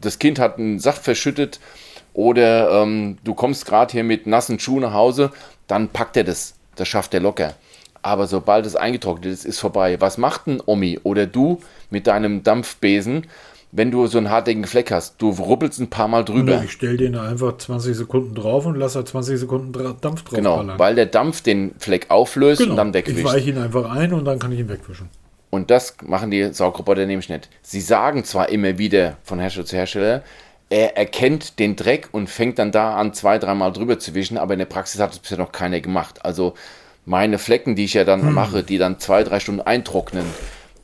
das 0.00 0.18
Kind 0.18 0.38
hat 0.38 0.58
einen 0.58 0.78
Saft 0.78 1.04
verschüttet 1.04 1.60
oder 2.14 2.82
ähm, 2.82 3.18
du 3.24 3.34
kommst 3.34 3.66
gerade 3.66 3.92
hier 3.92 4.04
mit 4.04 4.26
nassen 4.26 4.58
Schuhen 4.58 4.82
nach 4.82 4.94
Hause, 4.94 5.32
dann 5.66 5.88
packt 5.88 6.16
er 6.16 6.24
das. 6.24 6.54
Das 6.76 6.88
schafft 6.88 7.14
er 7.14 7.20
locker. 7.20 7.54
Aber 8.02 8.26
sobald 8.26 8.66
es 8.66 8.76
eingetrocknet 8.76 9.32
ist, 9.32 9.44
ist 9.44 9.60
vorbei. 9.60 10.00
Was 10.00 10.18
macht 10.18 10.46
ein 10.48 10.60
Omi 10.64 10.98
oder 11.02 11.26
du 11.26 11.60
mit 11.90 12.08
deinem 12.08 12.42
Dampfbesen, 12.42 13.26
wenn 13.70 13.90
du 13.90 14.06
so 14.08 14.18
einen 14.18 14.28
hartnäckigen 14.28 14.66
Fleck 14.66 14.90
hast? 14.90 15.22
Du 15.22 15.30
ruppelst 15.30 15.80
ein 15.80 15.88
paar 15.88 16.08
Mal 16.08 16.24
drüber. 16.24 16.58
Nee, 16.58 16.64
ich 16.64 16.72
stelle 16.72 16.96
den 16.96 17.16
einfach 17.16 17.56
20 17.56 17.96
Sekunden 17.96 18.34
drauf 18.34 18.66
und 18.66 18.74
lasse 18.74 19.04
20 19.04 19.38
Sekunden 19.38 19.72
Dampf 20.00 20.24
drauf. 20.24 20.36
Genau, 20.36 20.56
ballern. 20.56 20.78
weil 20.78 20.94
der 20.96 21.06
Dampf 21.06 21.42
den 21.42 21.72
Fleck 21.78 22.06
auflöst 22.10 22.60
genau. 22.60 22.72
und 22.72 22.76
dann 22.76 22.94
wegwischt. 22.94 23.18
Ich 23.18 23.24
weiche 23.24 23.50
ihn 23.50 23.58
einfach 23.58 23.90
ein 23.90 24.12
und 24.12 24.24
dann 24.24 24.38
kann 24.40 24.50
ich 24.50 24.58
ihn 24.58 24.68
wegwischen. 24.68 25.08
Und 25.50 25.70
das 25.70 25.96
machen 26.02 26.30
die 26.30 26.52
Saugroboter 26.52 27.06
nämlich 27.06 27.28
nicht. 27.28 27.48
Sie 27.60 27.82
sagen 27.82 28.24
zwar 28.24 28.48
immer 28.48 28.78
wieder 28.78 29.18
von 29.22 29.38
Hersteller 29.38 29.66
zu 29.66 29.76
Hersteller, 29.76 30.22
er 30.70 30.96
erkennt 30.96 31.58
den 31.58 31.76
Dreck 31.76 32.08
und 32.12 32.30
fängt 32.30 32.58
dann 32.58 32.72
da 32.72 32.96
an, 32.96 33.12
zwei, 33.12 33.38
dreimal 33.38 33.72
drüber 33.72 33.98
zu 33.98 34.14
wischen, 34.14 34.38
aber 34.38 34.54
in 34.54 34.58
der 34.58 34.66
Praxis 34.66 35.02
hat 35.02 35.12
es 35.12 35.18
bisher 35.18 35.36
noch 35.36 35.52
keiner 35.52 35.80
gemacht. 35.80 36.24
Also 36.24 36.54
meine 37.04 37.38
Flecken, 37.38 37.76
die 37.76 37.84
ich 37.84 37.94
ja 37.94 38.04
dann 38.04 38.22
hm. 38.22 38.34
mache, 38.34 38.62
die 38.62 38.78
dann 38.78 38.98
zwei, 38.98 39.24
drei 39.24 39.40
Stunden 39.40 39.60
eintrocknen, 39.60 40.26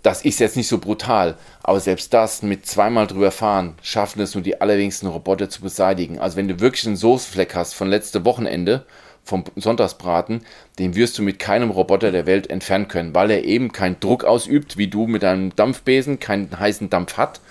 das 0.03 0.25
ist 0.25 0.41
jetzt 0.41 0.57
nicht 0.57 0.69
so 0.69 0.79
brutal. 0.79 1.37
Aber 1.63 1.81
selbst 1.81 2.15
das 2.15 2.43
mit 2.43 2.67
zweimal 2.67 3.07
drüber 3.07 3.31
fahren, 3.31 3.75
schaffen 3.83 4.23
es 4.23 4.35
nur 4.35 4.43
die 4.43 4.61
allerwenigsten 4.61 5.07
Roboter 5.09 5.51
zu 5.51 5.61
beseitigen. 5.61 6.19
Also 6.19 6.37
wenn 6.37 6.49
du 6.49 6.61
wirklich 6.61 6.87
einen 6.87 6.97
Soßenfleck 6.97 7.55
hast 7.55 7.75
von 7.75 7.89
letzte 7.89 8.25
Wochenende, 8.25 8.85
vom 9.25 9.45
Sonntagsbraten, 9.57 10.41
den 10.79 10.95
wirst 10.95 11.19
du 11.19 11.23
mit 11.23 11.39
keinem 11.39 11.71
Roboter 11.71 12.11
der 12.11 12.25
Welt 12.25 12.49
entfernen 12.49 12.89
können, 12.89 13.15
weil 13.15 13.31
er 13.31 13.45
eben 13.45 13.73
keinen 13.73 14.01
Druck 14.01 14.25
ausübt, 14.25 14.79
wie 14.79 14.89
du 14.89 15.07
mit 15.07 15.23
deinem 15.23 15.55
Dampfbesen, 15.55 16.19
keinen 16.19 16.59
heißen 16.59 16.89
Dampf 16.89 17.19
hat 17.19 17.43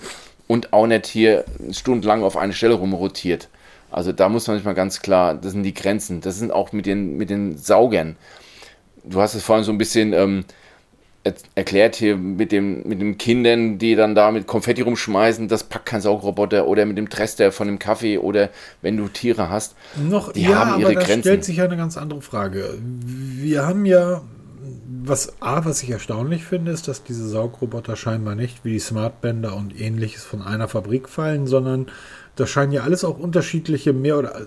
und 0.48 0.72
auch 0.72 0.88
nicht 0.88 1.06
hier 1.06 1.44
stundenlang 1.70 2.24
auf 2.24 2.36
eine 2.36 2.52
Stelle 2.52 2.74
rumrotiert. 2.74 3.48
Also 3.90 4.12
da 4.12 4.28
muss 4.28 4.48
man 4.48 4.56
sich 4.56 4.64
mal 4.64 4.74
ganz 4.74 5.00
klar, 5.00 5.34
das 5.34 5.52
sind 5.52 5.62
die 5.62 5.74
Grenzen. 5.74 6.20
Das 6.20 6.36
sind 6.38 6.52
auch 6.52 6.72
mit 6.72 6.86
den, 6.86 7.16
mit 7.16 7.30
den 7.30 7.56
Saugern 7.56 8.16
du 9.08 9.20
hast 9.20 9.34
es 9.34 9.42
vorhin 9.42 9.64
so 9.64 9.72
ein 9.72 9.78
bisschen 9.78 10.12
ähm, 10.12 10.44
erklärt 11.54 11.96
hier 11.96 12.16
mit, 12.16 12.52
dem, 12.52 12.82
mit 12.84 13.00
den 13.00 13.18
Kindern, 13.18 13.78
die 13.78 13.94
dann 13.94 14.14
da 14.14 14.30
mit 14.30 14.46
Konfetti 14.46 14.82
rumschmeißen, 14.82 15.48
das 15.48 15.64
packt 15.64 15.86
kein 15.86 16.00
Saugroboter 16.00 16.66
oder 16.66 16.86
mit 16.86 16.96
dem 16.96 17.08
Trester 17.08 17.52
von 17.52 17.66
dem 17.66 17.78
Kaffee 17.78 18.18
oder 18.18 18.50
wenn 18.82 18.96
du 18.96 19.08
Tiere 19.08 19.50
hast. 19.50 19.74
Noch, 19.96 20.32
die 20.32 20.42
ja, 20.42 20.54
haben 20.54 20.80
ihre 20.80 20.90
aber 20.90 21.00
da 21.00 21.06
Grenzen. 21.06 21.22
stellt 21.22 21.44
sich 21.44 21.56
ja 21.56 21.64
eine 21.64 21.76
ganz 21.76 21.96
andere 21.96 22.22
Frage. 22.22 22.78
Wir 22.80 23.66
haben 23.66 23.84
ja, 23.84 24.22
was 25.04 25.42
A, 25.42 25.64
was 25.64 25.82
ich 25.82 25.90
erstaunlich 25.90 26.44
finde, 26.44 26.72
ist, 26.72 26.88
dass 26.88 27.02
diese 27.02 27.28
Saugroboter 27.28 27.96
scheinbar 27.96 28.34
nicht 28.34 28.64
wie 28.64 28.72
die 28.72 28.78
Smartbänder 28.78 29.56
und 29.56 29.78
ähnliches 29.78 30.24
von 30.24 30.42
einer 30.42 30.68
Fabrik 30.68 31.08
fallen, 31.08 31.46
sondern 31.46 31.86
das 32.36 32.48
scheinen 32.50 32.72
ja 32.72 32.82
alles 32.82 33.04
auch 33.04 33.18
unterschiedliche, 33.18 33.92
mehr 33.92 34.18
oder 34.18 34.46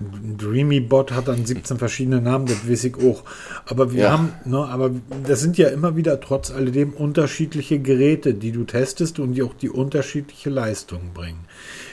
Dreamy-Bot 0.00 1.12
hat 1.12 1.28
dann 1.28 1.44
17 1.44 1.78
verschiedene 1.78 2.20
Namen, 2.20 2.46
das 2.46 2.68
weiß 2.68 2.84
ich 2.84 2.96
auch. 2.96 3.24
Aber 3.66 3.92
wir 3.92 4.04
ja. 4.04 4.10
haben, 4.10 4.32
ne, 4.44 4.58
aber 4.58 4.90
das 5.26 5.40
sind 5.40 5.58
ja 5.58 5.68
immer 5.68 5.96
wieder 5.96 6.20
trotz 6.20 6.50
alledem 6.50 6.92
unterschiedliche 6.92 7.78
Geräte, 7.78 8.34
die 8.34 8.52
du 8.52 8.64
testest 8.64 9.18
und 9.18 9.34
die 9.34 9.42
auch 9.42 9.54
die 9.54 9.70
unterschiedliche 9.70 10.50
Leistung 10.50 11.12
bringen. 11.14 11.44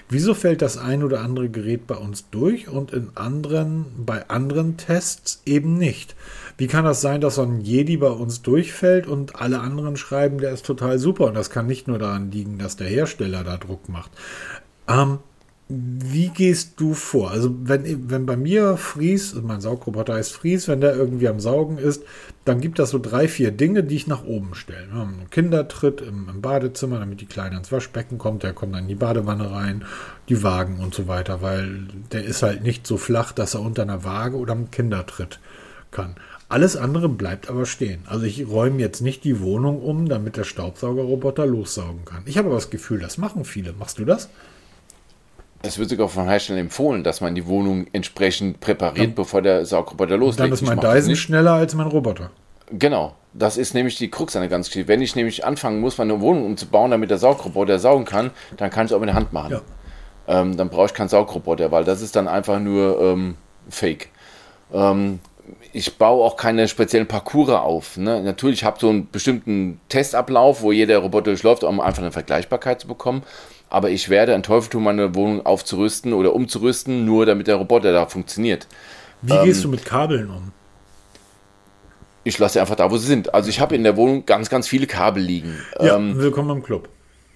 Wieso 0.09 0.33
fällt 0.33 0.61
das 0.61 0.77
ein 0.77 1.03
oder 1.03 1.21
andere 1.21 1.49
Gerät 1.49 1.87
bei 1.87 1.95
uns 1.95 2.29
durch 2.29 2.67
und 2.67 2.91
in 2.91 3.09
anderen, 3.15 3.85
bei 3.97 4.29
anderen 4.29 4.77
Tests 4.77 5.41
eben 5.45 5.77
nicht? 5.77 6.15
Wie 6.57 6.67
kann 6.67 6.85
das 6.85 7.01
sein, 7.01 7.21
dass 7.21 7.35
so 7.35 7.41
ein 7.41 7.61
Jedi 7.61 7.97
bei 7.97 8.09
uns 8.09 8.41
durchfällt 8.41 9.07
und 9.07 9.37
alle 9.37 9.59
anderen 9.59 9.97
schreiben, 9.97 10.37
der 10.37 10.51
ist 10.51 10.65
total 10.65 10.99
super? 10.99 11.25
Und 11.25 11.33
das 11.33 11.49
kann 11.49 11.65
nicht 11.65 11.87
nur 11.87 11.97
daran 11.97 12.31
liegen, 12.31 12.59
dass 12.59 12.75
der 12.75 12.87
Hersteller 12.87 13.43
da 13.43 13.57
Druck 13.57 13.89
macht. 13.89 14.11
Ähm, 14.87 15.19
wie 15.69 16.27
gehst 16.27 16.73
du 16.77 16.93
vor? 16.93 17.31
Also, 17.31 17.55
wenn, 17.63 18.09
wenn 18.09 18.25
bei 18.25 18.35
mir 18.35 18.75
Fries, 18.75 19.33
also 19.33 19.47
mein 19.47 19.61
Saugroboter 19.61 20.15
heißt 20.15 20.33
Fries, 20.33 20.67
wenn 20.67 20.81
der 20.81 20.95
irgendwie 20.95 21.29
am 21.29 21.39
Saugen 21.39 21.77
ist, 21.77 22.03
dann 22.43 22.59
gibt 22.59 22.79
das 22.79 22.89
so 22.89 22.99
drei, 22.99 23.29
vier 23.29 23.51
Dinge, 23.51 23.83
die 23.83 23.95
ich 23.95 24.05
nach 24.05 24.25
oben 24.25 24.55
stelle. 24.55 24.87
Wir 24.91 24.99
haben 24.99 25.13
einen 25.13 25.29
Kindertritt 25.29 26.01
im, 26.01 26.27
im, 26.29 26.41
Badezimmer, 26.41 26.99
damit 26.99 27.21
die 27.21 27.25
Kleine 27.25 27.57
ins 27.57 27.71
Waschbecken 27.71 28.17
kommt, 28.17 28.43
der 28.43 28.53
kommt 28.53 28.73
dann 28.73 28.83
in 28.83 28.89
die 28.89 28.95
Badewanne 28.95 29.51
rein, 29.51 29.85
die 30.27 30.43
Wagen 30.43 30.79
und 30.79 30.93
so 30.93 31.07
weiter, 31.07 31.41
weil 31.41 31.87
der 32.11 32.25
ist 32.25 32.43
halt 32.43 32.63
nicht 32.63 32.85
so 32.85 32.97
flach, 32.97 33.31
dass 33.31 33.53
er 33.53 33.61
unter 33.61 33.83
einer 33.83 34.03
Waage 34.03 34.35
oder 34.35 34.53
einem 34.53 34.69
Kindertritt 34.69 35.39
kann. 35.91 36.15
Alles 36.49 36.75
andere 36.75 37.07
bleibt 37.07 37.49
aber 37.49 37.65
stehen. 37.65 38.01
Also 38.05 38.25
ich 38.25 38.47
räume 38.47 38.79
jetzt 38.79 39.01
nicht 39.01 39.23
die 39.23 39.39
Wohnung 39.39 39.81
um, 39.81 40.09
damit 40.09 40.35
der 40.35 40.43
Staubsaugerroboter 40.43 41.45
lossaugen 41.45 42.03
kann. 42.03 42.23
Ich 42.25 42.37
habe 42.37 42.49
aber 42.49 42.57
das 42.57 42.69
Gefühl, 42.69 42.99
das 42.99 43.17
machen 43.17 43.45
viele. 43.45 43.73
Machst 43.73 43.97
du 43.97 44.05
das? 44.05 44.29
Es 45.65 45.79
wird 45.79 45.89
sogar 45.89 46.09
von 46.09 46.27
Herstellern 46.27 46.65
empfohlen, 46.65 47.05
dass 47.05 47.21
man 47.21 47.35
die 47.35 47.47
Wohnung 47.47 47.87
entsprechend 47.93 48.59
präpariert, 48.59 49.07
dann, 49.07 49.15
bevor 49.15 49.41
der 49.41 49.65
Saugroboter 49.65 50.17
loslegt. 50.17 50.41
Dann 50.41 50.51
ist 50.51 50.61
mein 50.61 50.79
Dyson 50.79 51.15
schneller 51.15 51.53
als 51.53 51.73
mein 51.73 51.87
Roboter. 51.87 52.31
Genau. 52.69 53.15
Das 53.33 53.55
ist 53.55 53.73
nämlich 53.73 53.95
die 53.95 54.11
Krux 54.11 54.35
an 54.35 54.41
der 54.41 54.49
ganzen 54.49 54.69
Geschichte. 54.69 54.89
Wenn 54.89 55.01
ich 55.01 55.15
nämlich 55.15 55.45
anfangen 55.45 55.79
muss, 55.79 55.97
meine 55.97 56.19
Wohnung 56.19 56.45
umzubauen, 56.45 56.91
damit 56.91 57.09
der 57.09 57.17
Saugroboter 57.17 57.79
saugen 57.79 58.03
kann, 58.03 58.31
dann 58.57 58.69
kann 58.69 58.85
ich 58.85 58.91
es 58.91 58.95
auch 58.95 58.99
mit 58.99 59.07
der 59.07 59.15
Hand 59.15 59.31
machen. 59.31 59.53
Ja. 59.53 60.41
Ähm, 60.41 60.57
dann 60.57 60.69
brauche 60.69 60.87
ich 60.87 60.93
keinen 60.93 61.07
Saugroboter, 61.07 61.71
weil 61.71 61.85
das 61.85 62.01
ist 62.01 62.17
dann 62.17 62.27
einfach 62.27 62.59
nur 62.59 63.01
ähm, 63.01 63.35
Fake. 63.69 64.09
Ähm, 64.73 65.19
ich 65.71 65.97
baue 65.97 66.25
auch 66.25 66.35
keine 66.35 66.67
speziellen 66.67 67.07
Parcours 67.07 67.49
auf. 67.49 67.95
Ne? 67.97 68.21
Natürlich 68.21 68.65
habe 68.65 68.75
ich 68.75 68.81
so 68.81 68.89
einen 68.89 69.09
bestimmten 69.09 69.79
Testablauf, 69.87 70.61
wo 70.61 70.73
jeder 70.73 70.97
Roboter 70.97 71.31
durchläuft, 71.31 71.63
um 71.63 71.79
einfach 71.79 72.01
eine 72.01 72.11
Vergleichbarkeit 72.11 72.81
zu 72.81 72.87
bekommen 72.87 73.23
aber 73.73 73.89
ich 73.89 74.09
werde 74.09 74.35
ein 74.35 74.43
Teufel 74.43 74.69
tun, 74.69 74.83
meine 74.83 75.15
Wohnung 75.15 75.47
aufzurüsten 75.47 76.13
oder 76.13 76.35
umzurüsten, 76.35 77.05
nur 77.05 77.25
damit 77.25 77.47
der 77.47 77.55
Roboter 77.55 77.91
da 77.91 78.05
funktioniert. 78.05 78.67
Wie 79.23 79.33
ähm, 79.33 79.45
gehst 79.45 79.63
du 79.63 79.67
mit 79.67 79.83
Kabeln 79.83 80.29
um? 80.29 80.51
Ich 82.23 82.37
lasse 82.37 82.61
einfach 82.61 82.75
da, 82.75 82.91
wo 82.91 82.97
sie 82.97 83.07
sind. 83.07 83.33
Also 83.33 83.49
ich 83.49 83.59
habe 83.59 83.73
in 83.73 83.83
der 83.83 83.97
Wohnung 83.97 84.27
ganz, 84.27 84.51
ganz 84.51 84.67
viele 84.67 84.85
Kabel 84.85 85.23
liegen. 85.23 85.57
Ja, 85.81 85.95
ähm, 85.95 86.15
willkommen 86.19 86.51
im 86.57 86.63
Club. 86.63 86.87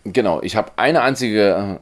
Genau, 0.03 0.39
ich 0.43 0.55
habe 0.55 0.71
eine 0.75 1.01
einzige 1.01 1.79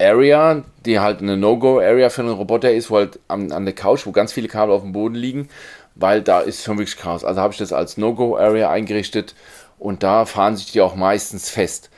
äh, 0.00 0.10
Area, 0.10 0.64
die 0.84 0.98
halt 0.98 1.22
eine 1.22 1.36
No-Go-Area 1.36 2.10
für 2.10 2.22
einen 2.22 2.32
Roboter 2.32 2.72
ist, 2.72 2.90
wo 2.90 2.96
halt 2.96 3.20
an, 3.28 3.52
an 3.52 3.64
der 3.64 3.76
Couch, 3.76 4.06
wo 4.06 4.10
ganz 4.10 4.32
viele 4.32 4.48
Kabel 4.48 4.74
auf 4.74 4.82
dem 4.82 4.90
Boden 4.90 5.14
liegen, 5.14 5.48
weil 5.94 6.20
da 6.20 6.40
ist 6.40 6.64
schon 6.64 6.78
wirklich 6.78 6.96
Chaos. 6.96 7.22
Also 7.22 7.40
habe 7.40 7.52
ich 7.52 7.58
das 7.60 7.72
als 7.72 7.96
No-Go-Area 7.96 8.70
eingerichtet 8.70 9.36
und 9.78 10.02
da 10.02 10.24
fahren 10.24 10.56
sich 10.56 10.72
die 10.72 10.80
auch 10.80 10.96
meistens 10.96 11.48
fest. 11.48 11.90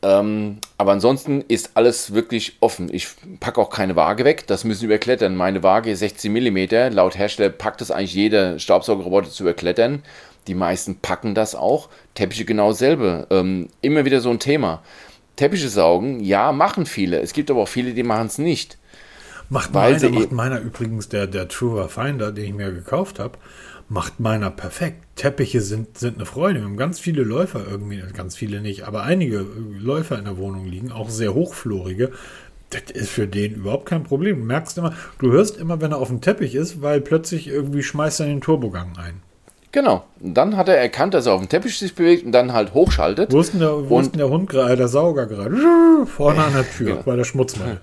Ähm, 0.00 0.58
aber 0.76 0.92
ansonsten 0.92 1.42
ist 1.48 1.72
alles 1.74 2.14
wirklich 2.14 2.56
offen. 2.60 2.88
Ich 2.92 3.08
packe 3.40 3.60
auch 3.60 3.70
keine 3.70 3.96
Waage 3.96 4.24
weg, 4.24 4.46
das 4.46 4.64
müssen 4.64 4.82
wir 4.82 4.94
überklettern. 4.94 5.34
Meine 5.34 5.62
Waage 5.62 5.90
ist 5.90 5.98
16 6.00 6.32
mm. 6.32 6.94
Laut 6.94 7.18
Hersteller 7.18 7.50
packt 7.50 7.82
es 7.82 7.90
eigentlich 7.90 8.14
jeder 8.14 8.58
Staubsaugerroboter 8.58 9.30
zu 9.30 9.42
überklettern. 9.42 10.02
Die 10.46 10.54
meisten 10.54 10.96
packen 11.00 11.34
das 11.34 11.54
auch. 11.54 11.88
Teppiche 12.14 12.44
genau 12.44 12.70
dasselbe. 12.70 13.26
Ähm, 13.30 13.68
immer 13.80 14.04
wieder 14.04 14.20
so 14.20 14.30
ein 14.30 14.38
Thema. 14.38 14.82
Teppiche 15.36 15.68
saugen, 15.68 16.20
ja, 16.20 16.52
machen 16.52 16.86
viele. 16.86 17.20
Es 17.20 17.32
gibt 17.32 17.50
aber 17.50 17.62
auch 17.62 17.68
viele, 17.68 17.92
die 17.92 18.02
machen 18.02 18.26
es 18.28 18.38
nicht. 18.38 18.78
Macht 19.50 19.72
meiner, 19.72 20.10
macht 20.10 20.32
meiner 20.32 20.60
übrigens 20.60 21.08
der, 21.08 21.26
der 21.26 21.48
Truer 21.48 21.88
Finder, 21.88 22.32
den 22.32 22.44
ich 22.44 22.54
mir 22.54 22.72
gekauft 22.72 23.18
habe 23.18 23.38
macht 23.88 24.20
meiner 24.20 24.50
perfekt. 24.50 25.04
Teppiche 25.16 25.60
sind, 25.60 25.98
sind 25.98 26.16
eine 26.16 26.26
Freude. 26.26 26.60
Wir 26.60 26.64
haben 26.64 26.76
ganz 26.76 27.00
viele 27.00 27.22
Läufer 27.22 27.62
irgendwie, 27.68 28.02
ganz 28.12 28.36
viele 28.36 28.60
nicht, 28.60 28.84
aber 28.84 29.02
einige 29.02 29.44
Läufer 29.78 30.18
in 30.18 30.26
der 30.26 30.36
Wohnung 30.36 30.66
liegen, 30.66 30.92
auch 30.92 31.08
sehr 31.08 31.34
hochflorige. 31.34 32.12
Das 32.70 32.90
ist 32.92 33.08
für 33.08 33.26
den 33.26 33.54
überhaupt 33.54 33.86
kein 33.86 34.04
Problem. 34.04 34.40
Du 34.40 34.44
merkst 34.44 34.76
immer, 34.76 34.94
du 35.18 35.32
hörst 35.32 35.56
immer, 35.56 35.80
wenn 35.80 35.92
er 35.92 35.98
auf 35.98 36.08
dem 36.08 36.20
Teppich 36.20 36.54
ist, 36.54 36.82
weil 36.82 37.00
plötzlich 37.00 37.48
irgendwie 37.48 37.82
schmeißt 37.82 38.20
er 38.20 38.26
den 38.26 38.42
Turbogang 38.42 38.92
ein. 38.98 39.22
Genau. 39.72 40.04
Und 40.20 40.34
dann 40.34 40.56
hat 40.56 40.68
er 40.68 40.76
erkannt, 40.76 41.14
dass 41.14 41.26
er 41.26 41.34
auf 41.34 41.40
dem 41.40 41.48
Teppich 41.48 41.78
sich 41.78 41.94
bewegt 41.94 42.24
und 42.24 42.32
dann 42.32 42.52
halt 42.52 42.74
hochschaltet. 42.74 43.32
Wo 43.32 43.40
ist 43.40 43.52
denn 43.52 43.60
der, 43.60 43.88
wo 43.88 44.00
ist 44.00 44.12
denn 44.12 44.18
der 44.18 44.28
Hund 44.28 44.48
gerade, 44.48 44.76
der 44.76 44.88
Sauger 44.88 45.26
gerade? 45.26 45.56
Vorne 46.06 46.44
an 46.44 46.52
der 46.54 46.70
Tür, 46.70 46.86
genau. 46.92 47.02
bei 47.02 47.16
der 47.16 47.24
Schmutzmatte. 47.24 47.80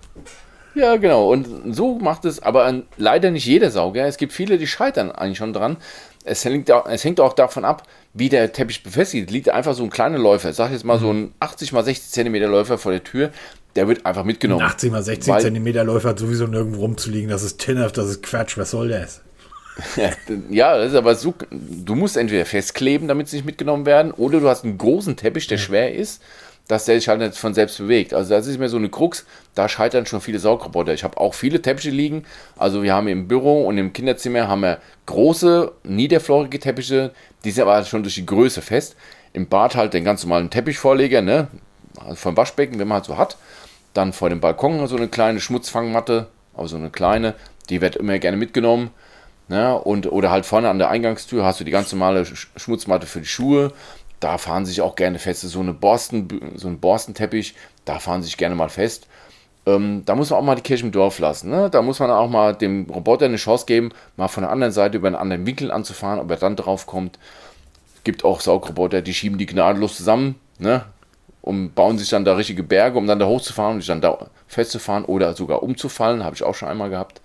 Ja, 0.76 0.97
genau. 0.97 1.32
Und 1.32 1.73
so 1.73 1.95
macht 1.95 2.26
es 2.26 2.41
aber 2.41 2.65
an, 2.65 2.84
leider 2.97 3.32
nicht 3.32 3.45
jeder 3.45 3.71
Sauger. 3.71 4.05
Es 4.05 4.17
gibt 4.17 4.34
viele, 4.34 4.57
die 4.57 4.67
scheitern 4.67 5.11
eigentlich 5.11 5.38
schon 5.38 5.53
dran. 5.53 5.78
Es 6.26 6.43
hängt, 6.43 6.71
auch, 6.71 6.88
es 6.88 7.03
hängt 7.03 7.19
auch 7.19 7.34
davon 7.34 7.65
ab, 7.65 7.84
wie 8.13 8.30
der 8.30 8.51
Teppich 8.51 8.84
befestigt. 8.84 9.32
Liegt 9.32 9.49
einfach 9.49 9.73
so 9.73 9.84
ein 9.84 9.89
kleiner 9.89 10.17
Läufer, 10.17 10.49
ich 10.49 10.55
sag 10.55 10.71
jetzt 10.71 10.84
mal 10.84 10.99
so 10.99 11.11
ein 11.11 11.34
80 11.39 11.71
x 11.71 11.86
60 11.86 12.11
cm 12.11 12.36
Läufer 12.49 12.78
vor 12.78 12.91
der 12.91 13.03
Tür, 13.03 13.32
der 13.76 13.88
wird 13.88 14.05
einfach 14.05 14.23
mitgenommen. 14.23 14.61
Ein 14.61 14.69
80 14.69 14.93
x 14.93 15.05
60 15.05 15.38
cm 15.38 15.86
Läufer 15.86 16.09
hat 16.09 16.19
sowieso 16.19 16.47
nirgendwo 16.47 16.82
rumzuliegen. 16.82 17.30
Das 17.30 17.43
ist 17.43 17.59
Tinnef, 17.59 17.91
das 17.91 18.09
ist 18.09 18.23
Quatsch. 18.23 18.57
Was 18.57 18.71
soll 18.71 18.89
das? 18.89 19.21
ja, 20.49 20.78
das 20.78 20.91
ist 20.91 20.97
aber 20.97 21.15
so. 21.15 21.34
Du 21.51 21.95
musst 21.95 22.17
entweder 22.17 22.45
festkleben, 22.45 23.07
damit 23.07 23.28
sie 23.28 23.38
nicht 23.38 23.45
mitgenommen 23.45 23.86
werden, 23.86 24.11
oder 24.11 24.39
du 24.39 24.49
hast 24.49 24.63
einen 24.63 24.78
großen 24.78 25.15
Teppich, 25.15 25.47
der 25.47 25.57
ja. 25.57 25.63
schwer 25.63 25.93
ist 25.93 26.21
dass 26.68 26.86
der 26.86 26.95
sich 26.95 27.07
halt 27.07 27.20
nicht 27.20 27.38
von 27.38 27.53
selbst 27.53 27.78
bewegt. 27.78 28.13
Also 28.13 28.32
das 28.32 28.47
ist 28.47 28.59
mir 28.59 28.70
so 28.70 28.78
eine 28.78 28.89
Krux, 28.89 29.26
da 29.53 29.70
scheitern 29.70 30.05
schon 30.05 30.22
viele 30.22 30.39
Saugroboter. 30.39 30.93
Ich 30.93 31.03
habe 31.03 31.18
auch 31.20 31.34
viele 31.34 31.61
Teppiche 31.61 31.91
liegen. 31.91 32.26
Also 32.57 32.82
wir 32.82 32.93
haben 32.93 33.07
im 33.07 33.28
Büro 33.28 33.66
und 33.66 33.78
im 33.78 33.93
Kinderzimmer 33.93 34.47
haben 34.47 34.61
wir 34.61 34.80
große, 35.05 35.72
niederflorige 35.84 36.59
Teppiche, 36.59 37.11
die 37.43 37.51
sind 37.51 37.68
aber 37.68 37.84
schon 37.86 38.03
durch 38.03 38.16
die 38.16 38.26
Größe 38.26 38.61
fest. 38.61 38.95
Im 39.34 39.47
Bad 39.47 39.76
halt 39.76 39.93
den 39.93 40.03
ganz 40.03 40.24
normalen 40.24 40.49
Teppichvorleger, 40.49 41.22
ne? 41.22 41.49
Also 41.99 42.16
vom 42.16 42.38
Waschbecken, 42.38 42.80
wenn 42.80 42.88
man 42.88 42.95
halt 42.95 43.05
so 43.05 43.18
hat. 43.18 43.38
Dann 43.93 44.11
vor 44.11 44.30
dem 44.30 44.41
Balkon 44.41 44.86
so 44.88 44.97
eine 44.97 45.07
kleine 45.07 45.39
Schmutzfangmatte, 45.39 46.28
aber 46.53 46.68
so 46.68 46.78
eine 46.78 46.89
kleine, 46.89 47.36
die 47.70 47.82
wird 47.82 47.95
immer 47.95 48.18
gerne 48.20 48.38
mitgenommen. 48.38 48.91
Ne? 49.47 49.78
Und, 49.78 50.11
oder 50.11 50.32
halt 50.32 50.45
vorne 50.45 50.70
an 50.70 50.80
der 50.80 50.89
Eingangstür 50.89 51.45
hast 51.45 51.59
du 51.59 51.63
die 51.63 51.72
ganz 51.72 51.91
normale 51.91 52.26
Schmutzmatte 52.26 53.05
für 53.05 53.20
die 53.20 53.28
Schuhe 53.28 53.74
da 54.26 54.39
fahren 54.39 54.65
sich 54.65 54.82
auch 54.82 54.95
gerne 54.95 55.19
fest. 55.19 55.41
So, 55.41 55.49
so 55.49 55.61
ein 55.61 56.80
Borstenteppich, 56.80 57.53
da 57.86 57.99
fahren 57.99 58.23
sich 58.23 58.38
gerne 58.38 58.55
mal 58.55 58.69
fest. 58.69 59.05
Ähm, 59.67 60.01
da 60.03 60.15
muss 60.15 60.32
man 60.32 60.39
auch 60.39 60.43
mal 60.43 60.55
die 60.55 60.63
Kirche 60.63 60.84
im 60.84 60.91
Dorf 60.91 61.19
lassen. 61.19 61.51
Ne? 61.51 61.69
Da 61.69 61.84
muss 61.84 61.99
man 61.99 62.09
auch 62.09 62.28
mal 62.28 62.55
dem 62.55 62.89
Roboter 62.89 63.26
eine 63.26 63.36
Chance 63.36 63.67
geben, 63.67 63.91
mal 64.17 64.28
von 64.28 64.41
der 64.41 64.49
anderen 64.49 64.73
Seite 64.73 64.97
über 64.97 65.09
einen 65.09 65.15
anderen 65.15 65.45
Winkel 65.45 65.69
anzufahren, 65.71 66.19
ob 66.19 66.32
er 66.32 66.38
dann 66.38 66.55
drauf 66.55 66.88
kommt. 66.88 67.19
Es 67.97 68.03
gibt 68.03 68.26
auch 68.26 68.41
Saugroboter, 68.41 69.03
die 69.03 69.13
schieben 69.13 69.38
die 69.38 69.45
gnadenlos 69.45 69.95
zusammen 69.95 70.39
ne? 70.57 70.86
und 71.43 71.76
bauen 71.76 71.99
sich 71.99 72.09
dann 72.09 72.26
da 72.26 72.34
richtige 72.34 72.63
Berge, 72.63 72.97
um 72.97 73.05
dann 73.05 73.19
da 73.19 73.28
hochzufahren 73.28 73.76
und 73.76 73.82
sich 73.82 73.89
dann 73.89 74.01
da 74.01 74.26
festzufahren 74.47 75.05
oder 75.05 75.36
sogar 75.36 75.61
umzufallen. 75.61 76.23
Habe 76.23 76.36
ich 76.36 76.41
auch 76.41 76.55
schon 76.55 76.67
einmal 76.67 76.89
gehabt. 76.89 77.21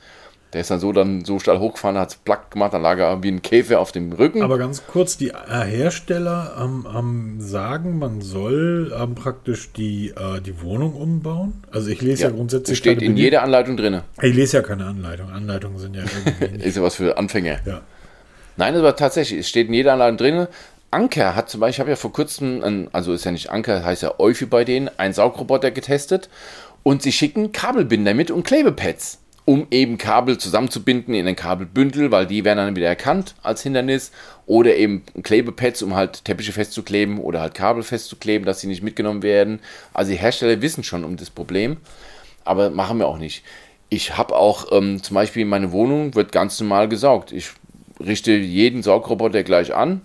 Der 0.53 0.63
ist 0.63 0.71
dann 0.71 0.81
so 0.81 0.93
dann 0.93 1.25
so 1.25 1.39
steil 1.39 1.61
hochgefahren, 1.61 1.97
hat 1.97 2.11
es 2.11 2.17
plack 2.17 2.51
gemacht, 2.51 2.75
dann 2.75 2.83
lag 2.83 2.99
er 2.99 3.23
wie 3.23 3.31
ein 3.31 3.41
Käfer 3.41 3.79
auf 3.79 3.93
dem 3.93 4.13
Rücken. 4.13 4.43
Aber 4.43 4.59
ganz 4.59 4.85
kurz, 4.85 5.17
die 5.17 5.33
Hersteller 5.33 6.57
ähm, 6.61 6.87
ähm, 6.93 7.41
sagen, 7.41 7.99
man 7.99 8.21
soll 8.21 8.93
ähm, 8.99 9.15
praktisch 9.15 9.73
die, 9.73 10.09
äh, 10.09 10.41
die 10.41 10.61
Wohnung 10.61 10.95
umbauen. 10.95 11.63
Also 11.71 11.91
ich 11.91 12.03
lese 12.03 12.25
ja, 12.25 12.29
ja 12.31 12.35
grundsätzlich. 12.35 12.79
Steht 12.79 13.01
in 13.01 13.17
jeder 13.17 13.43
Anleitung 13.43 13.77
drin. 13.77 14.01
Ich 14.21 14.35
lese 14.35 14.57
ja 14.57 14.63
keine 14.63 14.87
Anleitung. 14.87 15.31
Anleitungen 15.31 15.79
sind 15.79 15.95
ja 15.95 16.03
irgendwie. 16.03 16.65
ist 16.69 16.77
ja 16.77 16.83
was 16.83 16.97
für 16.97 17.17
Anfänger. 17.17 17.61
Ja. 17.65 17.83
Nein, 18.57 18.75
aber 18.75 18.97
tatsächlich, 18.97 19.41
es 19.41 19.49
steht 19.49 19.69
in 19.69 19.75
jeder 19.75 19.93
Anleitung 19.93 20.17
drin. 20.17 20.47
Anker 20.91 21.37
hat 21.37 21.49
zum 21.49 21.61
Beispiel, 21.61 21.75
ich 21.75 21.81
habe 21.81 21.91
ja 21.91 21.97
vor 21.97 22.13
kurzem, 22.13 22.65
ein, 22.65 22.89
also 22.93 23.13
ist 23.13 23.25
ja 23.25 23.31
nicht 23.31 23.51
Anker, 23.51 23.85
heißt 23.85 24.03
ja 24.03 24.19
Euphi 24.19 24.47
bei 24.47 24.65
denen, 24.65 24.91
einen 24.97 25.15
Saugroboter 25.15 25.71
getestet 25.71 26.29
und 26.83 27.03
sie 27.03 27.13
schicken 27.13 27.53
Kabelbinder 27.53 28.15
mit 28.15 28.33
und 28.33 28.43
Klebepads 28.43 29.20
um 29.45 29.67
eben 29.71 29.99
Kabel 29.99 30.39
zusammenzubinden 30.39 31.15
in 31.15 31.27
ein 31.27 31.37
Kabelbündel, 31.37 32.11
weil 32.11 32.27
die 32.27 32.45
werden 32.45 32.59
dann 32.59 32.77
wieder 32.77 32.89
erkannt 32.89 33.35
als 33.43 33.63
Hindernis. 33.63 34.13
Oder 34.47 34.77
eben 34.77 35.03
Klebepads, 35.23 35.83
um 35.83 35.95
halt 35.95 36.25
Teppiche 36.25 36.53
festzukleben 36.53 37.19
oder 37.19 37.41
halt 37.41 37.55
Kabel 37.55 37.83
festzukleben, 37.83 38.45
dass 38.47 38.61
sie 38.61 38.67
nicht 38.67 38.83
mitgenommen 38.83 39.23
werden. 39.23 39.61
Also 39.95 40.11
die 40.11 40.19
Hersteller 40.19 40.61
wissen 40.61 40.83
schon 40.83 41.05
um 41.05 41.17
das 41.17 41.31
Problem, 41.31 41.77
aber 42.45 42.71
machen 42.71 42.99
wir 42.99 43.07
auch 43.07 43.19
nicht. 43.19 43.45
Ich 43.89 44.17
habe 44.17 44.35
auch 44.37 44.73
ähm, 44.73 45.03
zum 45.03 45.15
Beispiel 45.15 45.45
meine 45.45 45.73
Wohnung 45.73 46.15
wird 46.15 46.33
ganz 46.33 46.59
normal 46.61 46.89
gesaugt. 46.89 47.33
Ich 47.33 47.51
richte 48.01 48.33
jeden 48.33 48.83
Saugroboter 48.83 49.43
gleich 49.43 49.75
an, 49.75 50.01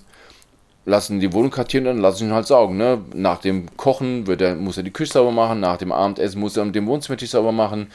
lassen 0.86 1.20
die 1.20 1.34
Wohnung 1.34 1.52
kartieren 1.52 1.88
und 1.88 1.96
dann 1.96 2.02
lasse 2.02 2.24
ich 2.24 2.30
ihn 2.30 2.34
halt 2.34 2.48
saugen. 2.48 2.78
Ne? 2.78 3.02
Nach 3.14 3.40
dem 3.40 3.76
Kochen 3.78 4.28
wird 4.28 4.42
er, 4.42 4.56
muss 4.56 4.78
er 4.78 4.84
die 4.84 4.92
Küche 4.92 5.14
sauber 5.14 5.32
machen, 5.32 5.60
nach 5.60 5.78
dem 5.78 5.92
Abendessen 5.92 6.40
muss 6.40 6.58
er 6.58 6.66
den 6.66 6.86
Wohnzimmer 6.86 7.18
sauber 7.20 7.52
machen 7.52 7.88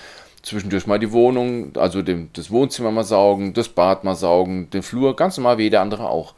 zwischendurch 0.42 0.86
mal 0.86 0.98
die 0.98 1.12
Wohnung, 1.12 1.76
also 1.76 2.02
dem, 2.02 2.30
das 2.32 2.50
Wohnzimmer 2.50 2.90
mal 2.90 3.04
saugen, 3.04 3.52
das 3.52 3.68
Bad 3.68 4.04
mal 4.04 4.14
saugen, 4.14 4.70
den 4.70 4.82
Flur, 4.82 5.16
ganz 5.16 5.36
normal 5.36 5.58
wie 5.58 5.64
jeder 5.64 5.80
andere 5.80 6.08
auch. 6.08 6.34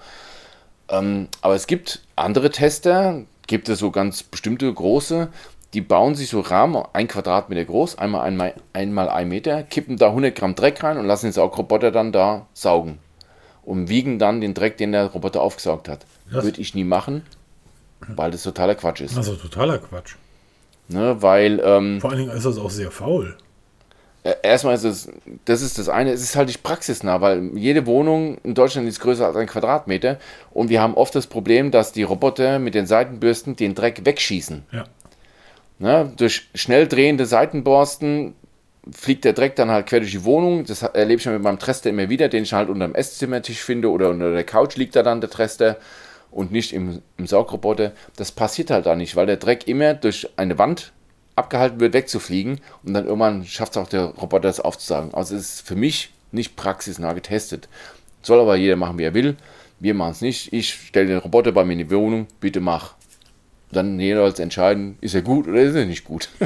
Ähm, 0.89 1.29
aber 1.41 1.55
es 1.55 1.67
gibt 1.67 2.03
andere 2.17 2.51
Tester, 2.51 3.23
gibt 3.47 3.69
es 3.69 3.79
so 3.79 3.91
ganz 3.91 4.23
bestimmte 4.23 4.73
große, 4.73 5.29
die 5.75 5.81
bauen 5.81 6.15
sich 6.15 6.29
so 6.29 6.41
Rahmen, 6.41 6.83
ein 6.93 7.09
Quadratmeter 7.09 7.65
groß, 7.65 7.97
einmal, 7.97 8.23
einmal, 8.23 8.55
einmal 8.73 9.09
ein 9.09 9.29
Meter, 9.29 9.63
kippen 9.63 9.97
da 9.97 10.09
100 10.09 10.35
Gramm 10.35 10.55
Dreck 10.55 10.83
rein 10.83 10.99
und 10.99 11.07
lassen 11.07 11.27
den 11.27 11.33
Saugroboter 11.33 11.91
dann 11.91 12.13
da 12.13 12.47
saugen. 12.53 12.99
Und 13.65 13.89
wiegen 13.89 14.19
dann 14.19 14.41
den 14.41 14.55
Dreck, 14.55 14.77
den 14.77 14.93
der 14.93 15.07
Roboter 15.07 15.41
aufgesaugt 15.41 15.89
hat. 15.89 16.05
Würde 16.27 16.61
ich 16.61 16.75
nie 16.75 16.83
machen, 16.83 17.23
weil 18.09 18.33
das 18.33 18.43
totaler 18.43 18.75
Quatsch 18.75 19.01
ist. 19.01 19.17
Also 19.17 19.37
totaler 19.37 19.79
Quatsch. 19.79 20.17
Ne, 20.89 21.23
weil. 21.23 21.61
Ähm, 21.65 22.01
Vor 22.01 22.11
allen 22.11 22.19
Dingen 22.19 22.37
ist 22.37 22.45
das 22.45 22.59
auch 22.59 22.71
sehr 22.71 22.91
faul. 22.91 23.37
Äh, 24.25 24.35
erstmal 24.43 24.75
ist 24.75 24.85
es, 24.85 25.09
das 25.45 25.63
ist 25.63 25.79
das 25.79 25.89
eine, 25.89 26.13
es 26.13 26.23
ist 26.23 26.37
halt 26.37 26.47
nicht 26.47 26.63
praxisnah, 26.63 27.21
weil 27.21 27.51
jede 27.57 27.87
Wohnung 27.87 28.39
in 28.45 28.55
Deutschland 28.55 28.89
ist 28.89 29.01
größer 29.01 29.27
als 29.27 29.37
ein 29.37 29.47
Quadratmeter 29.47 30.19
und 30.53 30.69
wir 30.69 30.81
haben 30.81 30.95
oft 30.95 31.15
das 31.15 31.27
Problem, 31.27 31.71
dass 31.71 31.93
die 31.93 32.05
Roboter 32.05 32.59
mit 32.59 32.75
den 32.75 32.87
Seitenbürsten 32.87 33.57
den 33.57 33.75
Dreck 33.75 34.05
wegschießen. 34.05 34.65
Ja. 34.71 34.85
Na, 35.79 36.05
durch 36.05 36.49
schnell 36.55 36.87
drehende 36.87 37.27
Seitenborsten 37.27 38.35
fliegt 38.91 39.25
der 39.25 39.33
Dreck 39.33 39.57
dann 39.57 39.71
halt 39.71 39.87
quer 39.87 40.01
durch 40.01 40.13
die 40.13 40.25
Wohnung. 40.25 40.65
Das 40.65 40.83
erlebe 40.83 41.21
ich 41.21 41.27
mit 41.27 41.43
meinem 41.43 41.59
Trester 41.59 41.91
immer 41.91 42.09
wieder, 42.09 42.29
den 42.29 42.45
ich 42.45 42.53
halt 42.53 42.69
unter 42.69 42.87
dem 42.87 42.95
Esszimmertisch 42.95 43.61
finde 43.61 43.91
oder 43.91 44.11
unter 44.11 44.33
der 44.33 44.45
Couch 44.45 44.77
liegt 44.77 44.95
da 44.95 45.03
dann 45.03 45.21
der 45.21 45.31
Trester 45.31 45.79
und 46.31 46.53
nicht 46.53 46.73
im, 46.73 47.03
im 47.17 47.27
Saugroboter. 47.27 47.93
Das 48.17 48.31
passiert 48.31 48.71
halt 48.71 48.87
da 48.87 48.95
nicht, 48.95 49.17
weil 49.17 49.27
der 49.27 49.37
Dreck 49.37 49.67
immer 49.67 49.95
durch 49.95 50.29
eine 50.37 50.59
Wand 50.59 50.93
abgehalten 51.37 51.81
wird, 51.81 51.95
wegzufliegen 51.95 52.61
und 52.85 52.95
dann 52.95 53.07
irgendwann 53.07 53.45
schafft 53.45 53.73
es 53.73 53.79
auch 53.79 53.89
der 53.89 54.05
Roboter, 54.05 54.49
das 54.49 54.61
aufzusagen. 54.61 55.15
Also 55.15 55.35
es 55.35 55.55
ist 55.55 55.67
für 55.67 55.77
mich 55.77 56.13
nicht 56.31 56.57
praxisnah 56.57 57.13
getestet. 57.13 57.69
Soll 58.23 58.41
aber 58.41 58.57
jeder 58.57 58.77
machen, 58.77 58.99
wie 58.99 59.05
er 59.05 59.15
will. 59.15 59.37
Wir 59.81 59.95
machen 59.95 60.13
es 60.13 60.21
nicht. 60.21 60.53
Ich 60.53 60.73
stelle 60.75 61.09
den 61.09 61.19
Roboter 61.19 61.53
bei 61.53 61.65
mir 61.65 61.73
in 61.73 61.79
die 61.79 61.91
Wohnung, 61.91 62.27
bitte 62.41 62.61
mach. 62.61 62.95
Dann 63.73 63.99
jeder 63.99 64.31
soll 64.31 64.43
entscheiden, 64.43 64.97
ist 65.01 65.15
er 65.15 65.23
gut 65.23 65.49
oder 65.49 65.61
ist 65.61 65.75
er 65.75 65.87
nicht 65.87 66.05
gut. 66.05 66.29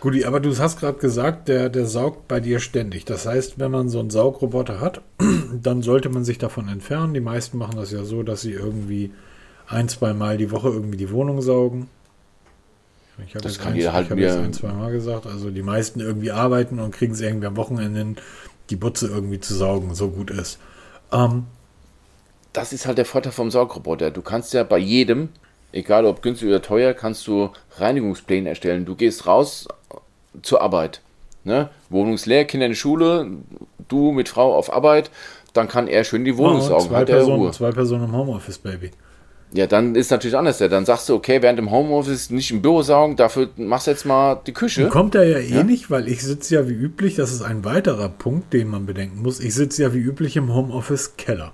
Gut, 0.00 0.24
aber 0.24 0.40
du 0.40 0.56
hast 0.56 0.80
gerade 0.80 0.98
gesagt, 0.98 1.48
der, 1.48 1.68
der 1.68 1.84
saugt 1.84 2.26
bei 2.26 2.40
dir 2.40 2.58
ständig. 2.58 3.04
Das 3.04 3.26
heißt, 3.26 3.58
wenn 3.58 3.70
man 3.70 3.90
so 3.90 4.00
einen 4.00 4.08
Saugroboter 4.08 4.80
hat, 4.80 5.02
dann 5.62 5.82
sollte 5.82 6.08
man 6.08 6.24
sich 6.24 6.38
davon 6.38 6.68
entfernen. 6.68 7.12
Die 7.12 7.20
meisten 7.20 7.58
machen 7.58 7.76
das 7.76 7.92
ja 7.92 8.02
so, 8.04 8.22
dass 8.22 8.40
sie 8.40 8.52
irgendwie 8.52 9.12
ein, 9.66 9.90
zwei 9.90 10.14
Mal 10.14 10.38
die 10.38 10.50
Woche 10.50 10.68
irgendwie 10.68 10.96
die 10.96 11.10
Wohnung 11.10 11.42
saugen. 11.42 11.88
Ich 13.26 13.34
habe 13.34 13.42
das 13.42 13.58
kann 13.58 13.72
ein, 13.72 13.78
jeder 13.78 13.92
halt 13.92 14.10
mir 14.10 14.38
ein, 14.38 14.52
zwei 14.52 14.72
Mal 14.72 14.92
gesagt. 14.92 15.26
Also 15.26 15.50
die 15.50 15.62
meisten 15.62 16.00
irgendwie 16.00 16.30
arbeiten 16.30 16.78
und 16.78 16.92
kriegen 16.92 17.12
es 17.12 17.20
irgendwie 17.20 17.46
am 17.46 17.56
Wochenende 17.56 18.14
die 18.70 18.76
Butze 18.76 19.08
irgendwie 19.08 19.40
zu 19.40 19.54
saugen, 19.54 19.94
so 19.94 20.10
gut 20.10 20.30
ist. 20.30 20.58
Ähm, 21.12 21.46
das 22.52 22.72
ist 22.72 22.86
halt 22.86 22.98
der 22.98 23.04
Vorteil 23.04 23.32
vom 23.32 23.50
Saugroboter. 23.50 24.10
Du 24.10 24.22
kannst 24.22 24.52
ja 24.54 24.62
bei 24.62 24.78
jedem, 24.78 25.28
egal 25.72 26.04
ob 26.04 26.22
günstig 26.22 26.48
oder 26.48 26.62
teuer, 26.62 26.94
kannst 26.94 27.26
du 27.26 27.50
Reinigungspläne 27.76 28.48
erstellen. 28.48 28.84
Du 28.84 28.94
gehst 28.94 29.26
raus 29.26 29.68
zur 30.42 30.60
Arbeit. 30.60 31.00
Ne? 31.44 31.70
Wohnungsleer, 31.88 32.44
Kinder 32.44 32.66
in 32.66 32.72
die 32.72 32.76
Schule, 32.76 33.30
du 33.88 34.12
mit 34.12 34.28
Frau 34.28 34.54
auf 34.54 34.72
Arbeit, 34.72 35.10
dann 35.52 35.68
kann 35.68 35.88
er 35.88 36.04
schön 36.04 36.24
die 36.24 36.36
Wohnung 36.36 36.58
oh, 36.58 36.60
saugen. 36.60 36.88
Zwei, 36.88 37.04
Personen, 37.04 37.52
zwei 37.52 37.70
Personen 37.72 38.04
im 38.04 38.12
Homeoffice, 38.12 38.58
Baby. 38.58 38.90
Ja, 39.52 39.66
dann 39.66 39.96
ist 39.96 40.10
natürlich 40.10 40.36
anders. 40.36 40.58
Dann 40.58 40.84
sagst 40.84 41.08
du, 41.08 41.14
okay, 41.14 41.42
während 41.42 41.58
dem 41.58 41.70
Homeoffice 41.70 42.30
nicht 42.30 42.52
im 42.52 42.62
Büro 42.62 42.82
saugen, 42.82 43.16
dafür 43.16 43.48
machst 43.56 43.88
du 43.88 43.90
jetzt 43.90 44.04
mal 44.04 44.40
die 44.46 44.52
Küche. 44.52 44.84
Und 44.84 44.90
kommt 44.90 45.14
er 45.16 45.24
ja 45.24 45.38
eh 45.38 45.56
ja? 45.56 45.62
nicht, 45.64 45.90
weil 45.90 46.06
ich 46.06 46.22
sitze 46.22 46.54
ja 46.54 46.68
wie 46.68 46.72
üblich, 46.72 47.16
das 47.16 47.32
ist 47.32 47.42
ein 47.42 47.64
weiterer 47.64 48.08
Punkt, 48.08 48.52
den 48.52 48.68
man 48.68 48.86
bedenken 48.86 49.22
muss. 49.22 49.40
Ich 49.40 49.54
sitze 49.54 49.82
ja 49.82 49.92
wie 49.92 49.98
üblich 49.98 50.36
im 50.36 50.54
Homeoffice 50.54 51.16
Keller. 51.16 51.52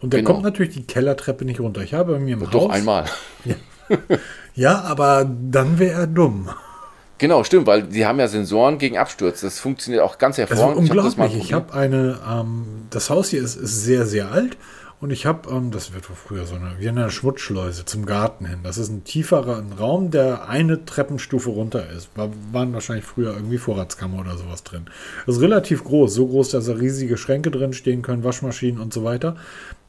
Und 0.00 0.12
da 0.12 0.18
genau. 0.18 0.32
kommt 0.32 0.42
natürlich 0.42 0.74
die 0.74 0.82
Kellertreppe 0.82 1.44
nicht 1.44 1.60
runter. 1.60 1.80
Ich 1.80 1.94
habe 1.94 2.14
bei 2.14 2.18
mir 2.18 2.34
im 2.34 2.40
Doch, 2.40 2.52
Haus. 2.52 2.62
Doch 2.64 2.70
einmal. 2.70 3.04
Ja. 3.44 3.96
ja, 4.54 4.80
aber 4.82 5.28
dann 5.28 5.78
wäre 5.78 6.02
er 6.02 6.06
dumm. 6.06 6.48
Genau, 7.18 7.44
stimmt, 7.44 7.66
weil 7.66 7.90
sie 7.90 8.06
haben 8.06 8.18
ja 8.20 8.28
Sensoren 8.28 8.78
gegen 8.78 8.96
Absturz. 8.96 9.40
Das 9.40 9.58
funktioniert 9.58 10.02
auch 10.02 10.18
ganz 10.18 10.38
hervorragend. 10.38 10.76
Das 10.76 10.84
ist 10.84 10.90
unglaublich. 10.90 11.36
Ich 11.36 11.52
habe 11.52 11.66
hab 11.66 11.74
eine, 11.76 12.18
ähm, 12.28 12.64
das 12.90 13.10
Haus 13.10 13.28
hier 13.28 13.42
ist, 13.42 13.56
ist 13.56 13.84
sehr, 13.84 14.06
sehr 14.06 14.30
alt 14.30 14.56
und 15.02 15.10
ich 15.10 15.26
habe, 15.26 15.50
ähm, 15.50 15.72
das 15.72 15.92
wird 15.92 16.06
früher 16.06 16.46
so 16.46 16.54
eine, 16.54 16.76
wie 16.78 16.88
eine 16.88 17.10
Schmutzschleuse 17.10 17.84
zum 17.84 18.06
Garten 18.06 18.46
hin. 18.46 18.60
Das 18.62 18.78
ist 18.78 18.88
ein 18.88 19.02
tieferer 19.02 19.60
Raum, 19.76 20.12
der 20.12 20.48
eine 20.48 20.84
Treppenstufe 20.84 21.50
runter 21.50 21.90
ist. 21.90 22.16
War, 22.16 22.30
waren 22.52 22.72
wahrscheinlich 22.72 23.04
früher 23.04 23.34
irgendwie 23.34 23.58
Vorratskammer 23.58 24.20
oder 24.20 24.36
sowas 24.36 24.62
drin. 24.62 24.86
Das 25.26 25.36
ist 25.36 25.42
relativ 25.42 25.82
groß, 25.82 26.14
so 26.14 26.28
groß, 26.28 26.50
dass 26.50 26.66
da 26.66 26.74
riesige 26.74 27.16
Schränke 27.16 27.50
drin 27.50 27.72
stehen 27.72 28.02
können, 28.02 28.22
Waschmaschinen 28.22 28.80
und 28.80 28.94
so 28.94 29.02
weiter. 29.02 29.34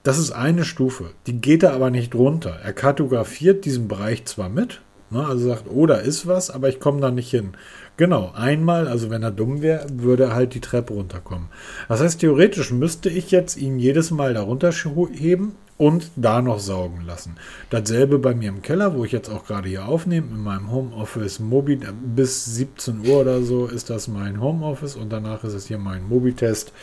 Das 0.01 0.17
ist 0.17 0.31
eine 0.31 0.65
Stufe. 0.65 1.11
Die 1.27 1.39
geht 1.39 1.61
er 1.61 1.73
aber 1.73 1.91
nicht 1.91 2.15
runter. 2.15 2.57
Er 2.63 2.73
kartografiert 2.73 3.65
diesen 3.65 3.87
Bereich 3.87 4.25
zwar 4.25 4.49
mit, 4.49 4.81
ne, 5.11 5.23
also 5.27 5.47
sagt, 5.47 5.65
oh, 5.69 5.85
da 5.85 5.97
ist 5.97 6.25
was, 6.25 6.49
aber 6.49 6.69
ich 6.69 6.79
komme 6.79 7.01
da 7.01 7.11
nicht 7.11 7.29
hin. 7.29 7.51
Genau, 7.95 8.31
einmal, 8.35 8.87
also 8.87 9.11
wenn 9.11 9.21
er 9.21 9.29
dumm 9.29 9.61
wäre, 9.61 9.85
würde 9.93 10.23
er 10.23 10.35
halt 10.35 10.55
die 10.55 10.61
Treppe 10.61 10.93
runterkommen. 10.93 11.49
Das 11.87 12.01
heißt, 12.01 12.19
theoretisch 12.19 12.71
müsste 12.71 13.09
ich 13.09 13.29
jetzt 13.29 13.55
ihn 13.55 13.77
jedes 13.77 14.09
Mal 14.09 14.33
darunter 14.33 14.71
heben 14.71 15.55
und 15.77 16.09
da 16.15 16.41
noch 16.41 16.57
saugen 16.59 17.01
lassen. 17.05 17.35
Dasselbe 17.69 18.17
bei 18.17 18.33
mir 18.33 18.49
im 18.49 18.63
Keller, 18.63 18.95
wo 18.95 19.05
ich 19.05 19.11
jetzt 19.11 19.29
auch 19.29 19.45
gerade 19.45 19.69
hier 19.69 19.87
aufnehme, 19.87 20.27
in 20.27 20.41
meinem 20.43 20.71
Homeoffice 20.71 21.39
Mobi, 21.39 21.79
bis 22.15 22.45
17 22.45 23.07
Uhr 23.07 23.21
oder 23.21 23.43
so 23.43 23.67
ist 23.67 23.91
das 23.91 24.07
mein 24.07 24.41
Homeoffice 24.41 24.95
und 24.95 25.11
danach 25.11 25.43
ist 25.43 25.53
es 25.53 25.67
hier 25.67 25.77
mein 25.77 26.07
Mobitest. 26.07 26.73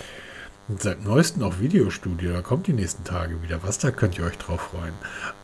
Seit 0.78 1.04
neuestem 1.04 1.42
auch 1.42 1.58
Videostudio, 1.58 2.32
da 2.32 2.42
kommt 2.42 2.68
die 2.68 2.72
nächsten 2.72 3.02
Tage 3.02 3.42
wieder 3.42 3.60
was, 3.64 3.78
da 3.78 3.90
könnt 3.90 4.16
ihr 4.16 4.24
euch 4.24 4.38
drauf 4.38 4.70
freuen. 4.70 4.94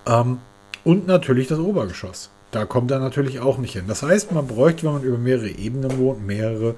Ähm, 0.07 0.39
und 0.85 1.09
natürlich 1.09 1.49
das 1.49 1.59
Obergeschoss. 1.59 2.31
Da 2.51 2.64
kommt 2.64 2.90
er 2.90 2.99
natürlich 2.99 3.40
auch 3.40 3.59
nicht 3.59 3.72
hin. 3.72 3.84
Das 3.88 4.03
heißt, 4.03 4.32
man 4.32 4.47
bräuchte, 4.47 4.84
wenn 4.84 4.92
man 4.92 5.03
über 5.03 5.18
mehrere 5.18 5.49
Ebenen 5.49 5.99
wohnt, 5.99 6.26
mehrere 6.26 6.76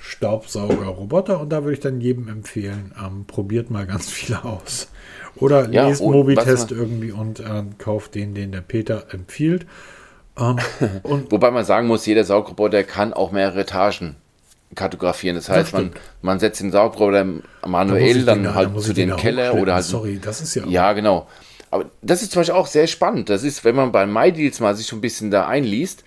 Staubsaugerroboter. 0.00 1.40
Und 1.40 1.50
da 1.50 1.64
würde 1.64 1.74
ich 1.74 1.80
dann 1.80 2.00
jedem 2.00 2.28
empfehlen, 2.28 2.94
ähm, 2.98 3.24
probiert 3.26 3.70
mal 3.70 3.86
ganz 3.86 4.10
viele 4.10 4.44
aus. 4.44 4.88
Oder 5.36 5.70
ja, 5.70 5.88
lest 5.88 6.02
Mobitest 6.02 6.72
irgendwie 6.72 7.12
und 7.12 7.40
äh, 7.40 7.62
kauft 7.78 8.14
den, 8.14 8.34
den 8.34 8.52
der 8.52 8.60
Peter 8.60 9.06
empfiehlt. 9.12 9.66
Ähm, 10.38 10.56
Wobei 11.30 11.50
man 11.50 11.64
sagen 11.64 11.86
muss, 11.86 12.06
jeder 12.06 12.24
Saugroboter 12.24 12.84
kann 12.84 13.12
auch 13.12 13.32
mehrere 13.32 13.60
Etagen 13.60 14.16
kartografieren. 14.74 15.36
Das 15.36 15.48
heißt, 15.48 15.72
das 15.72 15.80
man, 15.80 15.92
man 16.22 16.38
setzt 16.38 16.60
den 16.60 16.70
Saugroboter 16.70 17.26
manuell 17.66 18.24
dann 18.24 18.42
den, 18.42 18.54
halt 18.54 18.80
zu 18.80 18.92
den 18.92 19.16
Keller 19.16 19.54
oder 19.54 19.74
halt. 19.74 19.84
Sorry, 19.84 20.18
das 20.22 20.40
ist 20.40 20.54
ja. 20.54 20.66
Ja, 20.66 20.92
genau. 20.92 21.26
Aber 21.70 21.86
das 22.02 22.22
ist 22.22 22.32
zum 22.32 22.40
Beispiel 22.40 22.54
auch 22.54 22.66
sehr 22.66 22.86
spannend. 22.86 23.28
Das 23.28 23.42
ist, 23.42 23.64
wenn 23.64 23.76
man 23.76 23.92
bei 23.92 24.06
MyDeals 24.06 24.60
mal 24.60 24.74
sich 24.74 24.86
so 24.86 24.96
ein 24.96 25.00
bisschen 25.00 25.30
da 25.30 25.46
einliest, 25.46 26.04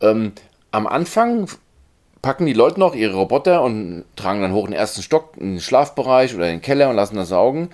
ähm, 0.00 0.32
am 0.70 0.86
Anfang 0.86 1.48
packen 2.20 2.46
die 2.46 2.52
Leute 2.52 2.80
noch 2.80 2.94
ihre 2.94 3.14
Roboter 3.14 3.62
und 3.62 4.04
tragen 4.16 4.40
dann 4.40 4.52
hoch 4.52 4.66
den 4.66 4.72
ersten 4.72 5.02
Stock, 5.02 5.34
in 5.36 5.54
den 5.54 5.60
Schlafbereich 5.60 6.34
oder 6.34 6.46
in 6.46 6.56
den 6.56 6.62
Keller 6.62 6.88
und 6.88 6.96
lassen 6.96 7.16
das 7.16 7.28
saugen. 7.28 7.68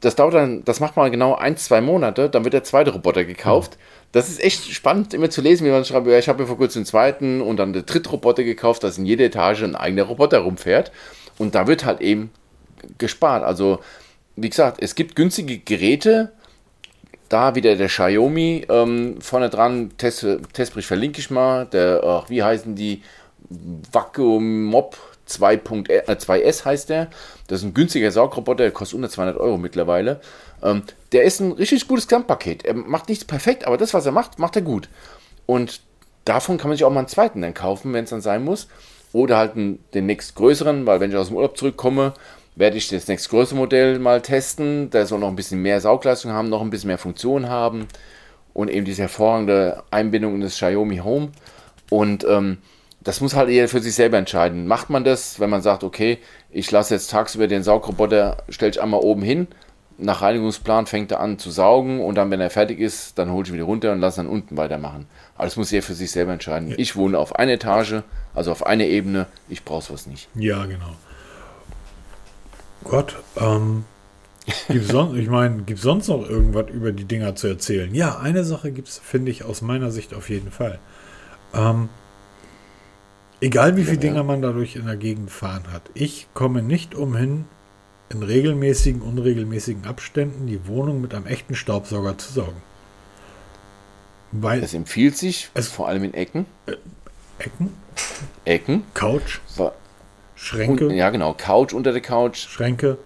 Das 0.00 0.16
dauert 0.16 0.34
dann, 0.34 0.64
das 0.64 0.80
macht 0.80 0.96
man 0.96 1.10
genau 1.10 1.34
ein, 1.34 1.56
zwei 1.56 1.80
Monate, 1.80 2.28
dann 2.28 2.44
wird 2.44 2.54
der 2.54 2.64
zweite 2.64 2.92
Roboter 2.92 3.24
gekauft. 3.24 3.76
Mhm. 3.76 3.96
Das 4.12 4.30
ist 4.30 4.42
echt 4.42 4.72
spannend, 4.72 5.12
immer 5.12 5.28
zu 5.28 5.42
lesen, 5.42 5.66
wie 5.66 5.70
man 5.70 5.84
schreibt, 5.84 6.06
ja, 6.06 6.18
ich 6.18 6.28
habe 6.28 6.40
mir 6.40 6.48
vor 6.48 6.56
kurzem 6.56 6.82
den 6.82 6.86
zweiten 6.86 7.42
und 7.42 7.58
dann 7.58 7.74
den 7.74 7.84
dritten 7.84 8.08
Roboter 8.08 8.44
gekauft, 8.44 8.82
dass 8.82 8.96
in 8.96 9.04
jeder 9.04 9.26
Etage 9.26 9.62
ein 9.62 9.76
eigener 9.76 10.04
Roboter 10.04 10.38
rumfährt. 10.38 10.90
Und 11.36 11.54
da 11.54 11.66
wird 11.66 11.84
halt 11.84 12.00
eben 12.00 12.30
gespart. 12.96 13.44
Also, 13.44 13.80
wie 14.36 14.48
gesagt, 14.48 14.78
es 14.80 14.94
gibt 14.94 15.16
günstige 15.16 15.58
Geräte, 15.58 16.32
da 17.28 17.54
wieder 17.54 17.76
der 17.76 17.88
Xiaomi 17.88 18.66
ähm, 18.68 19.20
vorne 19.20 19.50
dran, 19.50 19.92
Test, 19.98 20.26
Testbericht 20.52 20.88
verlinke 20.88 21.20
ich 21.20 21.30
mal. 21.30 21.66
Der, 21.66 22.02
ach, 22.04 22.30
wie 22.30 22.42
heißen 22.42 22.74
die? 22.74 23.02
Vacuum 23.92 24.64
Mob 24.64 24.96
2.2S 25.28 26.62
äh, 26.62 26.64
heißt 26.64 26.88
der. 26.88 27.08
Das 27.46 27.60
ist 27.60 27.64
ein 27.64 27.74
günstiger 27.74 28.10
Saugroboter, 28.10 28.64
der 28.64 28.70
kostet 28.70 28.96
unter 28.96 29.10
200 29.10 29.36
Euro 29.38 29.58
mittlerweile. 29.58 30.20
Ähm, 30.62 30.82
der 31.12 31.24
ist 31.24 31.40
ein 31.40 31.52
richtig 31.52 31.86
gutes 31.88 32.08
Gesamtpaket. 32.08 32.64
Er 32.64 32.74
macht 32.74 33.08
nichts 33.08 33.24
perfekt, 33.24 33.66
aber 33.66 33.76
das, 33.76 33.94
was 33.94 34.06
er 34.06 34.12
macht, 34.12 34.38
macht 34.38 34.56
er 34.56 34.62
gut. 34.62 34.88
Und 35.46 35.80
davon 36.24 36.58
kann 36.58 36.68
man 36.68 36.76
sich 36.76 36.84
auch 36.84 36.90
mal 36.90 37.00
einen 37.00 37.08
zweiten 37.08 37.42
dann 37.42 37.54
kaufen, 37.54 37.92
wenn 37.92 38.04
es 38.04 38.10
dann 38.10 38.20
sein 38.20 38.44
muss. 38.44 38.68
Oder 39.12 39.38
halt 39.38 39.56
einen, 39.56 39.82
den 39.94 40.06
nächstgrößeren, 40.06 40.86
weil 40.86 41.00
wenn 41.00 41.10
ich 41.10 41.16
aus 41.16 41.28
dem 41.28 41.36
Urlaub 41.36 41.56
zurückkomme, 41.56 42.14
werde 42.56 42.78
ich 42.78 42.88
das 42.88 43.06
nächste 43.06 43.54
Modell 43.54 43.98
mal 43.98 44.22
testen. 44.22 44.90
Der 44.90 45.06
soll 45.06 45.20
noch 45.20 45.28
ein 45.28 45.36
bisschen 45.36 45.62
mehr 45.62 45.80
Saugleistung 45.80 46.32
haben, 46.32 46.48
noch 46.48 46.62
ein 46.62 46.70
bisschen 46.70 46.88
mehr 46.88 46.98
Funktion 46.98 47.48
haben 47.48 47.86
und 48.54 48.70
eben 48.70 48.86
diese 48.86 49.02
hervorragende 49.02 49.82
Einbindung 49.90 50.34
in 50.34 50.40
das 50.40 50.54
Xiaomi 50.54 50.98
Home. 50.98 51.28
Und 51.90 52.24
ähm, 52.24 52.58
das 53.00 53.20
muss 53.20 53.36
halt 53.36 53.50
jeder 53.50 53.68
für 53.68 53.80
sich 53.80 53.94
selber 53.94 54.18
entscheiden. 54.18 54.66
Macht 54.66 54.90
man 54.90 55.04
das, 55.04 55.38
wenn 55.38 55.50
man 55.50 55.62
sagt, 55.62 55.84
okay, 55.84 56.18
ich 56.50 56.70
lasse 56.70 56.94
jetzt 56.94 57.10
tagsüber 57.10 57.46
den 57.46 57.62
Saugroboter, 57.62 58.38
stelle 58.48 58.70
ich 58.70 58.82
einmal 58.82 59.00
oben 59.00 59.22
hin, 59.22 59.46
nach 59.98 60.22
Reinigungsplan 60.22 60.86
fängt 60.86 61.12
er 61.12 61.20
an 61.20 61.38
zu 61.38 61.50
saugen 61.50 62.00
und 62.00 62.16
dann, 62.16 62.30
wenn 62.30 62.40
er 62.40 62.50
fertig 62.50 62.80
ist, 62.80 63.18
dann 63.18 63.30
hole 63.30 63.44
ich 63.44 63.50
ihn 63.50 63.54
wieder 63.54 63.64
runter 63.64 63.92
und 63.92 64.00
lasse 64.00 64.18
dann 64.18 64.26
unten 64.26 64.56
weitermachen. 64.56 65.06
Aber 65.36 65.44
das 65.44 65.56
muss 65.56 65.70
jeder 65.70 65.82
für 65.82 65.94
sich 65.94 66.10
selber 66.10 66.32
entscheiden. 66.32 66.70
Ja. 66.70 66.74
Ich 66.78 66.96
wohne 66.96 67.18
auf 67.18 67.36
einer 67.36 67.52
Etage, 67.52 68.02
also 68.34 68.52
auf 68.52 68.66
einer 68.66 68.84
Ebene, 68.84 69.26
ich 69.48 69.64
brauche 69.64 69.84
sowas 69.84 70.06
nicht. 70.06 70.28
Ja, 70.34 70.64
genau. 70.66 70.96
Gott, 72.84 73.16
ähm, 73.36 73.84
gibt's 74.68 74.88
son 74.88 75.18
ich 75.18 75.28
meine, 75.28 75.62
gibt 75.62 75.78
es 75.78 75.84
sonst 75.84 76.08
noch 76.08 76.28
irgendwas 76.28 76.70
über 76.70 76.92
die 76.92 77.04
Dinger 77.04 77.34
zu 77.34 77.48
erzählen? 77.48 77.94
Ja, 77.94 78.18
eine 78.18 78.44
Sache 78.44 78.70
gibt 78.72 78.88
es, 78.88 78.98
finde 78.98 79.30
ich, 79.30 79.44
aus 79.44 79.62
meiner 79.62 79.90
Sicht 79.90 80.14
auf 80.14 80.28
jeden 80.28 80.50
Fall. 80.50 80.78
Ähm, 81.54 81.88
egal 83.40 83.76
wie 83.76 83.84
viele 83.84 83.98
Dinger 83.98 84.22
man 84.22 84.42
dadurch 84.42 84.76
in 84.76 84.86
der 84.86 84.96
Gegend 84.96 85.30
fahren 85.30 85.64
hat, 85.72 85.82
ich 85.94 86.28
komme 86.34 86.62
nicht 86.62 86.94
umhin, 86.94 87.46
in 88.08 88.22
regelmäßigen, 88.22 89.02
unregelmäßigen 89.02 89.84
Abständen 89.84 90.46
die 90.46 90.66
Wohnung 90.68 91.00
mit 91.00 91.14
einem 91.14 91.26
echten 91.26 91.54
Staubsauger 91.54 92.18
zu 92.18 92.32
saugen. 92.32 92.62
Weil 94.32 94.62
es 94.62 94.74
empfiehlt 94.74 95.16
sich, 95.16 95.50
es 95.54 95.68
vor 95.68 95.88
allem 95.88 96.04
in 96.04 96.14
Ecken. 96.14 96.46
Äh, 96.66 96.76
Ecken? 97.38 97.72
Ecken. 98.44 98.82
Couch. 98.94 99.40
Schränke. 100.36 100.88
Und, 100.88 100.94
ja, 100.94 101.10
genau. 101.10 101.34
Couch 101.34 101.72
unter 101.72 101.92
der 101.92 102.02
Couch. 102.02 102.46
Schränke. 102.46 102.98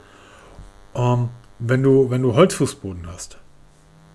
Ähm, 0.95 1.31
wenn, 1.59 1.83
du, 1.83 2.11
wenn 2.11 2.23
du 2.23 2.35
Holzfußboden 2.35 3.07
hast. 3.07 3.39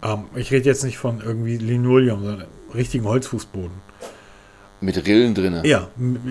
Ähm, 0.04 0.26
ich 0.36 0.52
rede 0.52 0.66
jetzt 0.66 0.84
nicht 0.84 0.98
von 0.98 1.22
irgendwie 1.22 1.58
Linoleum, 1.58 2.24
sondern 2.24 2.48
richtigen 2.74 3.06
Holzfußboden. 3.06 3.86
Mit 4.82 5.08
Rillen 5.08 5.34
drin. 5.34 5.62
Ja. 5.64 5.88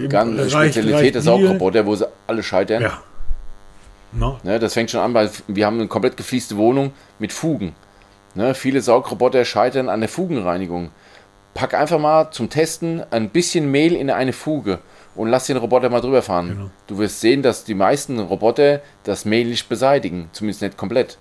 Ganz 0.09 0.39
reicht, 0.39 0.75
Spezialität 0.75 0.95
reicht 0.95 1.15
der 1.15 1.23
Saugroboter, 1.23 1.87
wo 1.87 1.97
sie 1.97 2.07
alle 2.27 2.43
scheitern. 2.43 2.83
Ja. 2.83 3.03
No. 4.13 4.39
Ne, 4.45 4.61
das 4.61 4.75
fängt 4.75 4.91
schon 4.91 5.01
an, 5.01 5.15
weil 5.15 5.31
wir 5.49 5.67
haben 5.67 5.81
eine 5.81 5.89
komplett 5.89 6.17
gefließte 6.17 6.57
Wohnung 6.57 6.93
mit 7.19 7.33
Fugen. 7.33 7.75
Ne, 8.35 8.55
viele 8.55 8.81
Saugroboter 8.81 9.45
scheitern 9.45 9.89
an 9.89 10.01
der 10.01 10.09
Fugenreinigung. 10.09 10.91
Pack 11.55 11.75
einfach 11.75 11.99
mal 11.99 12.31
zum 12.31 12.51
Testen 12.51 13.03
ein 13.11 13.31
bisschen 13.31 13.71
Mehl 13.71 13.95
in 13.95 14.11
eine 14.11 14.33
Fuge 14.33 14.81
und 15.15 15.29
lass 15.29 15.47
den 15.47 15.57
Roboter 15.57 15.89
mal 15.91 16.01
drüber 16.01 16.23
fahren. 16.23 16.49
Genau. 16.49 16.71
Du 16.87 16.99
wirst 16.99 17.21
sehen, 17.21 17.43
dass 17.43 17.65
die 17.65 17.75
meisten 17.75 18.19
Roboter 18.19 18.81
das 19.05 19.25
Mehl 19.25 19.47
nicht 19.47 19.69
beseitigen, 19.69 20.29
zumindest 20.33 20.63
nicht 20.63 20.77
komplett. 20.77 21.19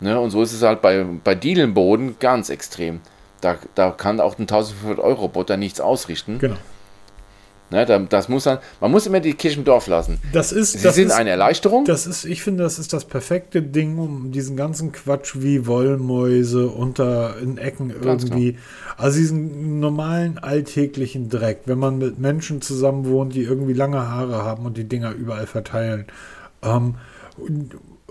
Ne? 0.00 0.18
Und 0.18 0.30
so 0.30 0.42
ist 0.42 0.52
es 0.52 0.62
halt 0.62 0.82
bei, 0.82 1.04
bei 1.24 1.34
Dielenboden 1.34 2.16
ganz 2.18 2.50
extrem. 2.50 3.00
Da, 3.40 3.56
da 3.74 3.90
kann 3.90 4.20
auch 4.20 4.38
ein 4.38 4.42
1500 4.42 4.98
Euro 4.98 5.22
Roboter 5.22 5.56
nichts 5.56 5.80
ausrichten. 5.80 6.38
Genau. 6.38 6.56
Ne, 7.72 7.86
das 7.86 8.28
muss 8.28 8.44
dann, 8.44 8.58
man 8.82 8.90
muss 8.90 9.06
immer 9.06 9.20
die 9.20 9.32
Kirche 9.32 9.58
im 9.58 9.64
Dorf 9.64 9.86
lassen. 9.86 10.18
Das 10.34 10.52
ist, 10.52 10.72
Sie 10.72 10.82
das 10.82 10.94
sind 10.94 11.06
ist, 11.06 11.12
eine 11.14 11.30
Erleichterung. 11.30 11.86
Das 11.86 12.06
ist, 12.06 12.26
ich 12.26 12.42
finde, 12.42 12.64
das 12.64 12.78
ist 12.78 12.92
das 12.92 13.06
perfekte 13.06 13.62
Ding, 13.62 13.96
um 13.96 14.30
diesen 14.30 14.58
ganzen 14.58 14.92
Quatsch 14.92 15.36
wie 15.36 15.66
Wollmäuse 15.66 16.68
unter 16.68 17.38
in 17.38 17.56
Ecken 17.56 17.88
irgendwie. 17.88 18.58
Also 18.98 19.18
diesen 19.18 19.80
normalen 19.80 20.36
alltäglichen 20.36 21.30
Dreck, 21.30 21.62
wenn 21.64 21.78
man 21.78 21.96
mit 21.96 22.18
Menschen 22.18 22.60
zusammen 22.60 23.06
wohnt, 23.06 23.34
die 23.34 23.42
irgendwie 23.42 23.72
lange 23.72 24.06
Haare 24.06 24.44
haben 24.44 24.66
und 24.66 24.76
die 24.76 24.84
Dinger 24.84 25.12
überall 25.12 25.46
verteilen. 25.46 26.04
Ähm, 26.62 26.96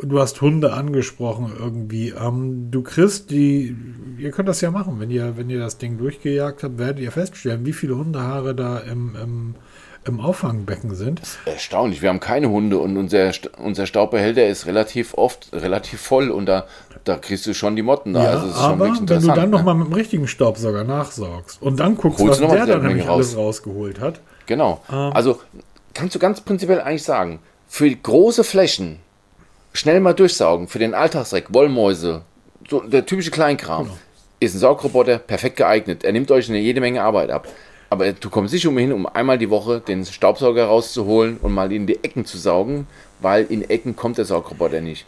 du 0.04 0.20
hast 0.20 0.42
Hunde 0.42 0.74
angesprochen 0.74 1.52
irgendwie. 1.58 2.10
Ähm, 2.10 2.70
du 2.72 2.82
kriegst 2.82 3.30
die, 3.32 3.76
ihr 4.18 4.32
könnt 4.32 4.48
das 4.48 4.62
ja 4.62 4.72
machen, 4.72 5.00
wenn 5.00 5.10
ihr, 5.10 5.38
wenn 5.38 5.50
ihr 5.50 5.60
das 5.60 5.78
Ding 5.78 5.98
durchgejagt 5.98 6.64
habt, 6.64 6.78
werdet 6.78 7.00
ihr 7.00 7.12
feststellen, 7.12 7.66
wie 7.66 7.74
viele 7.74 7.98
Hundehaare 7.98 8.56
da 8.56 8.80
im, 8.80 9.16
im, 9.22 9.56
im 10.06 10.20
Auffangbecken 10.20 10.96
sind. 10.96 11.22
Das 11.22 11.30
ist 11.30 11.40
erstaunlich. 11.46 12.02
Wir 12.02 12.10
haben 12.10 12.20
keine 12.20 12.50
Hunde 12.50 12.80
und 12.80 12.98
unser, 12.98 13.32
unser 13.58 13.86
Staubbehälter 13.86 14.48
ist 14.48 14.66
relativ 14.66 15.14
oft 15.14 15.50
relativ 15.54 16.02
voll 16.02 16.32
und 16.32 16.48
da, 16.48 16.66
da 17.04 17.18
kriegst 17.18 17.46
du 17.46 17.54
schon 17.54 17.76
die 17.76 17.84
Motten 17.84 18.14
da. 18.14 18.24
Ja, 18.24 18.30
also 18.42 18.54
aber 18.56 18.86
wenn 18.86 19.06
du 19.06 19.06
dann 19.06 19.36
ne? 19.36 19.48
nochmal 19.48 19.76
mit 19.76 19.88
dem 19.88 19.94
richtigen 19.94 20.28
Staubsauger 20.28 20.84
nachsaugst 20.84 21.62
und 21.62 21.80
dann 21.80 21.98
guckst, 21.98 22.20
Holst 22.20 22.42
was 22.42 22.52
der 22.52 22.66
dann 22.66 22.84
nämlich 22.84 23.08
raus. 23.08 23.16
alles 23.16 23.38
rausgeholt 23.38 24.00
hat. 24.00 24.20
Genau. 24.48 24.82
Ähm. 24.92 25.14
Also 25.14 25.40
kannst 25.94 26.16
du 26.16 26.20
ganz 26.20 26.42
prinzipiell 26.42 26.82
eigentlich 26.82 27.04
sagen, 27.04 27.40
für 27.68 27.90
große 27.90 28.44
Flächen 28.44 29.00
schnell 29.74 30.00
mal 30.00 30.14
durchsaugen 30.14 30.68
für 30.68 30.80
den 30.80 30.94
Alltagsdreck, 30.94 31.54
Wollmäuse, 31.54 32.22
so 32.70 32.82
der 32.82 33.06
typische 33.06 33.32
Kleinkram, 33.32 33.86
genau. 33.86 33.98
ist 34.40 34.56
ein 34.56 34.60
Saugroboter 34.60 35.18
perfekt 35.18 35.58
geeignet. 35.58 36.04
Er 36.04 36.12
nimmt 36.12 36.32
euch 36.32 36.50
eine 36.50 36.60
jede 36.60 36.82
Menge 36.82 37.02
Arbeit 37.02 37.30
ab. 37.30 37.48
Aber 37.90 38.14
du 38.14 38.30
kommst 38.30 38.54
nicht 38.54 38.66
umhin, 38.66 38.94
um 38.94 39.06
einmal 39.06 39.38
die 39.38 39.50
Woche 39.50 39.82
den 39.82 40.06
Staubsauger 40.06 40.66
rauszuholen 40.66 41.38
und 41.42 41.52
mal 41.54 41.74
in 41.74 41.88
die 41.88 42.02
Ecken 42.04 42.26
zu 42.26 42.38
saugen, 42.38 42.88
weil 43.20 43.46
in 43.50 43.70
Ecken 43.70 43.98
kommt 43.98 44.18
der 44.18 44.24
Saugroboter 44.24 44.80
nicht. 44.80 45.06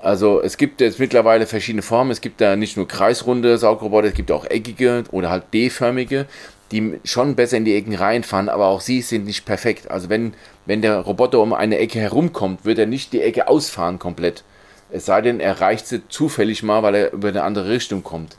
Also 0.00 0.40
es 0.40 0.56
gibt 0.56 0.80
jetzt 0.80 1.00
mittlerweile 1.00 1.46
verschiedene 1.46 1.82
Formen. 1.82 2.12
Es 2.12 2.20
gibt 2.20 2.40
da 2.40 2.54
nicht 2.54 2.76
nur 2.76 2.86
kreisrunde 2.86 3.58
Saugroboter, 3.58 4.08
es 4.08 4.14
gibt 4.14 4.30
auch 4.30 4.44
eckige 4.44 5.02
oder 5.10 5.30
halt 5.30 5.52
D-förmige 5.52 6.26
die 6.72 6.98
schon 7.04 7.36
besser 7.36 7.56
in 7.56 7.64
die 7.64 7.76
Ecken 7.76 7.94
reinfahren, 7.94 8.48
aber 8.48 8.66
auch 8.66 8.80
sie 8.80 9.02
sind 9.02 9.24
nicht 9.24 9.44
perfekt. 9.44 9.90
Also 9.90 10.08
wenn, 10.08 10.34
wenn 10.64 10.82
der 10.82 10.98
Roboter 10.98 11.40
um 11.40 11.52
eine 11.52 11.78
Ecke 11.78 12.00
herumkommt, 12.00 12.64
wird 12.64 12.78
er 12.78 12.86
nicht 12.86 13.12
die 13.12 13.22
Ecke 13.22 13.48
ausfahren 13.48 13.98
komplett. 13.98 14.42
Es 14.90 15.06
sei 15.06 15.20
denn, 15.20 15.40
er 15.40 15.60
reicht 15.60 15.86
sie 15.86 16.08
zufällig 16.08 16.62
mal, 16.62 16.82
weil 16.82 16.94
er 16.94 17.12
über 17.12 17.28
eine 17.28 17.42
andere 17.42 17.70
Richtung 17.70 18.02
kommt. 18.02 18.36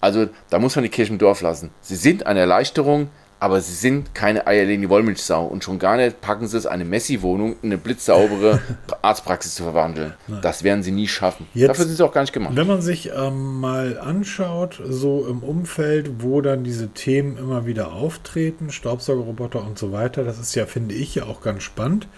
Also 0.00 0.28
da 0.50 0.58
muss 0.58 0.76
man 0.76 0.84
die 0.84 0.90
Kirche 0.90 1.12
im 1.12 1.18
Dorf 1.18 1.40
lassen. 1.40 1.70
Sie 1.80 1.96
sind 1.96 2.26
eine 2.26 2.40
Erleichterung, 2.40 3.08
aber 3.40 3.60
sie 3.60 3.74
sind 3.74 4.14
keine 4.14 4.46
eierlegende 4.46 4.88
Wollmilchsau 4.88 5.44
und 5.44 5.62
schon 5.62 5.78
gar 5.78 5.96
nicht 5.96 6.20
packen 6.20 6.48
sie 6.48 6.56
es, 6.56 6.66
eine 6.66 6.84
Messi-Wohnung 6.84 7.56
in 7.62 7.70
eine 7.70 7.78
blitzsaubere 7.78 8.60
Arztpraxis 9.02 9.54
zu 9.54 9.62
verwandeln. 9.62 10.14
Nein. 10.26 10.40
Das 10.42 10.64
werden 10.64 10.82
sie 10.82 10.90
nie 10.90 11.06
schaffen. 11.06 11.46
Jetzt, 11.54 11.68
Dafür 11.68 11.84
sind 11.86 11.96
sie 11.96 12.04
auch 12.04 12.12
gar 12.12 12.22
nicht 12.22 12.32
gemacht. 12.32 12.56
Wenn 12.56 12.66
man 12.66 12.82
sich 12.82 13.10
ähm, 13.14 13.60
mal 13.60 13.98
anschaut, 13.98 14.82
so 14.84 15.26
im 15.28 15.42
Umfeld, 15.42 16.22
wo 16.22 16.40
dann 16.40 16.64
diese 16.64 16.88
Themen 16.88 17.38
immer 17.38 17.66
wieder 17.66 17.92
auftreten, 17.92 18.70
Staubsaugerroboter 18.70 19.64
und 19.64 19.78
so 19.78 19.92
weiter, 19.92 20.24
das 20.24 20.38
ist 20.38 20.54
ja, 20.54 20.66
finde 20.66 20.94
ich, 20.94 21.14
ja 21.14 21.24
auch 21.24 21.40
ganz 21.40 21.62
spannend, 21.62 22.08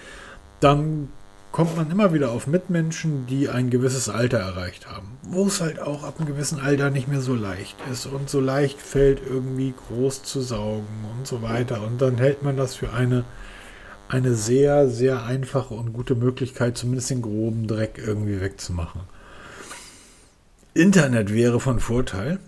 dann 0.60 1.08
kommt 1.52 1.76
man 1.76 1.90
immer 1.90 2.12
wieder 2.12 2.30
auf 2.30 2.46
Mitmenschen, 2.46 3.26
die 3.26 3.48
ein 3.48 3.70
gewisses 3.70 4.08
Alter 4.08 4.38
erreicht 4.38 4.88
haben. 4.88 5.18
Wo 5.22 5.46
es 5.46 5.60
halt 5.60 5.80
auch 5.80 6.04
ab 6.04 6.14
einem 6.18 6.28
gewissen 6.28 6.60
Alter 6.60 6.90
nicht 6.90 7.08
mehr 7.08 7.20
so 7.20 7.34
leicht 7.34 7.76
ist 7.90 8.06
und 8.06 8.30
so 8.30 8.40
leicht 8.40 8.80
fällt, 8.80 9.20
irgendwie 9.26 9.74
groß 9.88 10.22
zu 10.22 10.40
saugen 10.40 11.04
und 11.16 11.26
so 11.26 11.42
weiter. 11.42 11.82
Und 11.82 12.00
dann 12.00 12.18
hält 12.18 12.42
man 12.42 12.56
das 12.56 12.74
für 12.74 12.92
eine, 12.92 13.24
eine 14.08 14.34
sehr, 14.34 14.88
sehr 14.88 15.24
einfache 15.24 15.74
und 15.74 15.92
gute 15.92 16.14
Möglichkeit, 16.14 16.78
zumindest 16.78 17.10
den 17.10 17.22
groben 17.22 17.66
Dreck 17.66 18.00
irgendwie 18.04 18.40
wegzumachen. 18.40 19.02
Internet 20.72 21.34
wäre 21.34 21.58
von 21.58 21.80
Vorteil. 21.80 22.38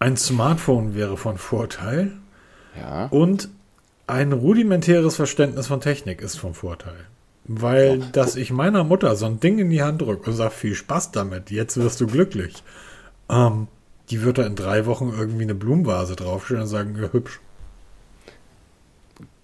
Ein 0.00 0.16
Smartphone 0.16 0.94
wäre 0.96 1.16
von 1.16 1.38
Vorteil. 1.38 2.12
Ja. 2.76 3.06
Und 3.06 3.48
ein 4.08 4.32
rudimentäres 4.32 5.14
Verständnis 5.14 5.68
von 5.68 5.80
Technik 5.80 6.20
ist 6.20 6.36
von 6.36 6.54
Vorteil. 6.54 7.06
Weil, 7.52 7.98
dass 8.12 8.36
ich 8.36 8.52
meiner 8.52 8.84
Mutter 8.84 9.16
so 9.16 9.26
ein 9.26 9.40
Ding 9.40 9.58
in 9.58 9.70
die 9.70 9.82
Hand 9.82 10.02
drücke 10.02 10.30
und 10.30 10.36
sage, 10.36 10.52
viel 10.52 10.76
Spaß 10.76 11.10
damit, 11.10 11.50
jetzt 11.50 11.76
wirst 11.76 12.00
du 12.00 12.06
glücklich. 12.06 12.54
Ähm, 13.28 13.66
die 14.08 14.22
wird 14.22 14.38
da 14.38 14.46
in 14.46 14.54
drei 14.54 14.86
Wochen 14.86 15.12
irgendwie 15.18 15.42
eine 15.42 15.56
Blumenvase 15.56 16.14
draufstellen 16.14 16.62
und 16.62 16.68
sagen, 16.68 16.96
ja, 17.02 17.08
hübsch. 17.12 17.40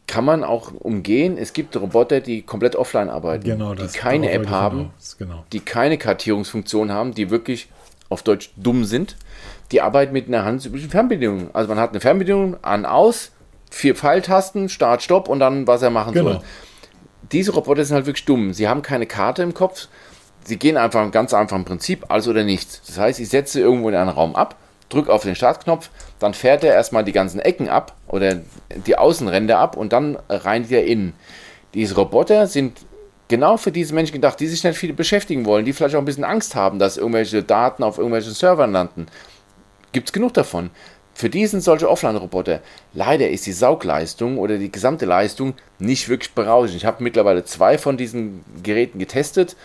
Kann 0.07 0.25
man 0.25 0.45
auch 0.45 0.71
umgehen. 0.73 1.37
Es 1.37 1.53
gibt 1.53 1.77
Roboter, 1.77 2.21
die 2.21 2.43
komplett 2.43 2.77
offline 2.77 3.11
arbeiten, 3.11 3.43
genau, 3.43 3.75
die 3.75 3.89
keine 3.89 4.31
App 4.31 4.51
haben, 4.51 4.91
genau. 5.19 5.45
die 5.53 5.59
keine 5.59 5.99
Kartierungsfunktion 5.99 6.93
haben, 6.93 7.13
die 7.13 7.31
wirklich 7.31 7.69
auf 8.09 8.23
Deutsch 8.23 8.53
dumm 8.57 8.85
sind. 8.85 9.17
Die 9.73 9.81
arbeiten 9.81 10.13
mit 10.13 10.29
einer 10.29 10.45
handüblichen 10.45 10.91
Fernbedienung. 10.91 11.51
Also 11.55 11.69
man 11.69 11.81
hat 11.81 11.91
eine 11.91 11.99
Fernbedienung 11.99 12.63
an, 12.63 12.87
aus, 12.87 13.33
vier 13.69 13.97
Pfeiltasten, 13.97 14.69
Start, 14.69 15.03
Stopp 15.03 15.29
und 15.29 15.41
dann, 15.41 15.67
was 15.67 15.83
er 15.83 15.91
machen 15.91 16.15
genau. 16.15 16.35
soll 16.35 16.43
diese 17.33 17.53
Roboter 17.53 17.85
sind 17.85 17.95
halt 17.95 18.07
wirklich 18.07 18.25
dumm. 18.25 18.53
Sie 18.53 18.69
haben 18.69 18.83
keine 18.83 19.07
Karte 19.07 19.43
im 19.43 19.55
Kopf. 19.55 19.89
Sie 20.45 20.59
gehen 20.59 20.77
einfach 20.77 21.03
im 21.03 21.11
ganz 21.11 21.35
einfachen 21.35 21.65
Prinzip, 21.65 22.05
alles 22.09 22.29
oder 22.29 22.45
nichts. 22.45 22.81
Das 22.87 22.99
heißt, 22.99 23.21
ich 23.21 23.29
setze 23.29 23.61
irgendwo 23.61 23.89
in 23.89 23.97
einen 23.97 24.11
Raum 24.11 24.37
ab, 24.37 24.57
drücke 24.89 25.13
auf 25.13 25.23
den 25.23 25.35
Startknopf, 25.35 25.91
dann 26.21 26.35
fährt 26.35 26.63
er 26.63 26.73
erstmal 26.73 27.05
die 27.05 27.13
ganzen 27.13 27.41
Ecken 27.41 27.69
ab 27.69 27.97
oder 28.07 28.41
die 28.87 28.97
Außenränder 28.97 29.59
ab 29.59 29.77
und 29.77 29.93
dann 29.93 30.17
rein 30.29 30.69
wieder 30.69 30.85
innen. 30.85 31.15
Diese 31.75 31.97
Roboter 31.97 32.47
sind 32.47 32.79
genau 33.27 33.57
für 33.57 33.73
diese 33.73 33.93
Menschen 33.93 34.13
gedacht, 34.13 34.39
die 34.39 34.47
sich 34.47 34.63
nicht 34.63 34.79
viel 34.79 34.93
beschäftigen 34.93 35.45
wollen, 35.47 35.65
die 35.65 35.73
vielleicht 35.73 35.97
auch 35.97 36.01
ein 36.01 36.05
bisschen 36.05 36.25
Angst 36.25 36.55
haben, 36.55 36.79
dass 36.79 36.97
irgendwelche 36.97 37.43
Daten 37.43 37.83
auf 37.83 37.99
irgendwelchen 37.99 38.33
Servern 38.33 38.71
landen. 38.71 39.07
Gibt 39.93 40.09
es 40.09 40.13
genug 40.13 40.35
davon. 40.35 40.71
Für 41.17 41.31
die 41.31 41.47
sind 41.47 41.63
solche 41.63 41.89
Offline-Roboter. 41.89 42.61
Leider 42.93 43.31
ist 43.31 43.47
die 43.47 43.53
Saugleistung 43.53 44.37
oder 44.37 44.59
die 44.59 44.71
gesamte 44.71 45.07
Leistung 45.07 45.55
nicht 45.79 46.11
wirklich 46.11 46.35
berauschend. 46.35 46.77
Ich 46.77 46.85
habe 46.85 47.03
mittlerweile 47.03 47.43
zwei 47.43 47.79
von 47.79 47.97
diesen 47.97 48.45
Geräten 48.63 48.99
getestet. 48.99 49.57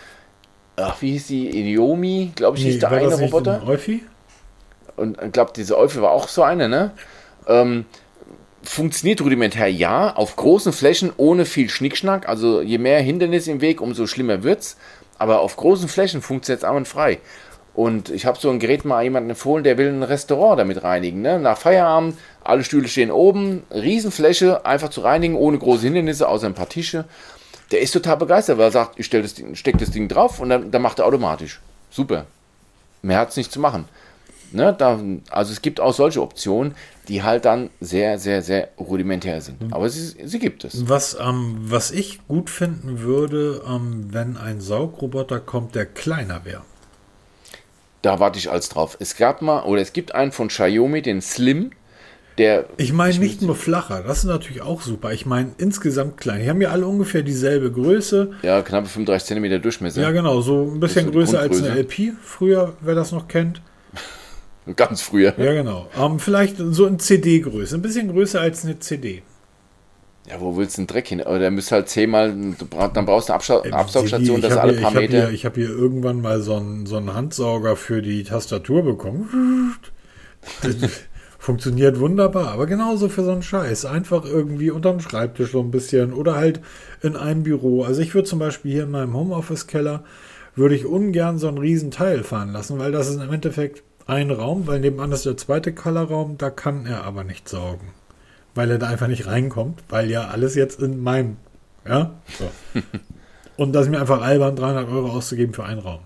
Ach, 0.76 1.02
wie 1.02 1.10
hieß 1.10 1.26
die? 1.26 1.50
Iniomi, 1.50 2.32
glaube 2.34 2.56
ich, 2.56 2.64
nee, 2.64 2.70
hieß 2.70 2.80
der 2.80 2.92
eine 2.92 3.14
Roboter. 3.14 3.62
Euphi? 3.66 4.02
Und 4.96 5.20
ich 5.22 5.32
glaube, 5.32 5.52
diese 5.54 5.76
Euphi 5.76 6.00
war 6.00 6.12
auch 6.12 6.28
so 6.28 6.42
eine, 6.42 6.70
ne? 6.70 6.92
Ähm, 7.46 7.84
funktioniert 8.62 9.20
rudimentär 9.20 9.70
ja, 9.70 10.10
auf 10.16 10.36
großen 10.36 10.72
Flächen 10.72 11.12
ohne 11.18 11.44
viel 11.44 11.68
Schnickschnack. 11.68 12.30
Also 12.30 12.62
je 12.62 12.78
mehr 12.78 13.02
Hindernisse 13.02 13.50
im 13.50 13.60
Weg, 13.60 13.82
umso 13.82 14.06
schlimmer 14.06 14.42
wird's. 14.42 14.78
Aber 15.18 15.40
auf 15.40 15.56
großen 15.56 15.90
Flächen 15.90 16.22
funktioniert 16.22 16.62
es 16.62 16.64
einwandfrei. 16.66 17.16
Und 17.16 17.20
ich 17.74 18.26
habe 18.26 18.38
so 18.38 18.50
ein 18.50 18.58
Gerät 18.58 18.84
mal 18.84 19.02
jemandem 19.02 19.30
empfohlen, 19.30 19.64
der 19.64 19.78
will 19.78 19.88
ein 19.88 20.02
Restaurant 20.02 20.58
damit 20.58 20.82
reinigen. 20.82 21.22
Ne? 21.22 21.38
Nach 21.38 21.56
Feierabend, 21.56 22.18
alle 22.44 22.64
Stühle 22.64 22.86
stehen 22.86 23.10
oben, 23.10 23.62
Riesenfläche, 23.70 24.66
einfach 24.66 24.90
zu 24.90 25.00
reinigen, 25.00 25.36
ohne 25.36 25.58
große 25.58 25.84
Hindernisse, 25.84 26.28
außer 26.28 26.46
ein 26.46 26.54
paar 26.54 26.68
Tische. 26.68 27.06
Der 27.70 27.80
ist 27.80 27.92
total 27.92 28.18
begeistert, 28.18 28.58
weil 28.58 28.66
er 28.66 28.72
sagt, 28.72 29.00
ich 29.00 29.08
das 29.08 29.34
stecke 29.54 29.78
das 29.78 29.90
Ding 29.90 30.08
drauf 30.08 30.38
und 30.40 30.50
dann, 30.50 30.70
dann 30.70 30.82
macht 30.82 30.98
er 30.98 31.06
automatisch. 31.06 31.60
Super. 31.90 32.26
Mehr 33.00 33.18
hat 33.18 33.30
es 33.30 33.36
nicht 33.36 33.50
zu 33.50 33.58
machen. 33.58 33.86
Ne? 34.52 34.74
Da, 34.76 35.00
also 35.30 35.52
es 35.52 35.62
gibt 35.62 35.80
auch 35.80 35.94
solche 35.94 36.20
Optionen, 36.20 36.74
die 37.08 37.22
halt 37.22 37.46
dann 37.46 37.70
sehr, 37.80 38.18
sehr, 38.18 38.42
sehr 38.42 38.68
rudimentär 38.78 39.40
sind. 39.40 39.62
Mhm. 39.62 39.72
Aber 39.72 39.88
sie, 39.88 40.14
sie 40.26 40.38
gibt 40.38 40.64
es. 40.64 40.86
Was, 40.90 41.16
ähm, 41.18 41.56
was 41.62 41.90
ich 41.90 42.26
gut 42.28 42.50
finden 42.50 43.00
würde, 43.00 43.62
ähm, 43.66 44.08
wenn 44.10 44.36
ein 44.36 44.60
Saugroboter 44.60 45.40
kommt, 45.40 45.74
der 45.74 45.86
kleiner 45.86 46.44
wäre 46.44 46.62
da 48.02 48.20
warte 48.20 48.38
ich 48.38 48.50
als 48.50 48.68
drauf. 48.68 48.96
Es 49.00 49.16
gab 49.16 49.42
mal, 49.42 49.62
oder 49.62 49.80
es 49.80 49.92
gibt 49.92 50.14
einen 50.14 50.32
von 50.32 50.48
Xiaomi, 50.48 51.02
den 51.02 51.22
Slim, 51.22 51.70
der. 52.38 52.66
Ich 52.76 52.92
meine 52.92 53.18
nicht 53.18 53.42
nur 53.42 53.54
flacher, 53.54 54.02
das 54.02 54.18
ist 54.18 54.24
natürlich 54.24 54.62
auch 54.62 54.82
super. 54.82 55.12
Ich 55.12 55.26
meine 55.26 55.52
insgesamt 55.58 56.16
klein. 56.16 56.42
Die 56.42 56.50
haben 56.50 56.60
ja 56.60 56.70
alle 56.70 56.86
ungefähr 56.86 57.22
dieselbe 57.22 57.70
Größe. 57.70 58.32
Ja, 58.42 58.62
knappe 58.62 58.88
35 58.88 59.28
cm 59.28 59.62
Durchmesser. 59.62 60.02
Ja, 60.02 60.10
genau, 60.10 60.40
so 60.40 60.62
ein 60.62 60.80
bisschen 60.80 61.06
so 61.06 61.12
größer 61.12 61.40
als 61.40 61.62
eine 61.62 61.80
LP, 61.80 62.12
früher, 62.22 62.74
wer 62.80 62.94
das 62.94 63.12
noch 63.12 63.28
kennt. 63.28 63.62
Ganz 64.76 65.02
früher. 65.02 65.34
Ja, 65.38 65.52
genau. 65.52 65.88
Um, 65.96 66.12
ähm, 66.12 66.18
vielleicht 66.18 66.56
so 66.58 66.86
in 66.86 66.98
CD-Größe, 66.98 67.76
ein 67.76 67.82
bisschen 67.82 68.08
größer 68.12 68.40
als 68.40 68.64
eine 68.64 68.78
CD. 68.78 69.22
Ja, 70.28 70.40
wo 70.40 70.56
willst 70.56 70.78
du 70.78 70.82
den 70.82 70.86
Dreck 70.86 71.08
hin? 71.08 71.20
Oder 71.20 71.40
der 71.40 71.50
müsste 71.50 71.74
halt 71.74 71.88
zehnmal, 71.88 72.32
dann 72.32 73.06
brauchst 73.06 73.28
du 73.28 73.32
eine 73.32 73.36
Abscha 73.36 73.64
äh, 73.64 73.72
Absaugstation, 73.72 74.40
das 74.40 74.56
alle 74.56 74.74
paar 74.74 74.92
ich 74.92 74.96
Meter. 74.96 75.26
Hier, 75.26 75.30
ich 75.30 75.44
habe 75.44 75.60
hier 75.60 75.70
irgendwann 75.70 76.20
mal 76.20 76.40
so 76.40 76.54
einen, 76.54 76.86
so 76.86 76.96
einen 76.96 77.12
Handsauger 77.12 77.76
für 77.76 78.02
die 78.02 78.22
Tastatur 78.22 78.84
bekommen. 78.84 79.74
funktioniert 81.38 81.98
wunderbar, 81.98 82.52
aber 82.52 82.66
genauso 82.66 83.08
für 83.08 83.24
so 83.24 83.32
einen 83.32 83.42
Scheiß. 83.42 83.84
Einfach 83.84 84.24
irgendwie 84.24 84.70
unterm 84.70 85.00
Schreibtisch 85.00 85.50
so 85.50 85.60
ein 85.60 85.72
bisschen 85.72 86.12
oder 86.12 86.36
halt 86.36 86.60
in 87.02 87.16
einem 87.16 87.42
Büro. 87.42 87.82
Also 87.82 88.00
ich 88.00 88.14
würde 88.14 88.28
zum 88.28 88.38
Beispiel 88.38 88.70
hier 88.70 88.84
in 88.84 88.92
meinem 88.92 89.14
Homeoffice-Keller, 89.14 90.04
würde 90.54 90.76
ich 90.76 90.86
ungern 90.86 91.38
so 91.38 91.48
einen 91.48 91.58
riesen 91.58 91.90
Teil 91.90 92.22
fahren 92.22 92.52
lassen, 92.52 92.78
weil 92.78 92.92
das 92.92 93.08
ist 93.08 93.20
im 93.20 93.32
Endeffekt 93.32 93.82
ein 94.06 94.30
Raum, 94.30 94.68
weil 94.68 94.78
nebenan 94.78 95.10
ist 95.10 95.26
der 95.26 95.36
zweite 95.36 95.72
Kellerraum, 95.72 96.38
da 96.38 96.50
kann 96.50 96.86
er 96.86 97.04
aber 97.04 97.24
nicht 97.24 97.48
saugen 97.48 97.88
weil 98.54 98.70
er 98.70 98.78
da 98.78 98.88
einfach 98.88 99.08
nicht 99.08 99.26
reinkommt, 99.26 99.82
weil 99.88 100.10
ja 100.10 100.28
alles 100.28 100.54
jetzt 100.54 100.80
in 100.80 101.02
meinem, 101.02 101.36
ja, 101.86 102.12
so. 102.38 102.50
und 103.56 103.72
das 103.72 103.86
ist 103.86 103.90
mir 103.90 104.00
einfach 104.00 104.22
albern, 104.22 104.56
300 104.56 104.88
Euro 104.88 105.10
auszugeben 105.10 105.54
für 105.54 105.64
einen 105.64 105.80
Raum. 105.80 106.00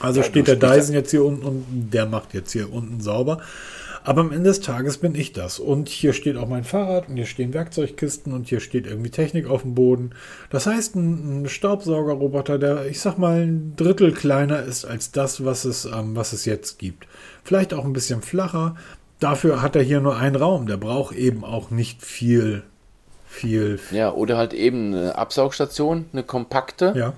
Also 0.00 0.20
ja, 0.20 0.26
steht 0.26 0.46
der 0.46 0.56
Dyson 0.56 0.94
jetzt 0.94 1.10
hier 1.10 1.24
unten 1.24 1.44
und 1.44 1.90
der 1.92 2.06
macht 2.06 2.34
jetzt 2.34 2.52
hier 2.52 2.72
unten 2.72 3.00
sauber. 3.00 3.40
Aber 4.04 4.22
am 4.22 4.32
Ende 4.32 4.48
des 4.48 4.60
Tages 4.60 4.96
bin 4.96 5.14
ich 5.14 5.32
das. 5.32 5.58
Und 5.58 5.88
hier 5.88 6.14
steht 6.14 6.36
auch 6.36 6.48
mein 6.48 6.64
Fahrrad 6.64 7.08
und 7.08 7.16
hier 7.16 7.26
stehen 7.26 7.52
Werkzeugkisten 7.52 8.32
und 8.32 8.48
hier 8.48 8.60
steht 8.60 8.86
irgendwie 8.86 9.10
Technik 9.10 9.48
auf 9.48 9.62
dem 9.62 9.74
Boden. 9.74 10.12
Das 10.50 10.66
heißt, 10.66 10.94
ein, 10.96 11.42
ein 11.42 11.48
Staubsaugerroboter, 11.48 12.58
der, 12.58 12.86
ich 12.86 13.00
sag 13.00 13.18
mal, 13.18 13.42
ein 13.42 13.74
Drittel 13.76 14.12
kleiner 14.12 14.62
ist 14.62 14.86
als 14.86 15.12
das, 15.12 15.44
was 15.44 15.66
es, 15.66 15.84
ähm, 15.84 16.16
was 16.16 16.32
es 16.32 16.44
jetzt 16.46 16.78
gibt. 16.78 17.06
Vielleicht 17.44 17.74
auch 17.74 17.84
ein 17.84 17.92
bisschen 17.92 18.22
flacher, 18.22 18.76
dafür 19.20 19.62
hat 19.62 19.76
er 19.76 19.82
hier 19.82 20.00
nur 20.00 20.16
einen 20.16 20.36
Raum. 20.36 20.66
Der 20.66 20.76
braucht 20.76 21.14
eben 21.14 21.44
auch 21.44 21.70
nicht 21.70 22.02
viel, 22.02 22.62
viel. 23.26 23.78
Ja, 23.90 24.12
oder 24.12 24.36
halt 24.36 24.54
eben 24.54 24.94
eine 24.94 25.14
Absaugstation, 25.16 26.06
eine 26.12 26.22
kompakte. 26.22 26.94
Ja. 26.96 27.14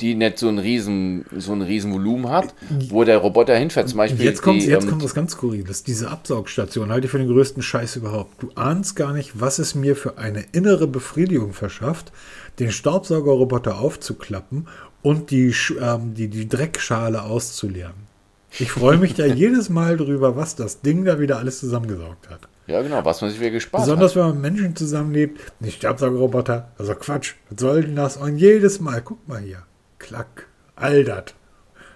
Die 0.00 0.16
nicht 0.16 0.38
so 0.38 0.48
ein 0.48 0.58
riesen, 0.58 1.26
so 1.36 1.52
ein 1.52 1.62
riesen 1.62 1.92
Volumen 1.92 2.28
hat, 2.28 2.54
wo 2.88 3.04
der 3.04 3.18
Roboter 3.18 3.54
hinfährt. 3.54 3.88
Zum 3.88 3.98
Beispiel 3.98 4.24
jetzt 4.24 4.42
kommt, 4.42 4.60
die, 4.60 4.66
jetzt 4.66 4.82
ähm, 4.82 4.90
kommt 4.90 5.04
was 5.04 5.14
ganz 5.14 5.32
Skurriles. 5.32 5.84
Diese 5.84 6.10
Absaugstation 6.10 6.90
halte 6.90 7.04
ich 7.04 7.10
für 7.12 7.18
den 7.18 7.28
größten 7.28 7.62
Scheiß 7.62 7.94
überhaupt. 7.94 8.42
Du 8.42 8.50
ahnst 8.56 8.96
gar 8.96 9.12
nicht, 9.12 9.40
was 9.40 9.60
es 9.60 9.76
mir 9.76 9.94
für 9.94 10.18
eine 10.18 10.44
innere 10.50 10.88
Befriedigung 10.88 11.52
verschafft, 11.52 12.10
den 12.58 12.72
Staubsaugerroboter 12.72 13.78
aufzuklappen 13.78 14.66
und 15.02 15.30
die, 15.30 15.54
ähm, 15.80 16.14
die, 16.14 16.26
die 16.26 16.48
Dreckschale 16.48 17.22
auszuleeren. 17.22 18.11
Ich 18.58 18.70
freue 18.70 18.98
mich 18.98 19.14
da 19.14 19.24
jedes 19.24 19.68
Mal 19.70 19.96
drüber, 19.96 20.36
was 20.36 20.56
das 20.56 20.80
Ding 20.82 21.04
da 21.04 21.18
wieder 21.18 21.38
alles 21.38 21.58
zusammengesaugt 21.60 22.28
hat. 22.28 22.48
Ja, 22.66 22.82
genau, 22.82 23.04
was 23.04 23.20
man 23.20 23.30
sich 23.30 23.40
wieder 23.40 23.50
gespart 23.50 23.84
Besonders, 23.84 24.12
hat. 24.12 24.16
wenn 24.16 24.22
man 24.28 24.40
mit 24.40 24.52
Menschen 24.52 24.76
zusammenlebt. 24.76 25.40
Nicht 25.60 25.78
Staubsaugerroboter, 25.78 26.68
also 26.78 26.94
Quatsch. 26.94 27.34
Was 27.50 27.60
soll 27.60 27.82
denn 27.82 27.96
das? 27.96 28.16
Und 28.16 28.36
jedes 28.38 28.80
Mal, 28.80 29.00
guck 29.02 29.26
mal 29.26 29.40
hier, 29.40 29.62
klack, 29.98 30.46
all 30.76 31.02
das. 31.02 31.34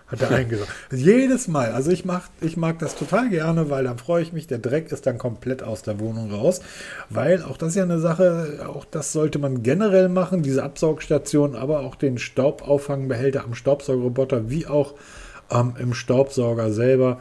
hat 0.06 0.22
er 0.22 0.30
eingesaugt. 0.36 0.70
Jedes 0.90 1.46
Mal. 1.46 1.72
Also 1.72 1.90
ich, 1.90 2.04
mach, 2.04 2.28
ich 2.40 2.56
mag 2.56 2.78
das 2.78 2.96
total 2.96 3.28
gerne, 3.28 3.70
weil 3.70 3.84
dann 3.84 3.98
freue 3.98 4.22
ich 4.22 4.32
mich, 4.32 4.46
der 4.46 4.58
Dreck 4.58 4.90
ist 4.90 5.06
dann 5.06 5.18
komplett 5.18 5.62
aus 5.62 5.82
der 5.82 6.00
Wohnung 6.00 6.32
raus. 6.32 6.60
Weil 7.10 7.42
auch 7.42 7.58
das 7.58 7.70
ist 7.70 7.74
ja 7.76 7.82
eine 7.84 8.00
Sache, 8.00 8.66
auch 8.66 8.84
das 8.84 9.12
sollte 9.12 9.38
man 9.38 9.62
generell 9.62 10.08
machen, 10.08 10.42
diese 10.42 10.62
Absaugstation, 10.64 11.54
aber 11.54 11.80
auch 11.80 11.94
den 11.94 12.18
Staubaufangbehälter 12.18 13.44
am 13.44 13.54
Staubsaugerroboter, 13.54 14.50
wie 14.50 14.66
auch 14.66 14.94
ähm, 15.50 15.74
im 15.78 15.94
Staubsauger 15.94 16.72
selber 16.72 17.20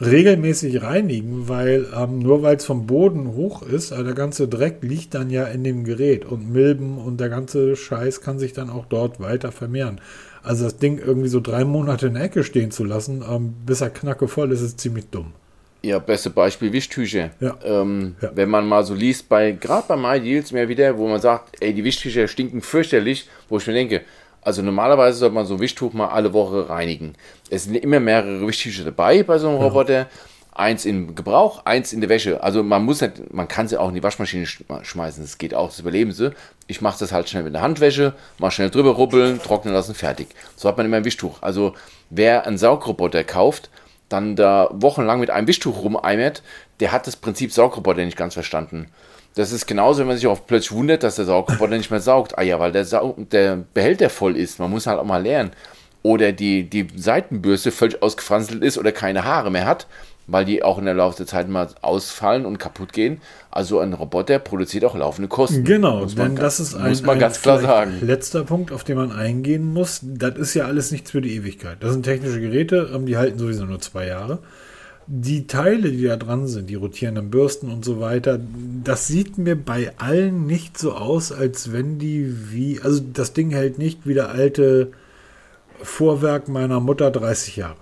regelmäßig 0.00 0.82
reinigen, 0.82 1.48
weil 1.48 1.86
ähm, 1.96 2.18
nur 2.18 2.42
weil 2.42 2.56
es 2.56 2.64
vom 2.64 2.86
Boden 2.86 3.34
hoch 3.34 3.62
ist, 3.62 3.92
also 3.92 4.04
der 4.04 4.14
ganze 4.14 4.46
Dreck 4.46 4.78
liegt 4.82 5.14
dann 5.14 5.30
ja 5.30 5.44
in 5.44 5.64
dem 5.64 5.84
Gerät 5.84 6.26
und 6.26 6.52
Milben 6.52 6.98
und 6.98 7.18
der 7.18 7.30
ganze 7.30 7.76
Scheiß 7.76 8.20
kann 8.20 8.38
sich 8.38 8.52
dann 8.52 8.68
auch 8.68 8.84
dort 8.86 9.20
weiter 9.20 9.52
vermehren. 9.52 10.00
Also 10.42 10.64
das 10.64 10.76
Ding 10.76 10.98
irgendwie 10.98 11.28
so 11.28 11.40
drei 11.40 11.64
Monate 11.64 12.08
in 12.08 12.14
der 12.14 12.24
Ecke 12.24 12.44
stehen 12.44 12.70
zu 12.70 12.84
lassen, 12.84 13.24
ähm, 13.28 13.54
bis 13.64 13.80
er 13.80 13.90
knacke 13.90 14.28
voll 14.28 14.52
ist, 14.52 14.60
ist 14.60 14.80
ziemlich 14.80 15.06
dumm. 15.10 15.32
Ja, 15.82 15.98
beste 15.98 16.30
Beispiel 16.30 16.72
Wischtücher. 16.72 17.30
Ja. 17.40 17.56
Ähm, 17.64 18.16
ja. 18.20 18.32
Wenn 18.34 18.48
man 18.48 18.66
mal 18.66 18.84
so 18.84 18.94
liest, 18.94 19.28
bei 19.28 19.52
gerade 19.52 19.86
bei 19.88 19.96
MyDeals 19.96 20.52
mehr 20.52 20.68
wieder, 20.68 20.98
wo 20.98 21.06
man 21.06 21.20
sagt, 21.20 21.56
ey, 21.60 21.72
die 21.72 21.84
Wischtücher 21.84 22.26
stinken 22.28 22.60
fürchterlich, 22.60 23.28
wo 23.48 23.58
ich 23.58 23.66
mir 23.66 23.72
denke, 23.72 24.02
also 24.46 24.62
normalerweise 24.62 25.18
sollte 25.18 25.34
man 25.34 25.44
so 25.44 25.54
ein 25.54 25.60
Wischtuch 25.60 25.92
mal 25.92 26.06
alle 26.06 26.32
Woche 26.32 26.68
reinigen. 26.68 27.16
Es 27.50 27.64
sind 27.64 27.74
immer 27.74 27.98
mehrere 27.98 28.46
Wischtücher 28.46 28.84
dabei 28.84 29.24
bei 29.24 29.38
so 29.38 29.48
einem 29.48 29.58
ja. 29.58 29.64
Roboter. 29.64 30.06
Eins 30.52 30.84
in 30.84 31.16
Gebrauch, 31.16 31.66
eins 31.66 31.92
in 31.92 32.00
der 32.00 32.08
Wäsche. 32.08 32.42
Also 32.44 32.62
man 32.62 32.84
muss 32.84 33.00
nicht, 33.00 33.34
man 33.34 33.48
kann 33.48 33.66
sie 33.66 33.76
auch 33.76 33.88
in 33.88 33.96
die 33.96 34.04
Waschmaschine 34.04 34.46
schmeißen. 34.46 35.22
Das 35.22 35.38
geht 35.38 35.52
auch, 35.52 35.70
das 35.70 35.80
überleben 35.80 36.12
sie. 36.12 36.30
Ich 36.68 36.80
mache 36.80 36.96
das 37.00 37.10
halt 37.10 37.28
schnell 37.28 37.42
mit 37.42 37.54
der 37.54 37.60
Handwäsche, 37.60 38.14
mal 38.38 38.52
schnell 38.52 38.70
drüber 38.70 38.92
rubbeln, 38.92 39.42
trocknen 39.42 39.74
lassen, 39.74 39.96
fertig. 39.96 40.28
So 40.54 40.68
hat 40.68 40.76
man 40.76 40.86
immer 40.86 40.98
ein 40.98 41.04
Wischtuch. 41.04 41.42
Also 41.42 41.74
wer 42.10 42.46
einen 42.46 42.56
Saugroboter 42.56 43.24
kauft, 43.24 43.68
dann 44.08 44.36
da 44.36 44.68
wochenlang 44.72 45.18
mit 45.18 45.30
einem 45.30 45.48
Wischtuch 45.48 45.82
rumeimert, 45.82 46.44
der 46.78 46.92
hat 46.92 47.08
das 47.08 47.16
Prinzip 47.16 47.52
Saugroboter 47.52 48.04
nicht 48.04 48.16
ganz 48.16 48.34
verstanden. 48.34 48.86
Das 49.36 49.52
ist 49.52 49.66
genauso, 49.66 50.00
wenn 50.00 50.06
man 50.06 50.16
sich 50.16 50.26
auch 50.26 50.46
plötzlich 50.46 50.72
wundert, 50.72 51.02
dass 51.02 51.16
der 51.16 51.26
Saugroboter 51.26 51.76
nicht 51.76 51.90
mehr 51.90 52.00
saugt. 52.00 52.38
Ah 52.38 52.42
ja, 52.42 52.58
weil 52.58 52.72
der, 52.72 52.86
Sau 52.86 53.14
der 53.18 53.64
Behälter 53.74 54.08
voll 54.08 54.34
ist. 54.34 54.58
Man 54.58 54.70
muss 54.70 54.86
halt 54.86 54.98
auch 54.98 55.04
mal 55.04 55.22
lernen. 55.22 55.50
Oder 56.02 56.32
die, 56.32 56.64
die 56.70 56.88
Seitenbürste 56.96 57.70
völlig 57.70 58.02
ausgefranselt 58.02 58.64
ist 58.64 58.78
oder 58.78 58.92
keine 58.92 59.24
Haare 59.24 59.50
mehr 59.50 59.66
hat, 59.66 59.88
weil 60.26 60.46
die 60.46 60.62
auch 60.62 60.78
in 60.78 60.86
der 60.86 60.94
Laufe 60.94 61.18
der 61.18 61.26
Zeit 61.26 61.50
mal 61.50 61.68
ausfallen 61.82 62.46
und 62.46 62.56
kaputt 62.56 62.94
gehen. 62.94 63.20
Also 63.50 63.78
ein 63.78 63.92
Roboter 63.92 64.38
produziert 64.38 64.86
auch 64.86 64.94
laufende 64.96 65.28
Kosten. 65.28 65.64
Genau, 65.64 66.06
denn 66.06 66.34
das 66.36 66.58
ist 66.58 66.74
ein, 66.74 66.88
muss 66.88 67.02
man 67.02 67.18
ganz 67.18 67.42
klar 67.42 67.60
sagen. 67.60 67.98
letzter 68.00 68.42
Punkt, 68.42 68.72
auf 68.72 68.84
den 68.84 68.96
man 68.96 69.12
eingehen 69.12 69.70
muss. 69.70 70.00
Das 70.02 70.36
ist 70.38 70.54
ja 70.54 70.64
alles 70.64 70.92
nichts 70.92 71.10
für 71.10 71.20
die 71.20 71.34
Ewigkeit. 71.36 71.76
Das 71.80 71.92
sind 71.92 72.04
technische 72.04 72.40
Geräte, 72.40 72.90
ähm, 72.94 73.04
die 73.04 73.18
halten 73.18 73.38
sowieso 73.38 73.66
nur 73.66 73.80
zwei 73.80 74.06
Jahre 74.06 74.38
die 75.06 75.46
Teile, 75.46 75.92
die 75.92 76.04
da 76.04 76.16
dran 76.16 76.48
sind, 76.48 76.68
die 76.68 76.74
rotierenden 76.74 77.30
Bürsten 77.30 77.70
und 77.70 77.84
so 77.84 78.00
weiter, 78.00 78.40
das 78.82 79.06
sieht 79.06 79.38
mir 79.38 79.54
bei 79.54 79.92
allen 79.98 80.46
nicht 80.46 80.78
so 80.78 80.92
aus, 80.92 81.30
als 81.30 81.72
wenn 81.72 81.98
die 81.98 82.50
wie, 82.50 82.80
also 82.80 83.02
das 83.12 83.32
Ding 83.32 83.50
hält 83.50 83.78
nicht 83.78 84.06
wie 84.06 84.14
der 84.14 84.30
alte 84.30 84.92
Vorwerk 85.80 86.48
meiner 86.48 86.80
Mutter 86.80 87.10
30 87.10 87.56
Jahre. 87.56 87.76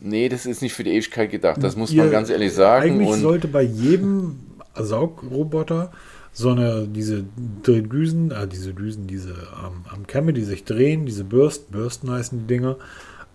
Nee, 0.00 0.28
das 0.28 0.46
ist 0.46 0.62
nicht 0.62 0.74
für 0.74 0.84
die 0.84 0.90
Ewigkeit 0.90 1.30
gedacht, 1.30 1.62
das 1.62 1.76
muss 1.76 1.92
Ihr, 1.92 2.02
man 2.02 2.10
ganz 2.10 2.28
ehrlich 2.28 2.52
sagen. 2.52 2.90
Eigentlich 2.90 3.08
und 3.08 3.20
sollte 3.20 3.48
bei 3.48 3.62
jedem 3.62 4.40
Saugroboter 4.74 5.92
so 6.32 6.50
eine, 6.50 6.88
diese 6.88 7.24
Düsen, 7.64 8.32
äh, 8.32 8.48
diese 8.48 8.74
Düsen, 8.74 9.06
diese 9.06 9.30
ähm, 9.30 9.84
am 9.92 10.06
Kämme, 10.08 10.32
die 10.32 10.42
sich 10.42 10.64
drehen, 10.64 11.06
diese 11.06 11.22
Bürsten, 11.22 11.72
Bürsten 11.72 12.10
heißen 12.10 12.40
die 12.40 12.46
Dinger, 12.46 12.76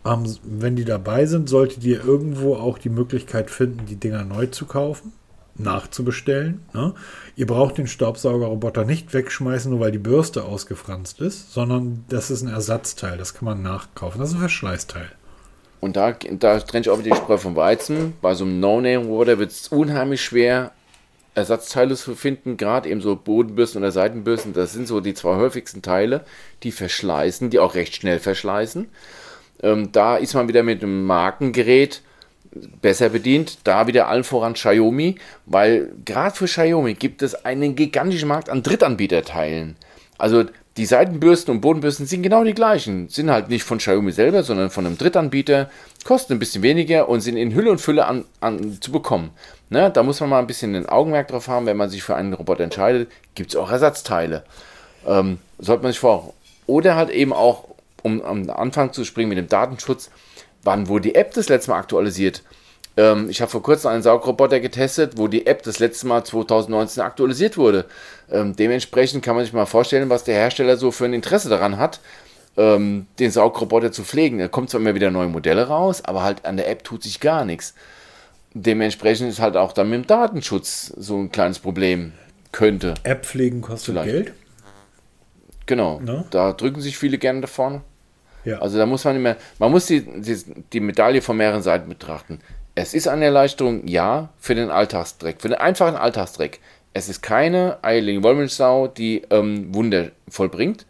ähm, 0.06 0.36
wenn 0.44 0.76
die 0.76 0.86
dabei 0.86 1.26
sind, 1.26 1.50
solltet 1.50 1.84
ihr 1.84 2.04
irgendwo 2.04 2.56
auch 2.56 2.78
die 2.78 2.90
Möglichkeit 2.90 3.50
finden, 3.50 3.86
die 3.86 3.98
Dinger 3.98 4.24
neu 4.24 4.48
zu 4.48 4.66
kaufen, 4.66 5.14
nachzubestellen. 5.56 6.62
Ne? 6.74 6.94
Ihr 7.36 7.48
braucht 7.48 7.78
den 7.78 7.88
Staubsaugerroboter 7.88 8.86
nicht 8.86 9.14
wegschmeißen, 9.14 9.72
nur 9.72 9.80
weil 9.82 9.92
die 9.92 9.98
Bürste 9.98 10.46
ausgefranst 10.46 11.22
ist, 11.22 11.54
sondern 11.54 12.06
das 12.10 12.32
ist 12.32 12.42
ein 12.42 12.50
Ersatzteil, 12.50 13.18
das 13.18 13.34
kann 13.34 13.46
man 13.46 13.62
nachkaufen. 13.62 14.20
Das 14.20 14.30
ist 14.30 14.36
ein 14.36 14.42
Verschleißteil. 14.42 15.12
Und 15.82 15.96
da, 15.96 16.12
da 16.12 16.60
trenne 16.60 16.82
ich 16.82 16.90
auch 16.90 17.00
wieder 17.00 17.16
die 17.16 17.22
Spreu 17.22 17.38
vom 17.38 17.56
Weizen. 17.56 18.14
Bei 18.22 18.34
so 18.34 18.44
einem 18.44 18.60
No-Name-Roboter 18.60 19.40
wird 19.40 19.52
es 19.52 19.70
unheimlich 19.70 20.22
schwer, 20.22 20.72
Ersatzteile 21.36 21.96
zu 21.96 22.16
finden, 22.16 22.58
gerade 22.58 22.90
eben 22.90 23.02
so 23.02 23.16
Bodenbürsten 23.16 23.82
oder 23.82 23.92
Seitenbürsten. 23.92 24.54
Das 24.54 24.74
sind 24.74 24.88
so 24.88 25.00
die 25.00 25.14
zwei 25.14 25.36
häufigsten 25.36 25.82
Teile, 25.82 26.26
die 26.64 26.72
verschleißen, 26.72 27.50
die 27.50 27.60
auch 27.60 27.76
recht 27.76 27.96
schnell 27.96 28.20
verschleißen. 28.20 28.90
Ähm, 29.62 29.92
da 29.92 30.18
ist 30.18 30.34
man 30.34 30.48
wieder 30.48 30.64
mit 30.64 30.84
einem 30.84 31.06
Markengerät 31.06 32.02
besser 32.82 33.10
bedient. 33.10 33.60
Da 33.64 33.88
wieder 33.88 34.08
allen 34.08 34.24
voran 34.24 34.54
Xiaomi, 34.54 35.16
weil 35.46 35.92
gerade 36.06 36.36
für 36.36 36.46
Xiaomi 36.46 36.94
gibt 36.96 37.22
es 37.22 37.46
einen 37.46 37.76
gigantischen 37.76 38.28
Markt 38.28 38.50
an 38.50 38.64
Drittanbieterteilen. 38.64 39.76
Also 40.18 40.46
die 40.78 40.86
Seitenbürsten 40.86 41.54
und 41.54 41.62
Bodenbürsten 41.62 42.06
sind 42.06 42.24
genau 42.24 42.44
die 42.44 42.54
gleichen. 42.54 43.10
Sind 43.10 43.30
halt 43.30 43.50
nicht 43.50 43.64
von 43.64 43.80
Xiaomi 43.80 44.12
selber, 44.12 44.44
sondern 44.44 44.70
von 44.70 44.86
einem 44.86 44.98
Drittanbieter. 44.98 45.70
Kosten 46.06 46.34
ein 46.34 46.40
bisschen 46.40 46.64
weniger 46.64 47.10
und 47.10 47.22
sind 47.22 47.38
in 47.38 47.54
Hülle 47.54 47.72
und 47.72 47.82
Fülle 47.82 48.06
an, 48.06 48.26
an, 48.40 48.78
zu 48.80 48.92
bekommen. 48.92 49.32
Ne? 49.70 49.92
Da 49.92 50.04
muss 50.04 50.20
man 50.22 50.30
mal 50.30 50.40
ein 50.40 50.48
bisschen 50.48 50.76
ein 50.76 50.88
Augenmerk 50.88 51.28
drauf 51.28 51.48
haben, 51.48 51.66
wenn 51.66 51.78
man 51.78 51.90
sich 51.90 52.04
für 52.04 52.16
einen 52.16 52.34
Roboter 52.34 52.64
entscheidet. 52.64 53.12
Gibt 53.36 53.50
es 53.50 53.56
auch 53.56 53.72
Ersatzteile. 53.72 54.44
Ähm, 55.06 55.40
sollte 55.58 55.84
man 55.84 55.92
sich 55.92 56.00
vor. 56.00 56.34
Oder 56.66 56.96
halt 56.96 57.10
eben 57.10 57.34
auch 57.34 57.66
um 58.04 58.22
am 58.22 58.50
Anfang 58.50 58.94
zu 58.94 59.04
springen 59.04 59.30
mit 59.30 59.38
dem 59.38 59.48
Datenschutz, 59.48 60.10
wann 60.64 60.88
wurde 60.88 61.10
die 61.10 61.16
App 61.16 61.34
das 61.34 61.50
letzte 61.50 61.72
Mal 61.72 61.80
aktualisiert? 61.80 62.44
Ähm, 62.98 63.30
ich 63.30 63.42
habe 63.42 63.52
vor 63.52 63.64
kurzem 63.64 63.92
einen 63.92 64.04
Saugroboter 64.04 64.60
getestet, 64.60 65.14
wo 65.16 65.28
die 65.28 65.46
App 65.46 65.64
das 65.64 65.80
letzte 65.80 66.08
Mal 66.08 66.24
2019 66.24 67.02
aktualisiert 67.02 67.58
wurde. 67.58 67.86
Ähm, 68.32 68.56
dementsprechend 68.56 69.24
kann 69.24 69.36
man 69.36 69.46
sich 69.46 69.54
mal 69.54 69.66
vorstellen, 69.66 70.10
was 70.10 70.24
der 70.24 70.36
Hersteller 70.36 70.78
so 70.78 70.92
für 70.92 71.06
ein 71.06 71.14
Interesse 71.14 71.50
daran 71.50 71.78
hat, 71.78 72.00
ähm, 72.58 73.08
den 73.20 73.32
Saugroboter 73.32 73.92
zu 73.92 74.04
pflegen. 74.04 74.40
Da 74.40 74.48
kommt 74.48 74.70
zwar 74.70 74.82
immer 74.82 74.96
wieder 74.96 75.12
neue 75.12 75.30
Modelle 75.30 75.68
raus, 75.68 76.04
aber 76.04 76.24
halt 76.24 76.46
an 76.46 76.58
der 76.58 76.70
App 76.70 76.84
tut 76.84 77.04
sich 77.04 77.20
gar 77.20 77.46
nichts. 77.46 77.74
Dementsprechend 78.54 79.30
ist 79.30 79.40
halt 79.40 79.56
auch 79.56 79.74
dann 79.74 79.90
mit 79.90 80.04
dem 80.04 80.08
Datenschutz 80.08 80.92
so 80.98 81.18
ein 81.18 81.32
kleines 81.32 81.60
Problem. 81.60 82.14
Könnte. 82.52 82.96
App 83.04 83.28
pflegen 83.28 83.62
kostet 83.62 83.94
Vielleicht. 83.94 84.12
Geld? 84.12 84.34
Genau. 85.68 86.00
No? 86.00 86.26
Da 86.32 86.52
drücken 86.52 86.82
sich 86.82 86.98
viele 86.98 87.20
gerne 87.20 87.42
davon. 87.42 87.82
Ja. 88.46 88.60
Also 88.60 88.78
da 88.78 88.86
muss 88.86 89.04
man 89.06 89.16
immer, 89.16 89.36
man 89.58 89.72
muss 89.72 89.86
die, 89.86 90.02
die, 90.02 90.38
die 90.74 90.80
Medaille 90.80 91.22
von 91.22 91.38
mehreren 91.38 91.62
Seiten 91.62 91.90
betrachten. 91.90 92.40
Es 92.76 92.94
ist 92.94 93.08
eine 93.08 93.26
Erleichterung, 93.26 93.88
ja, 93.88 94.30
für 94.40 94.56
den 94.56 94.70
Alltagsdreck, 94.70 95.42
für 95.42 95.50
den 95.50 95.58
einfachen 95.58 95.96
Alltagsdreck. 95.96 96.60
Es 96.94 97.10
ist 97.10 97.22
keine 97.22 97.78
eierlegende 97.84 98.28
Wollmilchsau, 98.28 98.88
die 98.88 99.24
ähm, 99.30 99.74
Wunder 99.74 100.12
vollbringt. 100.28 100.86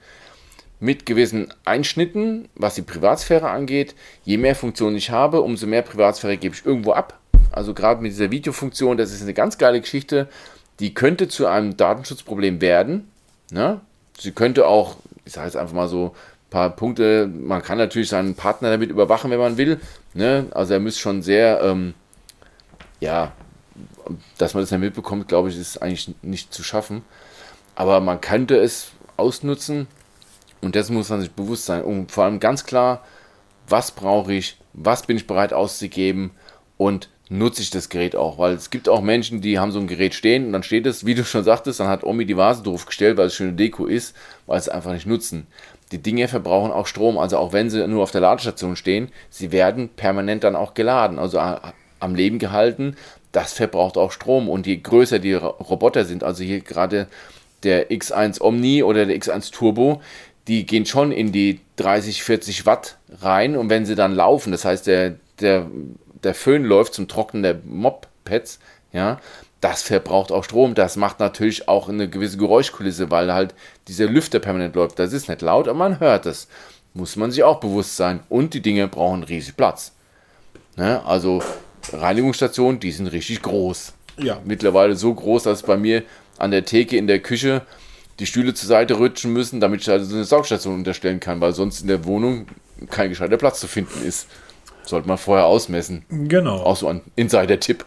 Mit 0.79 1.05
gewissen 1.05 1.53
Einschnitten, 1.65 2.47
was 2.55 2.75
die 2.75 2.83
Privatsphäre 2.83 3.49
angeht. 3.49 3.95
Je 4.23 4.37
mehr 4.37 4.55
Funktionen 4.55 4.95
ich 4.95 5.09
habe, 5.09 5.41
umso 5.41 5.67
mehr 5.67 5.81
Privatsphäre 5.81 6.37
gebe 6.37 6.55
ich 6.55 6.65
irgendwo 6.65 6.93
ab. 6.93 7.19
Also 7.51 7.73
gerade 7.73 8.01
mit 8.01 8.11
dieser 8.11 8.31
Videofunktion, 8.31 8.97
das 8.97 9.11
ist 9.11 9.21
eine 9.21 9.33
ganz 9.33 9.57
geile 9.57 9.81
Geschichte. 9.81 10.29
Die 10.79 10.93
könnte 10.93 11.27
zu 11.27 11.47
einem 11.47 11.75
Datenschutzproblem 11.75 12.61
werden. 12.61 13.09
Ne? 13.51 13.81
Sie 14.17 14.31
könnte 14.31 14.67
auch, 14.67 14.95
ich 15.25 15.33
sage 15.33 15.47
jetzt 15.47 15.57
einfach 15.57 15.73
mal 15.73 15.87
so, 15.87 16.15
paar 16.49 16.69
Punkte. 16.71 17.27
Man 17.27 17.61
kann 17.61 17.77
natürlich 17.77 18.09
seinen 18.09 18.35
Partner 18.35 18.69
damit 18.71 18.89
überwachen, 18.89 19.31
wenn 19.31 19.39
man 19.39 19.57
will. 19.57 19.79
Ne? 20.13 20.47
Also 20.51 20.73
er 20.73 20.79
müsste 20.79 21.01
schon 21.01 21.21
sehr, 21.21 21.61
ähm, 21.61 21.93
ja, 22.99 23.31
dass 24.37 24.53
man 24.53 24.63
das 24.63 24.71
nicht 24.71 24.79
mitbekommt, 24.79 25.27
glaube 25.27 25.49
ich, 25.49 25.57
ist 25.57 25.81
eigentlich 25.81 26.13
nicht 26.21 26.53
zu 26.53 26.63
schaffen. 26.63 27.03
Aber 27.75 27.99
man 27.99 28.19
könnte 28.19 28.57
es 28.57 28.91
ausnutzen 29.17 29.87
und 30.61 30.75
das 30.75 30.89
muss 30.89 31.09
man 31.09 31.21
sich 31.21 31.31
bewusst 31.31 31.65
sein. 31.65 31.83
Und 31.83 32.11
vor 32.11 32.25
allem 32.25 32.39
ganz 32.39 32.65
klar, 32.65 33.03
was 33.67 33.91
brauche 33.91 34.33
ich, 34.33 34.57
was 34.73 35.03
bin 35.03 35.17
ich 35.17 35.27
bereit 35.27 35.53
auszugeben 35.53 36.31
und 36.77 37.09
nutze 37.29 37.61
ich 37.61 37.69
das 37.69 37.89
Gerät 37.89 38.15
auch. 38.15 38.39
Weil 38.39 38.53
es 38.53 38.71
gibt 38.71 38.89
auch 38.89 39.01
Menschen, 39.01 39.41
die 39.41 39.59
haben 39.59 39.71
so 39.71 39.79
ein 39.79 39.87
Gerät 39.87 40.15
stehen 40.15 40.47
und 40.47 40.53
dann 40.53 40.63
steht 40.63 40.87
es, 40.87 41.05
wie 41.05 41.13
du 41.13 41.23
schon 41.23 41.43
sagtest, 41.43 41.79
dann 41.79 41.87
hat 41.87 42.03
Omi 42.03 42.25
die 42.25 42.35
Vase 42.35 42.63
drauf 42.63 42.87
gestellt, 42.87 43.17
weil 43.17 43.27
es 43.27 43.35
schöne 43.35 43.53
Deko 43.53 43.85
ist, 43.85 44.15
weil 44.47 44.59
sie 44.59 44.69
es 44.69 44.75
einfach 44.75 44.93
nicht 44.93 45.05
nutzen 45.05 45.45
die 45.91 46.01
Dinge 46.01 46.27
verbrauchen 46.27 46.71
auch 46.71 46.87
Strom. 46.87 47.17
Also 47.17 47.37
auch 47.37 47.53
wenn 47.53 47.69
sie 47.69 47.85
nur 47.87 48.03
auf 48.03 48.11
der 48.11 48.21
Ladestation 48.21 48.75
stehen, 48.75 49.09
sie 49.29 49.51
werden 49.51 49.89
permanent 49.89 50.43
dann 50.43 50.55
auch 50.55 50.73
geladen, 50.73 51.19
also 51.19 51.39
am 51.39 52.15
Leben 52.15 52.39
gehalten. 52.39 52.95
Das 53.31 53.53
verbraucht 53.53 53.97
auch 53.97 54.11
Strom. 54.11 54.49
Und 54.49 54.67
je 54.67 54.77
größer 54.77 55.19
die 55.19 55.33
Roboter 55.33 56.05
sind, 56.05 56.23
also 56.23 56.43
hier 56.43 56.61
gerade 56.61 57.07
der 57.63 57.91
X1 57.91 58.41
Omni 58.41 58.83
oder 58.83 59.05
der 59.05 59.17
X1 59.17 59.51
Turbo, 59.51 60.01
die 60.47 60.65
gehen 60.65 60.85
schon 60.85 61.11
in 61.11 61.31
die 61.31 61.59
30, 61.75 62.23
40 62.23 62.65
Watt 62.65 62.97
rein. 63.21 63.55
Und 63.55 63.69
wenn 63.69 63.85
sie 63.85 63.95
dann 63.95 64.13
laufen, 64.13 64.51
das 64.51 64.65
heißt, 64.65 64.87
der, 64.87 65.15
der, 65.39 65.67
der 66.23 66.33
Föhn 66.33 66.63
läuft 66.63 66.93
zum 66.93 67.07
Trocknen 67.07 67.43
der 67.43 67.59
Moppads, 67.65 68.59
ja, 68.91 69.19
das 69.61 69.81
verbraucht 69.81 70.31
auch 70.31 70.43
Strom. 70.43 70.73
Das 70.75 70.95
macht 70.95 71.19
natürlich 71.19 71.67
auch 71.67 71.89
eine 71.89 72.09
gewisse 72.09 72.37
Geräuschkulisse, 72.37 73.11
weil 73.11 73.33
halt 73.33 73.53
dieser 73.87 74.05
Lüfter 74.05 74.39
permanent 74.39 74.75
läuft. 74.75 74.99
Das 74.99 75.13
ist 75.13 75.27
nicht 75.27 75.41
laut, 75.41 75.67
aber 75.67 75.77
man 75.77 75.99
hört 75.99 76.25
es. 76.25 76.47
Muss 76.93 77.15
man 77.15 77.31
sich 77.31 77.43
auch 77.43 77.59
bewusst 77.59 77.95
sein. 77.95 78.21
Und 78.29 78.53
die 78.53 78.61
Dinge 78.61 78.87
brauchen 78.87 79.23
riesig 79.23 79.55
Platz. 79.57 79.91
Ne? 80.75 81.05
Also 81.05 81.43
Reinigungsstationen, 81.91 82.79
die 82.79 82.91
sind 82.91 83.07
richtig 83.07 83.41
groß. 83.41 83.93
Ja. 84.17 84.41
Mittlerweile 84.43 84.95
so 84.95 85.13
groß, 85.13 85.43
dass 85.43 85.63
bei 85.63 85.77
mir 85.77 86.03
an 86.37 86.51
der 86.51 86.65
Theke 86.65 86.97
in 86.97 87.07
der 87.07 87.19
Küche 87.19 87.61
die 88.19 88.25
Stühle 88.25 88.53
zur 88.53 88.67
Seite 88.67 88.95
rutschen 88.95 89.31
müssen, 89.31 89.59
damit 89.59 89.81
ich 89.81 89.89
also 89.89 90.13
eine 90.13 90.25
Saugstation 90.25 90.75
unterstellen 90.75 91.19
kann, 91.19 91.39
weil 91.39 91.53
sonst 91.53 91.81
in 91.81 91.87
der 91.87 92.05
Wohnung 92.05 92.47
kein 92.89 93.09
gescheiter 93.09 93.37
Platz 93.37 93.59
zu 93.59 93.67
finden 93.67 94.05
ist. 94.05 94.27
Sollte 94.83 95.07
man 95.07 95.17
vorher 95.17 95.45
ausmessen. 95.45 96.05
Genau. 96.09 96.57
Auch 96.63 96.75
so 96.75 96.87
ein 96.87 97.01
Insider-Tipp. 97.15 97.85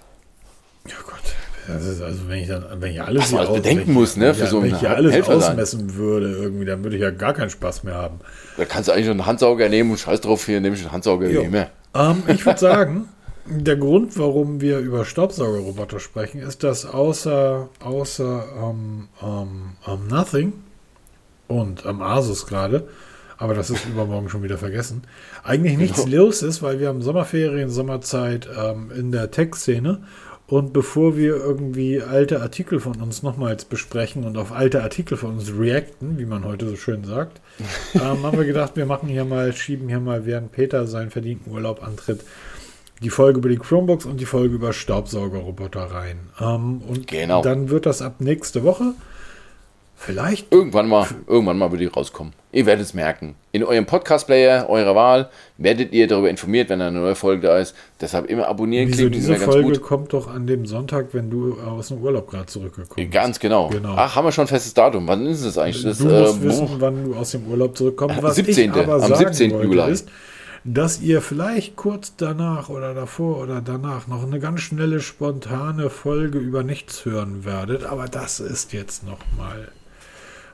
Ja 0.88 0.96
Gott. 1.04 1.22
Das 1.68 1.86
ist 1.86 2.02
also, 2.02 2.28
wenn 2.28 2.40
ich 2.40 2.48
dann, 2.48 2.64
wenn 2.80 2.92
ich 2.92 3.00
alles, 3.00 3.32
Was 3.32 3.32
man 3.32 3.54
bedenken 3.54 3.92
muss, 3.92 4.16
ne, 4.16 4.34
für 4.34 4.46
so 4.46 4.62
wenn 4.62 4.74
ich 4.74 4.88
alles 4.88 5.12
Helfer 5.12 5.36
ausmessen 5.36 5.88
sein. 5.88 5.96
würde, 5.96 6.32
irgendwie, 6.32 6.64
dann 6.64 6.82
würde 6.82 6.96
ich 6.96 7.02
ja 7.02 7.10
gar 7.10 7.34
keinen 7.34 7.50
Spaß 7.50 7.84
mehr 7.84 7.94
haben. 7.94 8.18
Da 8.56 8.64
kannst 8.64 8.88
du 8.88 8.92
eigentlich 8.92 9.08
einen 9.08 9.26
Handsauger 9.26 9.68
nehmen 9.68 9.92
und 9.92 9.98
scheiß 9.98 10.20
drauf, 10.20 10.44
hier 10.44 10.60
nehme 10.60 10.74
ich 10.74 10.82
einen 10.82 10.92
Handsauger 10.92 11.28
nehmen. 11.28 11.66
Ähm, 11.94 12.22
ich 12.26 12.44
würde 12.44 12.58
sagen, 12.58 13.08
der 13.46 13.76
Grund, 13.76 14.18
warum 14.18 14.60
wir 14.60 14.78
über 14.78 15.04
Staubsaugerroboter 15.04 16.00
sprechen, 16.00 16.40
ist, 16.40 16.64
dass 16.64 16.84
außer, 16.84 17.68
außer 17.84 18.44
um, 18.60 19.08
um, 19.20 19.76
um 19.86 20.08
Nothing 20.08 20.52
und 21.48 21.86
am 21.86 22.02
Asus 22.02 22.46
gerade, 22.46 22.88
aber 23.38 23.54
das 23.54 23.70
ist 23.70 23.84
übermorgen 23.90 24.28
schon 24.28 24.42
wieder 24.42 24.58
vergessen, 24.58 25.02
eigentlich 25.44 25.76
nichts 25.76 26.04
genau. 26.04 26.24
los 26.24 26.42
ist, 26.42 26.62
weil 26.62 26.80
wir 26.80 26.88
haben 26.88 27.02
Sommerferien, 27.02 27.68
Sommerzeit 27.68 28.48
ähm, 28.56 28.90
in 28.96 29.12
der 29.12 29.30
Tech-Szene 29.30 30.02
und 30.52 30.74
bevor 30.74 31.16
wir 31.16 31.36
irgendwie 31.36 32.02
alte 32.02 32.42
Artikel 32.42 32.78
von 32.78 33.00
uns 33.00 33.22
nochmals 33.22 33.64
besprechen 33.64 34.24
und 34.24 34.36
auf 34.36 34.52
alte 34.52 34.82
Artikel 34.82 35.16
von 35.16 35.38
uns 35.38 35.50
reacten, 35.50 36.18
wie 36.18 36.26
man 36.26 36.44
heute 36.44 36.68
so 36.68 36.76
schön 36.76 37.04
sagt, 37.04 37.40
ähm, 37.94 38.22
haben 38.22 38.36
wir 38.36 38.44
gedacht, 38.44 38.76
wir 38.76 38.84
machen 38.84 39.08
hier 39.08 39.24
mal, 39.24 39.54
schieben 39.54 39.88
hier 39.88 39.98
mal, 39.98 40.26
während 40.26 40.52
Peter 40.52 40.86
seinen 40.86 41.10
verdienten 41.10 41.50
Urlaub 41.50 41.82
antritt, 41.82 42.20
die 43.02 43.08
Folge 43.08 43.38
über 43.38 43.48
die 43.48 43.56
Chromebooks 43.56 44.04
und 44.04 44.20
die 44.20 44.26
Folge 44.26 44.54
über 44.54 44.74
Staubsaugerroboter 44.74 45.84
rein. 45.84 46.18
Ähm, 46.38 46.82
und 46.86 47.06
genau. 47.06 47.40
dann 47.40 47.70
wird 47.70 47.86
das 47.86 48.02
ab 48.02 48.16
nächste 48.18 48.62
Woche 48.62 48.92
Vielleicht. 50.04 50.52
Irgendwann 50.52 50.88
mal, 50.88 51.06
irgendwann 51.28 51.58
mal 51.58 51.70
würde 51.70 51.84
die 51.84 51.90
rauskommen. 51.90 52.32
Ihr 52.50 52.66
werdet 52.66 52.84
es 52.84 52.92
merken. 52.92 53.36
In 53.52 53.62
eurem 53.62 53.86
Podcast-Player 53.86 54.68
eurer 54.68 54.96
Wahl 54.96 55.30
werdet 55.58 55.92
ihr 55.92 56.08
darüber 56.08 56.28
informiert, 56.28 56.70
wenn 56.70 56.80
eine 56.80 56.98
neue 56.98 57.14
Folge 57.14 57.46
da 57.46 57.58
ist. 57.58 57.76
Deshalb 58.00 58.28
immer 58.28 58.48
abonnieren 58.48 58.88
Wieso, 58.88 59.02
klicken. 59.02 59.12
Diese 59.12 59.36
Folge 59.36 59.68
gut. 59.68 59.82
kommt 59.82 60.12
doch 60.12 60.26
an 60.26 60.48
dem 60.48 60.66
Sonntag, 60.66 61.10
wenn 61.12 61.30
du 61.30 61.56
aus 61.60 61.88
dem 61.88 61.98
Urlaub 61.98 62.28
gerade 62.28 62.46
zurückgekommen 62.46 62.96
bist. 62.96 63.12
Ganz 63.12 63.38
genau. 63.38 63.68
genau. 63.68 63.94
Ach, 63.96 64.16
haben 64.16 64.24
wir 64.24 64.32
schon 64.32 64.46
ein 64.46 64.48
festes 64.48 64.74
Datum. 64.74 65.06
Wann 65.06 65.24
ist 65.24 65.44
es 65.44 65.56
eigentlich? 65.56 65.84
Das, 65.84 65.98
du 65.98 66.06
musst 66.06 66.40
äh, 66.40 66.42
wissen, 66.42 66.68
wann 66.80 67.04
du 67.04 67.14
aus 67.14 67.30
dem 67.30 67.46
Urlaub 67.46 67.76
zurückkommst. 67.76 68.20
Was 68.20 68.34
17. 68.34 68.72
Ich 68.72 68.76
aber 68.76 69.04
am 69.04 69.14
17. 69.14 69.50
Juli. 69.50 69.88
Ist, 69.88 70.08
dass 70.64 71.00
ihr 71.00 71.22
vielleicht 71.22 71.76
kurz 71.76 72.16
danach 72.16 72.70
oder 72.70 72.92
davor 72.92 73.38
oder 73.38 73.60
danach 73.60 74.08
noch 74.08 74.24
eine 74.24 74.40
ganz 74.40 74.62
schnelle, 74.62 74.98
spontane 74.98 75.90
Folge 75.90 76.38
über 76.38 76.64
nichts 76.64 77.04
hören 77.04 77.44
werdet. 77.44 77.84
Aber 77.84 78.06
das 78.08 78.40
ist 78.40 78.72
jetzt 78.72 79.06
noch 79.06 79.18
mal 79.38 79.68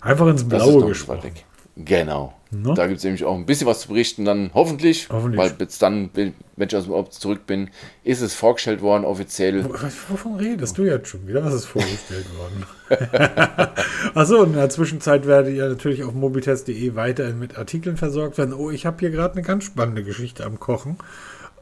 Einfach 0.00 0.26
ins 0.28 0.48
Blaue 0.48 0.86
gesprochen. 0.86 1.32
Genau. 1.76 2.34
No? 2.50 2.74
Da 2.74 2.86
gibt 2.86 2.98
es 2.98 3.04
nämlich 3.04 3.24
auch 3.24 3.36
ein 3.36 3.44
bisschen 3.44 3.66
was 3.66 3.80
zu 3.80 3.88
berichten, 3.88 4.24
dann 4.24 4.50
hoffentlich, 4.54 5.08
hoffentlich. 5.10 5.38
weil 5.38 5.50
bis 5.50 5.78
dann, 5.78 6.08
wenn 6.14 6.34
ich 6.56 6.74
aus 6.74 6.84
dem 6.84 6.92
Urlaub 6.92 7.12
zurück 7.12 7.46
bin, 7.46 7.68
ist 8.04 8.22
es 8.22 8.34
vorgestellt 8.34 8.80
worden, 8.80 9.04
offiziell. 9.04 9.64
Wovon 10.08 10.36
redest 10.36 10.78
du 10.78 10.84
jetzt 10.84 11.08
schon 11.08 11.28
wieder? 11.28 11.44
Was 11.44 11.52
ist 11.52 11.66
vorgestellt 11.66 12.26
worden? 12.38 12.64
Achso, 14.14 14.42
in 14.44 14.54
der 14.54 14.70
Zwischenzeit 14.70 15.26
werdet 15.26 15.54
ihr 15.54 15.68
natürlich 15.68 16.02
auf 16.04 16.14
mobitest.de 16.14 16.94
weiterhin 16.94 17.38
mit 17.38 17.58
Artikeln 17.58 17.98
versorgt 17.98 18.38
werden. 18.38 18.54
Oh, 18.54 18.70
ich 18.70 18.86
habe 18.86 18.96
hier 18.98 19.10
gerade 19.10 19.34
eine 19.34 19.42
ganz 19.42 19.64
spannende 19.64 20.02
Geschichte 20.02 20.44
am 20.44 20.58
Kochen. 20.58 20.96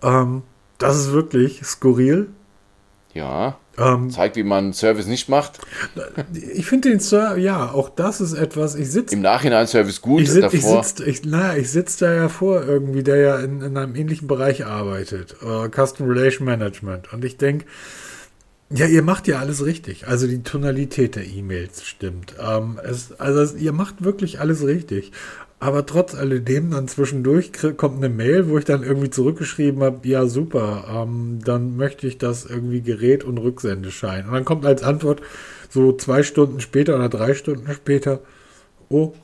Ähm, 0.03 0.45
das 0.79 0.97
ist 0.97 1.13
wirklich 1.13 1.65
skurril. 1.65 2.29
Ja. 3.17 3.59
Ähm, 3.79 4.11
Zeigt, 4.11 4.37
wie 4.37 4.43
man 4.43 4.73
Service 4.73 5.07
nicht 5.07 5.29
macht. 5.29 5.59
Ich 6.33 6.67
finde 6.67 6.91
den 6.91 7.01
Service, 7.01 7.43
ja, 7.43 7.73
auch 7.73 7.89
das 7.89 8.21
ist 8.21 8.33
etwas. 8.33 8.75
Ich 8.75 8.91
sitze 8.91 9.15
im 9.15 9.23
Nachhinein 9.23 9.67
Service 9.67 10.01
gut. 10.01 10.23
Ich 10.23 10.31
sitze 10.31 10.59
sitz, 10.59 11.01
ich, 11.01 11.23
ich 11.25 11.71
sitz 11.71 11.97
da 11.99 12.13
ja 12.13 12.29
vor 12.29 12.63
irgendwie, 12.65 13.03
der 13.03 13.17
ja 13.17 13.39
in, 13.39 13.61
in 13.61 13.77
einem 13.77 13.95
ähnlichen 13.95 14.29
Bereich 14.29 14.65
arbeitet, 14.65 15.37
uh, 15.43 15.69
Custom 15.69 16.09
Relation 16.09 16.47
Management. 16.47 17.13
Und 17.13 17.25
ich 17.25 17.37
denke, 17.37 17.67
ja, 18.71 18.87
ihr 18.87 19.03
macht 19.03 19.29
ja 19.29 19.39
alles 19.39 19.65
richtig. 19.65 20.09
Also 20.09 20.27
die 20.27 20.43
Tonalität 20.43 21.15
der 21.15 21.25
E-Mails 21.25 21.85
stimmt. 21.85 22.35
Ähm, 22.41 22.81
es, 22.83 23.13
also 23.21 23.57
ihr 23.57 23.73
macht 23.73 24.03
wirklich 24.03 24.41
alles 24.41 24.65
richtig. 24.67 25.13
Aber 25.59 25.87
trotz 25.87 26.15
alledem, 26.15 26.71
dann 26.73 26.87
zwischendurch 26.87 27.51
kommt 27.79 27.97
eine 27.97 28.11
Mail, 28.11 28.49
wo 28.49 28.59
ich 28.59 28.67
dann 28.67 28.83
irgendwie 28.83 29.09
zurückgeschrieben 29.09 29.83
habe, 29.83 30.07
ja 30.07 30.27
super, 30.27 30.85
ähm, 30.89 31.39
dann 31.43 31.77
möchte 31.77 32.07
ich 32.07 32.19
das 32.19 32.45
irgendwie 32.45 32.83
Gerät 32.83 33.25
und 33.25 33.39
Rücksendeschein. 33.39 34.27
Und 34.27 34.35
dann 34.35 34.45
kommt 34.45 34.67
als 34.67 34.83
Antwort 34.83 35.23
so 35.71 35.93
zwei 35.95 36.23
Stunden 36.23 36.61
später 36.61 36.97
oder 36.97 37.09
drei 37.09 37.33
Stunden 37.33 37.73
später, 37.73 38.21
oh, 38.91 39.15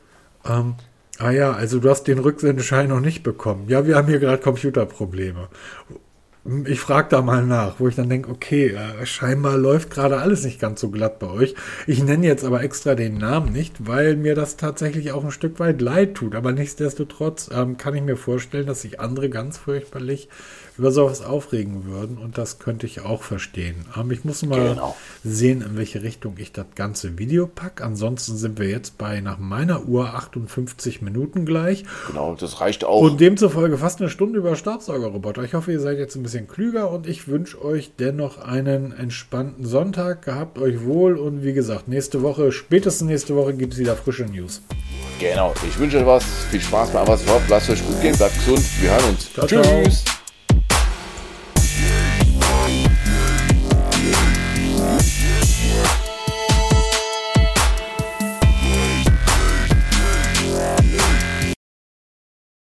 ähm, 0.48 0.74
ah 1.18 1.30
ja, 1.30 1.52
also 1.52 1.80
du 1.80 1.90
hast 1.90 2.04
den 2.04 2.18
Rücksendeschein 2.18 2.88
noch 2.88 3.00
nicht 3.00 3.22
bekommen. 3.22 3.68
Ja, 3.68 3.86
wir 3.86 3.96
haben 3.96 4.08
hier 4.08 4.18
gerade 4.18 4.42
Computerprobleme 4.42 5.48
ich 6.66 6.80
frage 6.80 7.08
da 7.08 7.22
mal 7.22 7.46
nach, 7.46 7.78
wo 7.78 7.86
ich 7.86 7.94
dann 7.94 8.08
denke, 8.08 8.28
okay, 8.28 8.74
äh, 8.74 9.06
scheinbar 9.06 9.56
läuft 9.56 9.90
gerade 9.90 10.18
alles 10.18 10.44
nicht 10.44 10.58
ganz 10.58 10.80
so 10.80 10.90
glatt 10.90 11.20
bei 11.20 11.28
euch. 11.28 11.54
Ich 11.86 12.02
nenne 12.02 12.26
jetzt 12.26 12.44
aber 12.44 12.62
extra 12.64 12.96
den 12.96 13.18
Namen 13.18 13.52
nicht, 13.52 13.86
weil 13.86 14.16
mir 14.16 14.34
das 14.34 14.56
tatsächlich 14.56 15.12
auch 15.12 15.24
ein 15.24 15.30
Stück 15.30 15.60
weit 15.60 15.80
leid 15.80 16.14
tut. 16.14 16.34
Aber 16.34 16.50
nichtsdestotrotz 16.50 17.48
ähm, 17.52 17.76
kann 17.76 17.94
ich 17.94 18.02
mir 18.02 18.16
vorstellen, 18.16 18.66
dass 18.66 18.82
sich 18.82 18.98
andere 18.98 19.30
ganz 19.30 19.56
fürchterlich 19.56 20.28
über 20.78 20.90
sowas 20.90 21.22
aufregen 21.22 21.84
würden 21.84 22.18
und 22.18 22.38
das 22.38 22.58
könnte 22.58 22.86
ich 22.86 23.00
auch 23.02 23.22
verstehen. 23.22 23.86
Aber 23.92 24.12
ich 24.12 24.24
muss 24.24 24.42
mal 24.44 24.70
genau. 24.70 24.96
sehen, 25.22 25.62
in 25.62 25.76
welche 25.76 26.02
Richtung 26.02 26.34
ich 26.38 26.52
das 26.52 26.66
ganze 26.74 27.18
Video 27.18 27.46
packe. 27.46 27.84
Ansonsten 27.84 28.36
sind 28.36 28.58
wir 28.58 28.68
jetzt 28.68 28.98
bei 28.98 29.20
nach 29.20 29.38
meiner 29.38 29.86
Uhr 29.86 30.14
58 30.14 31.02
Minuten 31.02 31.44
gleich. 31.44 31.84
Genau, 32.08 32.34
das 32.34 32.60
reicht 32.60 32.84
auch. 32.84 33.00
Und 33.00 33.20
demzufolge 33.20 33.78
fast 33.78 34.00
eine 34.00 34.10
Stunde 34.10 34.38
über 34.38 34.56
Staubsaugerroboter. 34.56 35.44
Ich 35.44 35.54
hoffe, 35.54 35.72
ihr 35.72 35.80
seid 35.80 35.98
jetzt 35.98 36.16
ein 36.16 36.22
bisschen 36.22 36.48
klüger 36.48 36.90
und 36.90 37.06
ich 37.06 37.28
wünsche 37.28 37.62
euch 37.62 37.92
dennoch 37.98 38.38
einen 38.38 38.92
entspannten 38.92 39.64
Sonntag. 39.64 40.24
Gehabt 40.24 40.58
euch 40.58 40.84
wohl 40.84 41.16
und 41.16 41.42
wie 41.42 41.52
gesagt, 41.52 41.88
nächste 41.88 42.22
Woche, 42.22 42.52
spätestens 42.52 43.08
nächste 43.08 43.36
Woche 43.36 43.54
gibt 43.54 43.74
es 43.74 43.78
wieder 43.78 43.96
frische 43.96 44.24
News. 44.24 44.62
Genau, 45.20 45.54
ich 45.68 45.78
wünsche 45.78 45.98
euch 45.98 46.06
was. 46.06 46.24
Viel 46.50 46.60
Spaß 46.60 46.90
bei 46.90 47.00
Amazon. 47.00 47.42
Lasst 47.48 47.70
euch 47.70 47.86
gut 47.86 48.00
gehen, 48.00 48.16
bleibt 48.16 48.34
gesund. 48.34 48.62
Wir 48.80 48.90
hören 48.90 49.04
uns. 49.10 49.32
Ciao, 49.32 49.46
Tschüss. 49.46 50.04
Ciao. 50.04 50.21